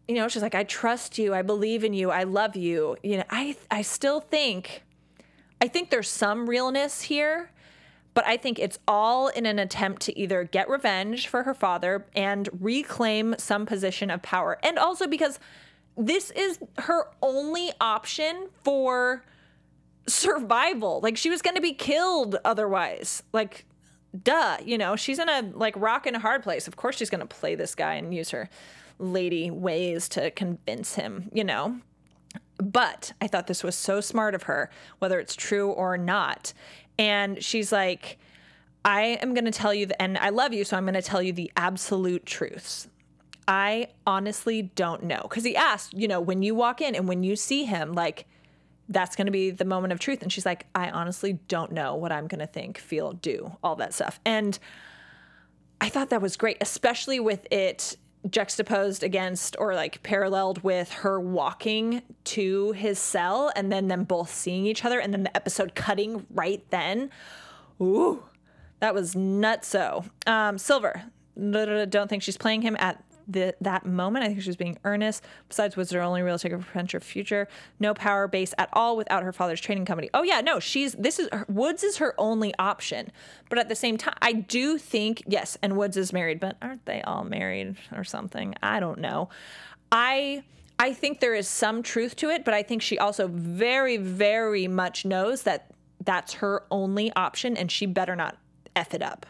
You 0.07 0.15
know, 0.15 0.27
she's 0.27 0.41
like, 0.41 0.55
I 0.55 0.63
trust 0.63 1.17
you, 1.17 1.33
I 1.33 1.41
believe 1.41 1.83
in 1.83 1.93
you, 1.93 2.09
I 2.09 2.23
love 2.23 2.55
you. 2.55 2.97
You 3.03 3.17
know, 3.17 3.23
I 3.29 3.55
I 3.69 3.81
still 3.83 4.21
think 4.21 4.83
I 5.61 5.67
think 5.67 5.89
there's 5.89 6.09
some 6.09 6.49
realness 6.49 7.03
here, 7.03 7.51
but 8.13 8.25
I 8.25 8.37
think 8.37 8.57
it's 8.57 8.79
all 8.87 9.27
in 9.27 9.45
an 9.45 9.59
attempt 9.59 10.01
to 10.03 10.17
either 10.17 10.43
get 10.43 10.69
revenge 10.69 11.27
for 11.27 11.43
her 11.43 11.53
father 11.53 12.05
and 12.15 12.49
reclaim 12.59 13.35
some 13.37 13.65
position 13.65 14.09
of 14.09 14.21
power. 14.21 14.57
And 14.63 14.79
also 14.79 15.07
because 15.07 15.39
this 15.97 16.31
is 16.31 16.59
her 16.77 17.07
only 17.21 17.71
option 17.81 18.49
for 18.63 19.23
survival. 20.07 20.99
Like 21.01 21.17
she 21.17 21.29
was 21.29 21.41
going 21.41 21.55
to 21.55 21.61
be 21.61 21.73
killed 21.73 22.37
otherwise. 22.45 23.23
Like 23.33 23.65
duh, 24.23 24.57
you 24.63 24.77
know, 24.77 24.95
she's 24.95 25.19
in 25.19 25.29
a 25.29 25.51
like 25.53 25.75
rock 25.77 26.05
and 26.05 26.15
a 26.15 26.19
hard 26.19 26.43
place. 26.43 26.67
Of 26.67 26.75
course 26.75 26.97
she's 26.97 27.09
going 27.09 27.25
to 27.25 27.27
play 27.27 27.55
this 27.55 27.75
guy 27.75 27.95
and 27.95 28.13
use 28.13 28.31
her 28.31 28.49
lady 28.99 29.51
ways 29.51 30.09
to 30.09 30.31
convince 30.31 30.95
him, 30.95 31.29
you 31.33 31.43
know. 31.43 31.79
But 32.57 33.13
I 33.21 33.27
thought 33.27 33.47
this 33.47 33.63
was 33.63 33.75
so 33.75 34.01
smart 34.01 34.33
of 34.33 34.43
her, 34.43 34.71
whether 34.99 35.19
it's 35.19 35.35
true 35.35 35.69
or 35.71 35.97
not. 35.97 36.53
And 36.97 37.43
she's 37.43 37.71
like, 37.71 38.17
I 38.83 39.19
am 39.21 39.33
going 39.33 39.45
to 39.45 39.51
tell 39.51 39.73
you, 39.73 39.85
the, 39.87 40.01
and 40.01 40.17
I 40.17 40.29
love 40.29 40.53
you, 40.53 40.63
so 40.63 40.77
I'm 40.77 40.85
going 40.85 40.95
to 40.95 41.01
tell 41.01 41.21
you 41.21 41.33
the 41.33 41.51
absolute 41.55 42.25
truths. 42.25 42.87
I 43.47 43.89
honestly 44.05 44.61
don't 44.61 45.03
know. 45.03 45.21
Because 45.23 45.43
he 45.43 45.55
asked, 45.55 45.93
you 45.93 46.07
know, 46.07 46.19
when 46.19 46.43
you 46.43 46.55
walk 46.55 46.81
in 46.81 46.95
and 46.95 47.07
when 47.07 47.23
you 47.23 47.35
see 47.35 47.65
him, 47.65 47.93
like, 47.93 48.27
that's 48.89 49.15
going 49.15 49.25
to 49.25 49.31
be 49.31 49.51
the 49.51 49.65
moment 49.65 49.93
of 49.93 49.99
truth. 49.99 50.21
And 50.21 50.31
she's 50.31 50.45
like, 50.45 50.65
I 50.73 50.89
honestly 50.89 51.39
don't 51.47 51.71
know 51.71 51.95
what 51.95 52.11
I'm 52.11 52.27
going 52.27 52.39
to 52.39 52.47
think, 52.47 52.77
feel, 52.77 53.13
do, 53.13 53.57
all 53.63 53.75
that 53.77 53.93
stuff. 53.93 54.19
And 54.25 54.57
I 55.79 55.89
thought 55.89 56.09
that 56.09 56.21
was 56.21 56.37
great, 56.37 56.57
especially 56.61 57.19
with 57.19 57.45
it 57.51 57.97
juxtaposed 58.29 59.03
against 59.03 59.55
or 59.59 59.73
like 59.75 60.01
paralleled 60.03 60.63
with 60.63 60.91
her 60.91 61.19
walking 61.19 62.01
to 62.25 62.71
his 62.73 62.99
cell 62.99 63.51
and 63.55 63.71
then 63.71 63.87
them 63.87 64.03
both 64.03 64.33
seeing 64.33 64.65
each 64.65 64.83
other 64.83 64.99
and 64.99 65.13
then 65.13 65.23
the 65.23 65.35
episode 65.35 65.75
cutting 65.75 66.25
right 66.29 66.63
then. 66.69 67.09
Ooh, 67.81 68.23
that 68.79 68.93
was 68.93 69.15
nutso. 69.15 70.09
Um, 70.25 70.57
Silver, 70.57 71.03
don't 71.37 72.07
think 72.09 72.23
she's 72.23 72.37
playing 72.37 72.63
him 72.63 72.75
at 72.79 73.03
the, 73.27 73.55
that 73.61 73.85
moment. 73.85 74.23
I 74.23 74.29
think 74.29 74.41
she 74.41 74.49
was 74.49 74.55
being 74.55 74.77
earnest. 74.83 75.23
Besides, 75.49 75.75
was 75.75 75.91
her 75.91 76.01
only 76.01 76.21
real 76.21 76.39
ticket 76.39 76.63
for 76.63 76.79
her 76.79 76.99
future. 76.99 77.47
No 77.79 77.93
power 77.93 78.27
base 78.27 78.53
at 78.57 78.69
all 78.73 78.95
without 78.97 79.23
her 79.23 79.33
father's 79.33 79.61
trading 79.61 79.85
company. 79.85 80.09
Oh 80.13 80.23
yeah, 80.23 80.41
no, 80.41 80.59
she's 80.59 80.93
this 80.93 81.19
is 81.19 81.29
Woodes 81.47 81.83
is 81.83 81.97
her 81.97 82.15
only 82.17 82.53
option. 82.57 83.11
But 83.49 83.59
at 83.59 83.69
the 83.69 83.75
same 83.75 83.97
time, 83.97 84.15
I 84.21 84.33
do 84.33 84.77
think 84.77 85.23
yes, 85.27 85.57
and 85.61 85.75
Woodes 85.75 85.97
is 85.97 86.13
married, 86.13 86.39
but 86.39 86.57
aren't 86.61 86.85
they 86.85 87.01
all 87.01 87.23
married 87.23 87.75
or 87.95 88.03
something? 88.03 88.55
I 88.63 88.79
don't 88.79 88.99
know. 88.99 89.29
I. 89.91 90.43
I 90.79 90.93
think 90.93 91.21
there 91.21 91.33
is 91.33 91.47
some 91.47 91.81
truth 91.81 92.15
to 92.17 92.29
it, 92.29 92.45
but 92.45 92.53
I 92.53 92.61
think 92.61 92.83
she 92.83 92.99
also 92.99 93.27
very, 93.27 93.97
very 93.97 94.67
much 94.67 95.05
knows 95.05 95.41
that 95.41 95.71
that's 96.05 96.33
her 96.33 96.65
only 96.69 97.11
option 97.15 97.57
and 97.57 97.71
she 97.71 97.87
better 97.87 98.15
not 98.15 98.37
F 98.75 98.93
it 98.93 99.01
up. 99.01 99.25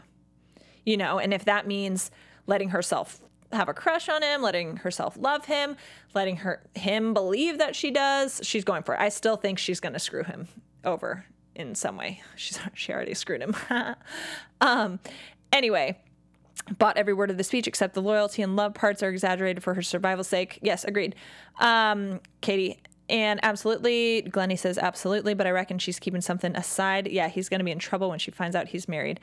You 0.85 0.97
know, 0.97 1.19
and 1.19 1.33
if 1.33 1.45
that 1.45 1.65
means 1.65 2.11
letting 2.47 2.69
herself 2.69 3.21
have 3.51 3.69
a 3.69 3.73
crush 3.73 4.09
on 4.09 4.21
him, 4.21 4.41
letting 4.41 4.77
herself 4.77 5.17
love 5.17 5.45
him, 5.45 5.77
letting 6.13 6.37
her 6.37 6.61
him 6.75 7.13
believe 7.13 7.57
that 7.57 7.75
she 7.75 7.91
does. 7.91 8.41
She's 8.43 8.63
going 8.63 8.83
for 8.83 8.95
it. 8.95 9.01
I 9.01 9.09
still 9.09 9.37
think 9.37 9.59
she's 9.59 9.79
going 9.79 9.93
to 9.93 9.99
screw 9.99 10.23
him 10.23 10.47
over 10.83 11.25
in 11.55 11.75
some 11.75 11.97
way. 11.97 12.21
She's 12.35 12.59
she 12.73 12.93
already 12.93 13.13
screwed 13.13 13.41
him. 13.41 13.55
um, 14.61 14.99
anyway, 15.51 15.97
bought 16.77 16.97
every 16.97 17.13
word 17.13 17.31
of 17.31 17.37
the 17.37 17.43
speech 17.43 17.67
except 17.67 17.93
the 17.93 18.01
loyalty 18.01 18.41
and 18.41 18.55
love 18.55 18.73
parts 18.73 19.01
are 19.03 19.09
exaggerated 19.09 19.63
for 19.63 19.73
her 19.73 19.81
survival's 19.81 20.27
sake. 20.27 20.59
Yes, 20.61 20.83
agreed. 20.83 21.15
Um, 21.59 22.21
Katie. 22.41 22.79
And 23.09 23.39
absolutely, 23.41 24.23
Glennie 24.23 24.57
says 24.57 24.77
absolutely, 24.77 25.33
but 25.33 25.47
I 25.47 25.51
reckon 25.51 25.79
she's 25.79 25.97
keeping 25.97 26.19
something 26.19 26.53
aside. 26.57 27.07
Yeah, 27.07 27.29
he's 27.29 27.47
going 27.47 27.59
to 27.59 27.63
be 27.63 27.71
in 27.71 27.79
trouble 27.79 28.09
when 28.09 28.19
she 28.19 28.31
finds 28.31 28.53
out 28.53 28.67
he's 28.67 28.89
married. 28.89 29.21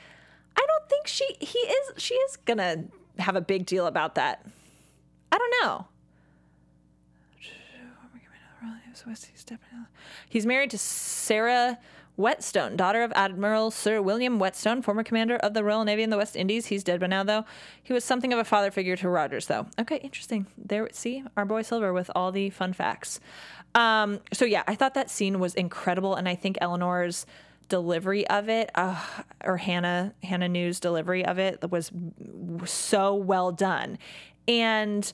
I 0.57 0.65
don't 0.67 0.89
think 0.89 1.07
she 1.07 1.27
he 1.39 1.59
is 1.59 1.93
she 1.99 2.15
is 2.15 2.37
going 2.37 2.57
to 2.57 2.85
have 3.19 3.37
a 3.37 3.41
big 3.41 3.67
deal 3.67 3.87
about 3.87 4.15
that. 4.17 4.47
I 5.31 5.39
don't 5.39 5.55
know. 5.63 5.87
He's 10.29 10.47
married 10.47 10.71
to 10.71 10.79
Sarah 10.79 11.79
Whetstone, 12.17 12.77
daughter 12.77 13.03
of 13.03 13.13
Admiral 13.17 13.71
Sir 13.73 14.01
William 14.01 14.39
Whetstone, 14.39 14.83
former 14.83 15.03
commander 15.03 15.37
of 15.37 15.53
the 15.53 15.65
Royal 15.65 15.85
Navy 15.85 16.03
in 16.03 16.11
the 16.11 16.17
West 16.17 16.37
Indies. 16.37 16.67
He's 16.67 16.85
dead 16.85 17.01
by 17.01 17.09
now, 17.09 17.25
though. 17.25 17.45
He 17.83 17.93
was 17.93 18.05
something 18.05 18.33
of 18.33 18.39
a 18.39 18.45
father 18.45 18.71
figure 18.71 18.97
to 18.97 19.09
Rogers, 19.09 19.47
though. 19.47 19.67
Okay, 19.81 19.97
interesting. 19.97 20.47
There, 20.57 20.89
see 20.93 21.25
our 21.37 21.45
boy 21.45 21.63
Silver 21.63 21.93
with 21.93 22.11
all 22.15 22.31
the 22.31 22.51
fun 22.51 22.73
facts. 22.73 23.19
Um, 23.75 24.21
so 24.33 24.45
yeah, 24.45 24.63
I 24.69 24.77
thought 24.77 24.95
that 24.95 25.11
scene 25.11 25.41
was 25.41 25.55
incredible, 25.55 26.15
and 26.15 26.29
I 26.29 26.37
think 26.37 26.57
Eleanor's 26.61 27.27
delivery 27.69 28.27
of 28.29 28.49
it, 28.49 28.71
uh, 28.75 29.01
or 29.45 29.57
Hannah 29.57 30.15
Hannah 30.23 30.49
New's 30.49 30.81
delivery 30.81 31.25
of 31.25 31.39
it 31.39 31.71
was 31.71 31.91
so 32.65 33.15
well 33.15 33.53
done, 33.53 33.99
and 34.47 35.13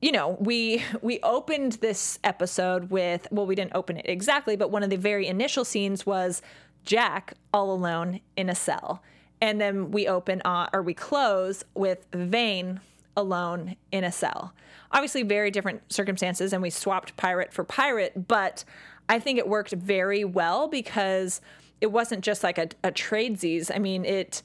you 0.00 0.12
know 0.12 0.36
we 0.40 0.82
we 1.02 1.20
opened 1.20 1.74
this 1.74 2.18
episode 2.24 2.90
with 2.90 3.28
well 3.30 3.46
we 3.46 3.54
didn't 3.54 3.74
open 3.74 3.96
it 3.96 4.08
exactly, 4.08 4.56
but 4.56 4.70
one 4.70 4.82
of 4.82 4.90
the 4.90 4.96
very 4.96 5.26
initial 5.26 5.64
scenes 5.64 6.04
was 6.04 6.42
Jack 6.84 7.34
all 7.52 7.72
alone 7.72 8.20
in 8.36 8.48
a 8.48 8.54
cell, 8.54 9.02
and 9.40 9.60
then 9.60 9.90
we 9.90 10.08
open 10.08 10.42
uh, 10.44 10.68
or 10.72 10.82
we 10.82 10.94
close 10.94 11.64
with 11.74 12.06
Vane 12.12 12.80
alone 13.16 13.76
in 13.92 14.04
a 14.04 14.12
cell. 14.12 14.54
Obviously, 14.92 15.22
very 15.22 15.50
different 15.50 15.92
circumstances, 15.92 16.52
and 16.52 16.62
we 16.62 16.70
swapped 16.70 17.16
pirate 17.16 17.52
for 17.52 17.62
pirate, 17.62 18.26
but 18.28 18.64
I 19.08 19.18
think 19.18 19.38
it 19.38 19.48
worked 19.48 19.72
very 19.72 20.24
well 20.24 20.68
because 20.68 21.40
it 21.80 21.90
wasn't 21.90 22.22
just 22.22 22.42
like 22.42 22.58
a, 22.58 22.68
a 22.84 22.92
tradesies. 22.92 23.70
I 23.74 23.78
mean, 23.78 24.04
it 24.04 24.42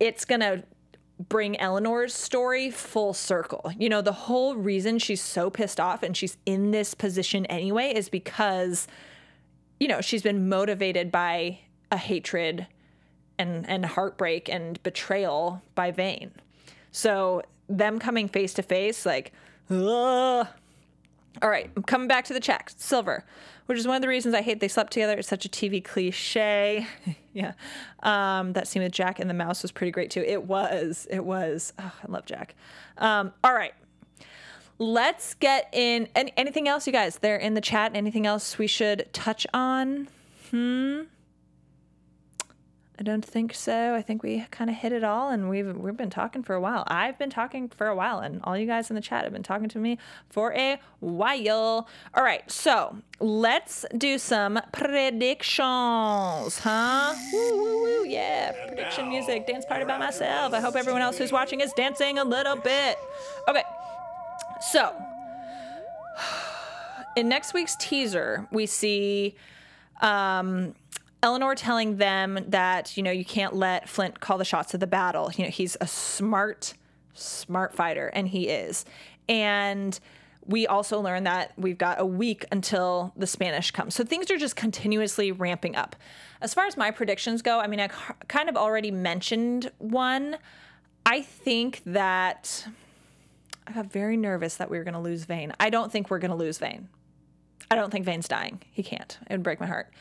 it's 0.00 0.24
gonna 0.24 0.62
bring 1.28 1.58
Eleanor's 1.58 2.14
story 2.14 2.70
full 2.70 3.14
circle. 3.14 3.72
You 3.78 3.88
know, 3.88 4.02
the 4.02 4.12
whole 4.12 4.54
reason 4.54 4.98
she's 4.98 5.22
so 5.22 5.48
pissed 5.48 5.80
off 5.80 6.02
and 6.02 6.16
she's 6.16 6.36
in 6.44 6.70
this 6.70 6.94
position 6.94 7.46
anyway 7.46 7.92
is 7.94 8.08
because, 8.08 8.86
you 9.80 9.88
know, 9.88 10.00
she's 10.00 10.22
been 10.22 10.48
motivated 10.48 11.10
by 11.10 11.60
a 11.90 11.96
hatred 11.96 12.66
and 13.38 13.68
and 13.68 13.84
heartbreak 13.84 14.48
and 14.48 14.82
betrayal 14.82 15.62
by 15.74 15.90
Vane. 15.90 16.32
So 16.90 17.42
them 17.68 17.98
coming 17.98 18.28
face 18.28 18.54
to 18.54 18.62
face, 18.62 19.04
like, 19.04 19.32
Ugh. 19.70 20.46
all 21.42 21.48
right, 21.50 21.70
I'm 21.76 21.82
coming 21.82 22.08
back 22.08 22.24
to 22.26 22.32
the 22.32 22.40
check. 22.40 22.70
Silver 22.76 23.24
which 23.66 23.78
is 23.78 23.86
one 23.86 23.96
of 23.96 24.02
the 24.02 24.08
reasons 24.08 24.34
I 24.34 24.42
hate 24.42 24.60
they 24.60 24.68
slept 24.68 24.92
together. 24.92 25.18
It's 25.18 25.28
such 25.28 25.44
a 25.44 25.48
TV 25.48 25.82
cliche. 25.84 26.86
yeah. 27.32 27.52
Um, 28.02 28.52
that 28.54 28.68
scene 28.68 28.82
with 28.82 28.92
Jack 28.92 29.18
and 29.20 29.28
the 29.28 29.34
mouse 29.34 29.62
was 29.62 29.72
pretty 29.72 29.90
great 29.90 30.10
too. 30.10 30.22
It 30.22 30.44
was. 30.44 31.06
It 31.10 31.24
was. 31.24 31.72
Oh, 31.78 31.92
I 32.02 32.10
love 32.10 32.24
Jack. 32.24 32.54
Um, 32.98 33.32
all 33.44 33.54
right. 33.54 33.74
Let's 34.78 35.34
get 35.34 35.68
in. 35.72 36.08
Any, 36.14 36.32
anything 36.36 36.68
else, 36.68 36.86
you 36.86 36.92
guys? 36.92 37.18
They're 37.18 37.36
in 37.36 37.54
the 37.54 37.60
chat. 37.60 37.92
Anything 37.94 38.26
else 38.26 38.58
we 38.58 38.66
should 38.66 39.08
touch 39.12 39.46
on? 39.54 40.08
Hmm. 40.50 41.02
I 42.98 43.02
don't 43.02 43.24
think 43.24 43.52
so. 43.52 43.94
I 43.94 44.00
think 44.00 44.22
we 44.22 44.46
kind 44.50 44.70
of 44.70 44.76
hit 44.76 44.90
it 44.90 45.04
all, 45.04 45.28
and 45.28 45.50
we've 45.50 45.76
we've 45.76 45.96
been 45.96 46.08
talking 46.08 46.42
for 46.42 46.54
a 46.54 46.60
while. 46.60 46.82
I've 46.86 47.18
been 47.18 47.28
talking 47.28 47.68
for 47.68 47.88
a 47.88 47.94
while, 47.94 48.20
and 48.20 48.40
all 48.44 48.56
you 48.56 48.66
guys 48.66 48.88
in 48.90 48.96
the 48.96 49.02
chat 49.02 49.24
have 49.24 49.34
been 49.34 49.42
talking 49.42 49.68
to 49.68 49.78
me 49.78 49.98
for 50.30 50.54
a 50.54 50.78
while. 51.00 51.88
All 52.14 52.24
right, 52.24 52.50
so 52.50 52.96
let's 53.20 53.84
do 53.98 54.16
some 54.16 54.58
predictions, 54.72 56.58
huh? 56.58 57.14
Woo, 57.34 57.56
woo, 57.58 57.82
woo, 57.82 58.06
yeah, 58.06 58.52
prediction 58.66 59.10
music, 59.10 59.46
dance 59.46 59.66
party 59.66 59.84
by 59.84 59.98
myself. 59.98 60.54
I 60.54 60.60
hope 60.60 60.74
everyone 60.74 61.02
else 61.02 61.18
who's 61.18 61.32
watching 61.32 61.60
is 61.60 61.74
dancing 61.74 62.16
a 62.16 62.24
little 62.24 62.56
bit. 62.56 62.96
Okay, 63.46 63.64
so 64.72 64.94
in 67.16 67.28
next 67.28 67.52
week's 67.52 67.76
teaser, 67.76 68.48
we 68.50 68.64
see. 68.64 69.34
Um, 70.02 70.74
Eleanor 71.26 71.56
telling 71.56 71.96
them 71.96 72.38
that, 72.50 72.96
you 72.96 73.02
know, 73.02 73.10
you 73.10 73.24
can't 73.24 73.52
let 73.52 73.88
Flint 73.88 74.20
call 74.20 74.38
the 74.38 74.44
shots 74.44 74.74
of 74.74 74.78
the 74.78 74.86
battle. 74.86 75.32
You 75.34 75.46
know, 75.46 75.50
he's 75.50 75.76
a 75.80 75.86
smart, 75.88 76.74
smart 77.14 77.74
fighter, 77.74 78.06
and 78.14 78.28
he 78.28 78.48
is. 78.48 78.84
And 79.28 79.98
we 80.44 80.68
also 80.68 81.00
learn 81.00 81.24
that 81.24 81.52
we've 81.56 81.78
got 81.78 82.00
a 82.00 82.06
week 82.06 82.44
until 82.52 83.12
the 83.16 83.26
Spanish 83.26 83.72
come. 83.72 83.90
So 83.90 84.04
things 84.04 84.30
are 84.30 84.36
just 84.36 84.54
continuously 84.54 85.32
ramping 85.32 85.74
up. 85.74 85.96
As 86.40 86.54
far 86.54 86.66
as 86.66 86.76
my 86.76 86.92
predictions 86.92 87.42
go, 87.42 87.58
I 87.58 87.66
mean, 87.66 87.80
I 87.80 87.88
kind 88.28 88.48
of 88.48 88.56
already 88.56 88.92
mentioned 88.92 89.72
one. 89.78 90.36
I 91.04 91.22
think 91.22 91.82
that 91.86 92.68
I 93.66 93.72
got 93.72 93.86
very 93.86 94.16
nervous 94.16 94.58
that 94.58 94.70
we 94.70 94.78
were 94.78 94.84
going 94.84 94.94
to 94.94 95.00
lose 95.00 95.24
Vane. 95.24 95.52
I 95.58 95.70
don't 95.70 95.90
think 95.90 96.08
we're 96.08 96.20
going 96.20 96.30
to 96.30 96.36
lose 96.36 96.58
Vane. 96.58 96.88
I 97.68 97.74
don't 97.74 97.90
think 97.90 98.04
Vane's 98.04 98.28
dying. 98.28 98.62
He 98.70 98.84
can't. 98.84 99.18
It 99.28 99.32
would 99.32 99.42
break 99.42 99.58
my 99.58 99.66
heart. 99.66 99.92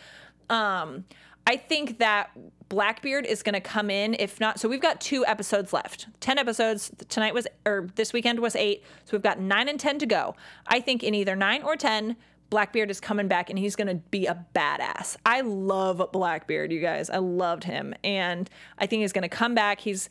Um, 0.49 1.05
I 1.47 1.57
think 1.57 1.99
that 1.99 2.31
Blackbeard 2.69 3.25
is 3.25 3.43
going 3.43 3.53
to 3.53 3.61
come 3.61 3.89
in. 3.89 4.15
If 4.17 4.39
not, 4.39 4.59
so 4.59 4.67
we've 4.67 4.81
got 4.81 4.99
two 4.99 5.25
episodes 5.25 5.73
left. 5.73 6.07
Ten 6.19 6.37
episodes. 6.39 6.91
Tonight 7.09 7.33
was, 7.33 7.47
or 7.65 7.89
this 7.95 8.13
weekend 8.13 8.39
was 8.39 8.55
eight. 8.55 8.83
So 9.05 9.11
we've 9.13 9.21
got 9.21 9.39
nine 9.39 9.69
and 9.69 9.79
ten 9.79 9.99
to 9.99 10.05
go. 10.05 10.35
I 10.67 10.79
think 10.79 11.03
in 11.03 11.13
either 11.13 11.35
nine 11.35 11.61
or 11.61 11.75
ten, 11.75 12.15
Blackbeard 12.49 12.89
is 12.89 12.99
coming 12.99 13.27
back 13.27 13.49
and 13.49 13.59
he's 13.59 13.75
going 13.75 13.87
to 13.87 13.95
be 13.95 14.27
a 14.27 14.45
badass. 14.55 15.17
I 15.25 15.41
love 15.41 16.01
Blackbeard, 16.11 16.71
you 16.71 16.79
guys. 16.79 17.09
I 17.09 17.17
loved 17.17 17.63
him, 17.63 17.93
and 18.03 18.49
I 18.77 18.85
think 18.87 19.01
he's 19.01 19.13
going 19.13 19.23
to 19.23 19.29
come 19.29 19.55
back. 19.55 19.81
He's 19.81 20.09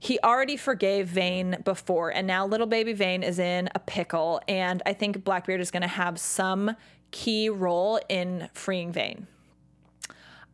he 0.00 0.18
already 0.22 0.56
forgave 0.56 1.08
Vane 1.08 1.56
before, 1.64 2.10
and 2.10 2.26
now 2.26 2.46
little 2.46 2.68
baby 2.68 2.92
Vane 2.92 3.22
is 3.22 3.38
in 3.38 3.68
a 3.74 3.80
pickle, 3.80 4.40
and 4.46 4.82
I 4.86 4.92
think 4.92 5.24
Blackbeard 5.24 5.60
is 5.60 5.70
going 5.70 5.82
to 5.82 5.88
have 5.88 6.18
some 6.18 6.76
key 7.10 7.48
role 7.48 7.98
in 8.08 8.48
freeing 8.52 8.92
Vane. 8.92 9.26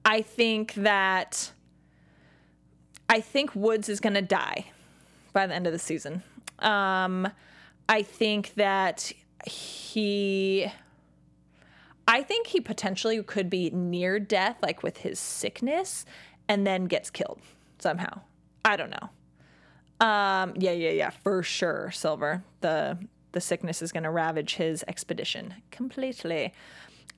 I 0.05 0.23
think 0.23 0.75
that 0.75 1.53
I 3.09 3.21
think 3.21 3.55
Woodes 3.55 3.89
is 3.89 4.01
going 4.01 4.15
to 4.15 4.23
die 4.23 4.67
by 5.33 5.47
the 5.47 5.55
end 5.55 5.67
of 5.67 5.73
the 5.73 5.79
season. 5.79 6.23
Um, 6.59 7.29
I 7.89 8.03
think 8.03 8.55
that 8.55 9.13
he 9.47 10.71
I 12.07 12.23
think 12.23 12.49
he 12.49 12.61
potentially 12.61 13.23
could 13.23 13.49
be 13.49 13.71
near 13.71 14.19
death 14.19 14.57
like 14.63 14.83
with 14.83 14.99
his 14.99 15.19
sickness 15.19 16.05
and 16.49 16.67
then 16.67 16.85
gets 16.85 17.11
killed 17.11 17.41
somehow. 17.79 18.21
I 18.65 18.77
don't 18.77 18.91
know. 18.91 19.11
Um, 20.07 20.55
yeah, 20.57 20.73
yeah, 20.73 20.91
yeah, 20.91 21.11
for 21.11 21.43
sure, 21.43 21.91
Silver. 21.93 22.43
The 22.61 22.99
the 23.33 23.41
sickness 23.41 23.83
is 23.83 23.91
going 23.91 24.05
to 24.05 24.11
ravage 24.11 24.55
his 24.55 24.85
expedition 24.87 25.55
completely. 25.71 26.53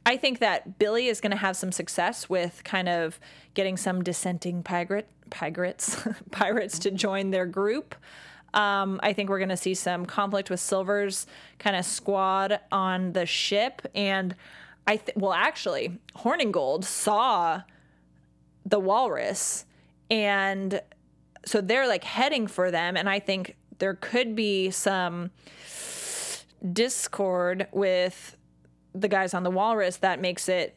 I 0.06 0.16
think 0.16 0.38
that 0.38 0.78
Billy 0.78 1.08
is 1.08 1.20
going 1.20 1.32
to 1.32 1.36
have 1.36 1.56
some 1.56 1.72
success 1.72 2.30
with 2.30 2.62
kind 2.62 2.88
of 2.88 3.18
getting 3.54 3.76
some 3.76 4.04
dissenting 4.04 4.62
pirate 4.62 5.08
pirates 5.30 6.00
pirates 6.30 6.78
to 6.78 6.92
join 6.92 7.32
their 7.32 7.44
group. 7.44 7.96
Um, 8.54 9.00
I 9.02 9.12
think 9.12 9.28
we're 9.28 9.40
going 9.40 9.48
to 9.48 9.56
see 9.56 9.74
some 9.74 10.06
conflict 10.06 10.48
with 10.48 10.60
Silver's 10.60 11.26
kind 11.58 11.74
of 11.74 11.84
squad 11.84 12.60
on 12.70 13.12
the 13.12 13.26
ship, 13.26 13.82
and 13.96 14.36
I 14.86 14.98
th- 14.98 15.16
well, 15.16 15.32
actually, 15.32 15.98
Hornigold 16.14 16.84
saw 16.84 17.62
the 18.64 18.78
walrus, 18.78 19.66
and 20.08 20.80
so 21.44 21.60
they're 21.60 21.88
like 21.88 22.04
heading 22.04 22.46
for 22.46 22.70
them, 22.70 22.96
and 22.96 23.10
I 23.10 23.18
think 23.18 23.56
there 23.78 23.94
could 23.94 24.36
be 24.36 24.70
some 24.70 25.32
discord 26.72 27.66
with 27.72 28.35
the 29.00 29.08
guys 29.08 29.34
on 29.34 29.42
the 29.42 29.50
walrus 29.50 29.98
that 29.98 30.20
makes 30.20 30.48
it 30.48 30.76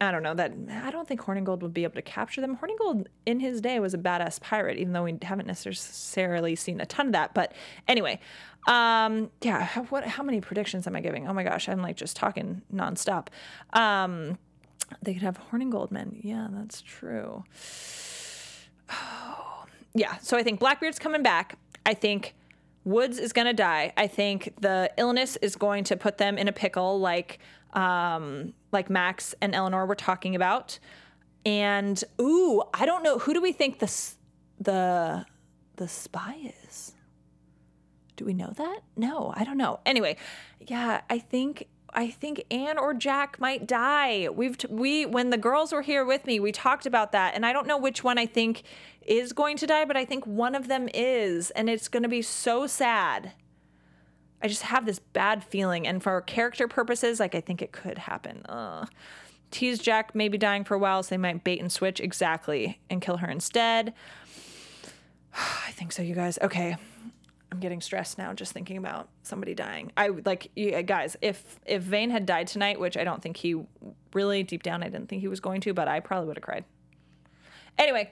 I 0.00 0.10
don't 0.10 0.22
know 0.22 0.34
that 0.34 0.52
I 0.82 0.90
don't 0.90 1.06
think 1.06 1.20
Hornigold 1.20 1.60
would 1.60 1.74
be 1.74 1.84
able 1.84 1.94
to 1.94 2.02
capture 2.02 2.40
them. 2.40 2.56
Hornigold 2.56 3.06
in 3.26 3.40
his 3.40 3.60
day 3.60 3.80
was 3.80 3.92
a 3.92 3.98
badass 3.98 4.40
pirate, 4.40 4.78
even 4.78 4.92
though 4.92 5.04
we 5.04 5.18
haven't 5.22 5.46
necessarily 5.46 6.54
seen 6.54 6.80
a 6.80 6.86
ton 6.86 7.06
of 7.06 7.12
that. 7.12 7.34
But 7.34 7.52
anyway, 7.86 8.20
um, 8.66 9.30
yeah. 9.42 9.64
How, 9.64 9.84
what? 9.84 10.04
How 10.04 10.22
many 10.22 10.40
predictions 10.40 10.86
am 10.86 10.96
I 10.96 11.00
giving? 11.00 11.26
Oh 11.28 11.32
my 11.32 11.42
gosh, 11.42 11.68
I'm 11.68 11.82
like 11.82 11.96
just 11.96 12.16
talking 12.16 12.62
nonstop. 12.72 13.28
Um, 13.72 14.38
they 15.02 15.12
could 15.12 15.22
have 15.22 15.38
Hornigold 15.50 15.90
men. 15.90 16.18
Yeah, 16.22 16.48
that's 16.50 16.80
true. 16.80 17.44
Oh, 18.90 19.64
yeah. 19.94 20.16
So 20.18 20.36
I 20.36 20.42
think 20.42 20.60
Blackbeard's 20.60 20.98
coming 20.98 21.22
back. 21.22 21.58
I 21.84 21.94
think 21.94 22.34
Woodes 22.88 23.18
is 23.18 23.32
going 23.32 23.46
to 23.46 23.52
die. 23.52 23.92
I 23.96 24.06
think 24.06 24.54
the 24.60 24.90
illness 24.96 25.36
is 25.36 25.56
going 25.56 25.84
to 25.84 25.96
put 25.96 26.18
them 26.18 26.38
in 26.38 26.48
a 26.48 26.52
pickle, 26.52 26.98
like 26.98 27.38
um, 27.74 28.54
like 28.72 28.88
Max 28.88 29.34
and 29.42 29.54
Eleanor 29.54 29.84
were 29.84 29.94
talking 29.94 30.34
about. 30.34 30.78
And 31.44 32.02
ooh, 32.20 32.62
I 32.72 32.86
don't 32.86 33.02
know 33.02 33.18
who 33.18 33.34
do 33.34 33.42
we 33.42 33.52
think 33.52 33.78
the 33.78 33.92
the 34.58 35.26
the 35.76 35.86
spy 35.88 36.52
is? 36.64 36.94
Do 38.16 38.24
we 38.24 38.32
know 38.32 38.52
that? 38.56 38.80
No, 38.96 39.32
I 39.36 39.44
don't 39.44 39.58
know. 39.58 39.80
Anyway, 39.86 40.16
yeah, 40.60 41.02
I 41.08 41.18
think 41.18 41.68
I 41.94 42.10
think 42.10 42.44
Anne 42.50 42.78
or 42.78 42.94
Jack 42.94 43.40
might 43.40 43.66
die. 43.66 44.28
We've 44.28 44.56
t- 44.58 44.68
we 44.70 45.06
when 45.06 45.30
the 45.30 45.38
girls 45.38 45.72
were 45.72 45.82
here 45.82 46.04
with 46.04 46.26
me, 46.26 46.38
we 46.40 46.52
talked 46.52 46.86
about 46.86 47.12
that, 47.12 47.34
and 47.34 47.46
I 47.46 47.52
don't 47.52 47.66
know 47.66 47.78
which 47.78 48.04
one 48.04 48.18
I 48.18 48.26
think 48.26 48.62
is 49.02 49.32
going 49.32 49.56
to 49.58 49.66
die, 49.66 49.84
but 49.84 49.96
I 49.96 50.04
think 50.04 50.26
one 50.26 50.54
of 50.54 50.68
them 50.68 50.88
is, 50.92 51.50
and 51.50 51.68
it's 51.70 51.88
going 51.88 52.02
to 52.02 52.08
be 52.08 52.22
so 52.22 52.66
sad. 52.66 53.32
I 54.42 54.48
just 54.48 54.62
have 54.62 54.86
this 54.86 54.98
bad 54.98 55.42
feeling, 55.42 55.86
and 55.86 56.02
for 56.02 56.20
character 56.20 56.68
purposes, 56.68 57.18
like 57.18 57.34
I 57.34 57.40
think 57.40 57.62
it 57.62 57.72
could 57.72 57.98
happen. 57.98 58.44
Ugh. 58.48 58.88
Tease 59.50 59.78
Jack 59.78 60.14
maybe 60.14 60.36
dying 60.36 60.64
for 60.64 60.74
a 60.74 60.78
while, 60.78 61.02
so 61.02 61.10
they 61.10 61.16
might 61.16 61.42
bait 61.42 61.60
and 61.60 61.72
switch 61.72 62.00
exactly 62.00 62.78
and 62.90 63.00
kill 63.00 63.16
her 63.16 63.30
instead. 63.30 63.94
I 65.34 65.70
think 65.72 65.92
so, 65.92 66.02
you 66.02 66.14
guys. 66.14 66.38
Okay, 66.42 66.76
I'm 67.50 67.60
getting 67.60 67.80
stressed 67.80 68.18
now 68.18 68.34
just 68.34 68.52
thinking 68.52 68.76
about 68.76 69.08
somebody 69.22 69.54
dying. 69.54 69.90
I 69.96 70.08
like 70.08 70.50
you 70.54 70.82
guys. 70.82 71.16
If 71.22 71.58
if 71.64 71.82
Vane 71.82 72.10
had 72.10 72.26
died 72.26 72.46
tonight, 72.46 72.78
which 72.78 72.96
I 72.96 73.04
don't 73.04 73.22
think 73.22 73.38
he 73.38 73.56
really 74.12 74.42
deep 74.42 74.62
down 74.62 74.82
I 74.82 74.88
didn't 74.88 75.08
think 75.08 75.20
he 75.20 75.28
was 75.28 75.40
going 75.40 75.60
to, 75.62 75.72
but 75.72 75.88
I 75.88 76.00
probably 76.00 76.28
would 76.28 76.36
have 76.36 76.44
cried. 76.44 76.64
Anyway, 77.78 78.10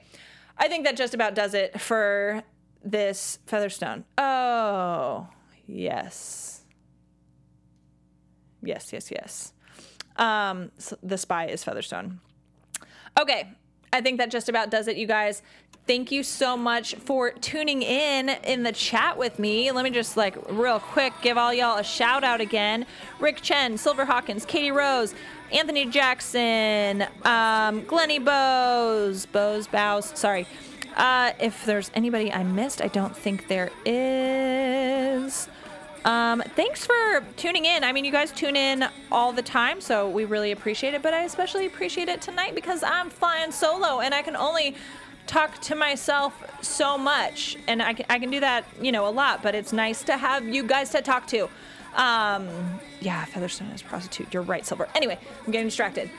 I 0.57 0.67
think 0.67 0.85
that 0.85 0.97
just 0.97 1.13
about 1.13 1.35
does 1.35 1.53
it 1.53 1.79
for 1.79 2.43
this 2.83 3.39
Featherstone. 3.45 4.05
Oh 4.17 5.27
yes, 5.67 6.61
yes, 8.63 8.91
yes, 8.91 9.11
yes. 9.11 9.53
Um, 10.15 10.71
so 10.79 10.97
the 11.03 11.17
spy 11.17 11.45
is 11.45 11.63
Featherstone. 11.63 12.21
Okay, 13.19 13.49
I 13.93 14.01
think 14.01 14.17
that 14.17 14.31
just 14.31 14.49
about 14.49 14.71
does 14.71 14.87
it, 14.87 14.97
you 14.97 15.07
guys. 15.07 15.41
Thank 15.87 16.11
you 16.11 16.21
so 16.21 16.57
much 16.57 16.95
for 16.95 17.31
tuning 17.31 17.81
in 17.81 18.27
in 18.27 18.63
the 18.63 18.73
chat 18.73 19.17
with 19.17 19.39
me. 19.39 19.71
Let 19.71 19.85
me 19.85 19.89
just 19.89 20.17
like 20.17 20.35
real 20.49 20.81
quick 20.81 21.13
give 21.21 21.37
all 21.37 21.53
y'all 21.53 21.77
a 21.77 21.83
shout 21.83 22.25
out 22.25 22.41
again. 22.41 22.85
Rick 23.21 23.41
Chen, 23.41 23.77
Silver 23.77 24.03
Hawkins, 24.03 24.45
Katie 24.45 24.71
Rose, 24.71 25.15
Anthony 25.49 25.85
Jackson, 25.85 27.05
um, 27.23 27.85
Glenny 27.85 28.19
Bose, 28.19 29.25
Bose 29.27 29.65
Bows. 29.67 30.11
Sorry. 30.13 30.45
Uh, 30.97 31.31
if 31.39 31.63
there's 31.63 31.89
anybody 31.93 32.33
I 32.33 32.43
missed, 32.43 32.81
I 32.81 32.89
don't 32.89 33.15
think 33.15 33.47
there 33.47 33.69
is. 33.85 35.47
Um, 36.03 36.43
thanks 36.57 36.85
for 36.85 37.23
tuning 37.37 37.63
in. 37.63 37.85
I 37.85 37.93
mean, 37.93 38.03
you 38.03 38.11
guys 38.11 38.33
tune 38.33 38.57
in 38.57 38.89
all 39.09 39.31
the 39.31 39.41
time, 39.41 39.79
so 39.79 40.09
we 40.09 40.25
really 40.25 40.51
appreciate 40.51 40.93
it. 40.95 41.01
But 41.01 41.13
I 41.13 41.23
especially 41.23 41.65
appreciate 41.65 42.09
it 42.09 42.21
tonight 42.21 42.55
because 42.55 42.83
I'm 42.83 43.09
flying 43.09 43.53
solo 43.53 44.01
and 44.01 44.13
I 44.13 44.21
can 44.21 44.35
only 44.35 44.75
talk 45.27 45.59
to 45.61 45.75
myself 45.75 46.33
so 46.63 46.97
much 46.97 47.57
and 47.67 47.81
I 47.81 47.93
can, 47.93 48.05
I 48.09 48.19
can 48.19 48.31
do 48.31 48.39
that 48.39 48.65
you 48.81 48.91
know 48.91 49.07
a 49.07 49.11
lot 49.11 49.43
but 49.43 49.55
it's 49.55 49.73
nice 49.73 50.03
to 50.03 50.17
have 50.17 50.47
you 50.47 50.63
guys 50.63 50.89
to 50.91 51.01
talk 51.01 51.27
to. 51.27 51.49
Um, 51.95 52.49
yeah 53.01 53.25
featherstone 53.25 53.69
is 53.69 53.81
prostitute. 53.81 54.33
You're 54.33 54.43
right 54.43 54.65
silver. 54.65 54.87
Anyway 54.95 55.19
i'm 55.45 55.51
getting 55.51 55.67
distracted. 55.67 56.09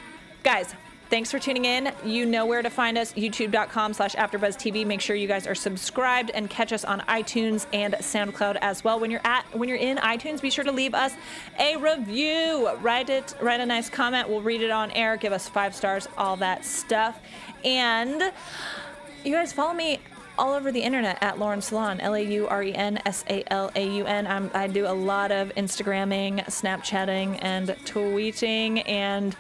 Guys 0.43 0.75
thanks 1.11 1.31
for 1.31 1.39
tuning 1.39 1.65
in. 1.65 1.93
You 2.05 2.27
know 2.27 2.47
where 2.47 2.63
to 2.63 2.71
find 2.71 2.99
us 2.99 3.13
youtube.com 3.15 3.95
slash 3.95 4.15
afterbuzztv. 4.15 4.87
Make 4.87 5.01
sure 5.01 5.17
you 5.17 5.29
guys 5.29 5.47
are 5.47 5.55
subscribed 5.55 6.31
and 6.31 6.49
catch 6.51 6.73
us 6.73 6.85
on 6.85 7.01
itunes 7.01 7.67
and 7.73 7.95
soundcloud 7.95 8.59
as 8.61 8.85
well. 8.85 9.01
When 9.01 9.11
you're 9.11 9.25
at 9.25 9.45
when 9.57 9.69
you're 9.69 9.79
in 9.79 9.97
itunes 9.99 10.41
be 10.41 10.51
sure 10.51 10.65
to 10.65 10.73
leave 10.73 10.95
us 10.95 11.15
a 11.59 11.77
review. 11.77 12.71
Write 12.81 13.11
it 13.11 13.35
write 13.41 13.61
a 13.61 13.67
nice 13.67 13.89
comment. 13.89 14.29
We'll 14.29 14.43
read 14.43 14.63
it 14.63 14.71
on 14.71 14.91
air. 14.93 15.17
Give 15.17 15.33
us 15.33 15.49
five 15.49 15.75
stars 15.75 16.09
all 16.17 16.37
that 16.37 16.65
stuff. 16.65 17.19
And 17.65 18.33
you 19.25 19.33
guys 19.33 19.53
follow 19.53 19.75
me 19.75 20.01
all 20.39 20.53
over 20.53 20.71
the 20.71 20.81
internet 20.81 21.19
at 21.21 21.39
Lauren 21.39 21.61
Salaun, 21.61 21.99
L 22.01 22.15
A 22.15 22.21
U 22.21 22.47
R 22.47 22.63
E 22.63 22.75
N 22.75 23.01
S 23.05 23.25
A 23.29 23.43
L 23.53 23.71
A 23.75 23.87
U 23.97 24.05
N. 24.05 24.27
I 24.27 24.67
do 24.69 24.87
a 24.87 24.93
lot 24.93 25.33
of 25.33 25.53
Instagramming, 25.57 26.45
Snapchatting, 26.47 27.39
and 27.43 27.69
tweeting, 27.85 28.89
and 28.89 29.37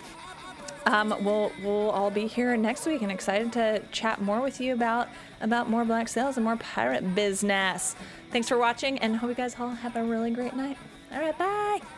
um, 0.86 1.14
we'll 1.20 1.52
we'll 1.62 1.90
all 1.90 2.10
be 2.10 2.26
here 2.26 2.56
next 2.56 2.86
week, 2.86 3.02
and 3.02 3.12
excited 3.12 3.52
to 3.52 3.82
chat 3.92 4.20
more 4.20 4.40
with 4.40 4.60
you 4.60 4.74
about 4.74 5.08
about 5.40 5.70
more 5.70 5.84
black 5.84 6.08
sails 6.08 6.36
and 6.36 6.44
more 6.44 6.56
pirate 6.56 7.14
business. 7.14 7.94
Thanks 8.30 8.48
for 8.48 8.58
watching, 8.58 8.98
and 8.98 9.16
hope 9.16 9.30
you 9.30 9.36
guys 9.36 9.54
all 9.58 9.70
have 9.70 9.96
a 9.96 10.02
really 10.02 10.30
great 10.30 10.54
night. 10.54 10.78
All 11.12 11.20
right, 11.20 11.38
bye. 11.38 11.97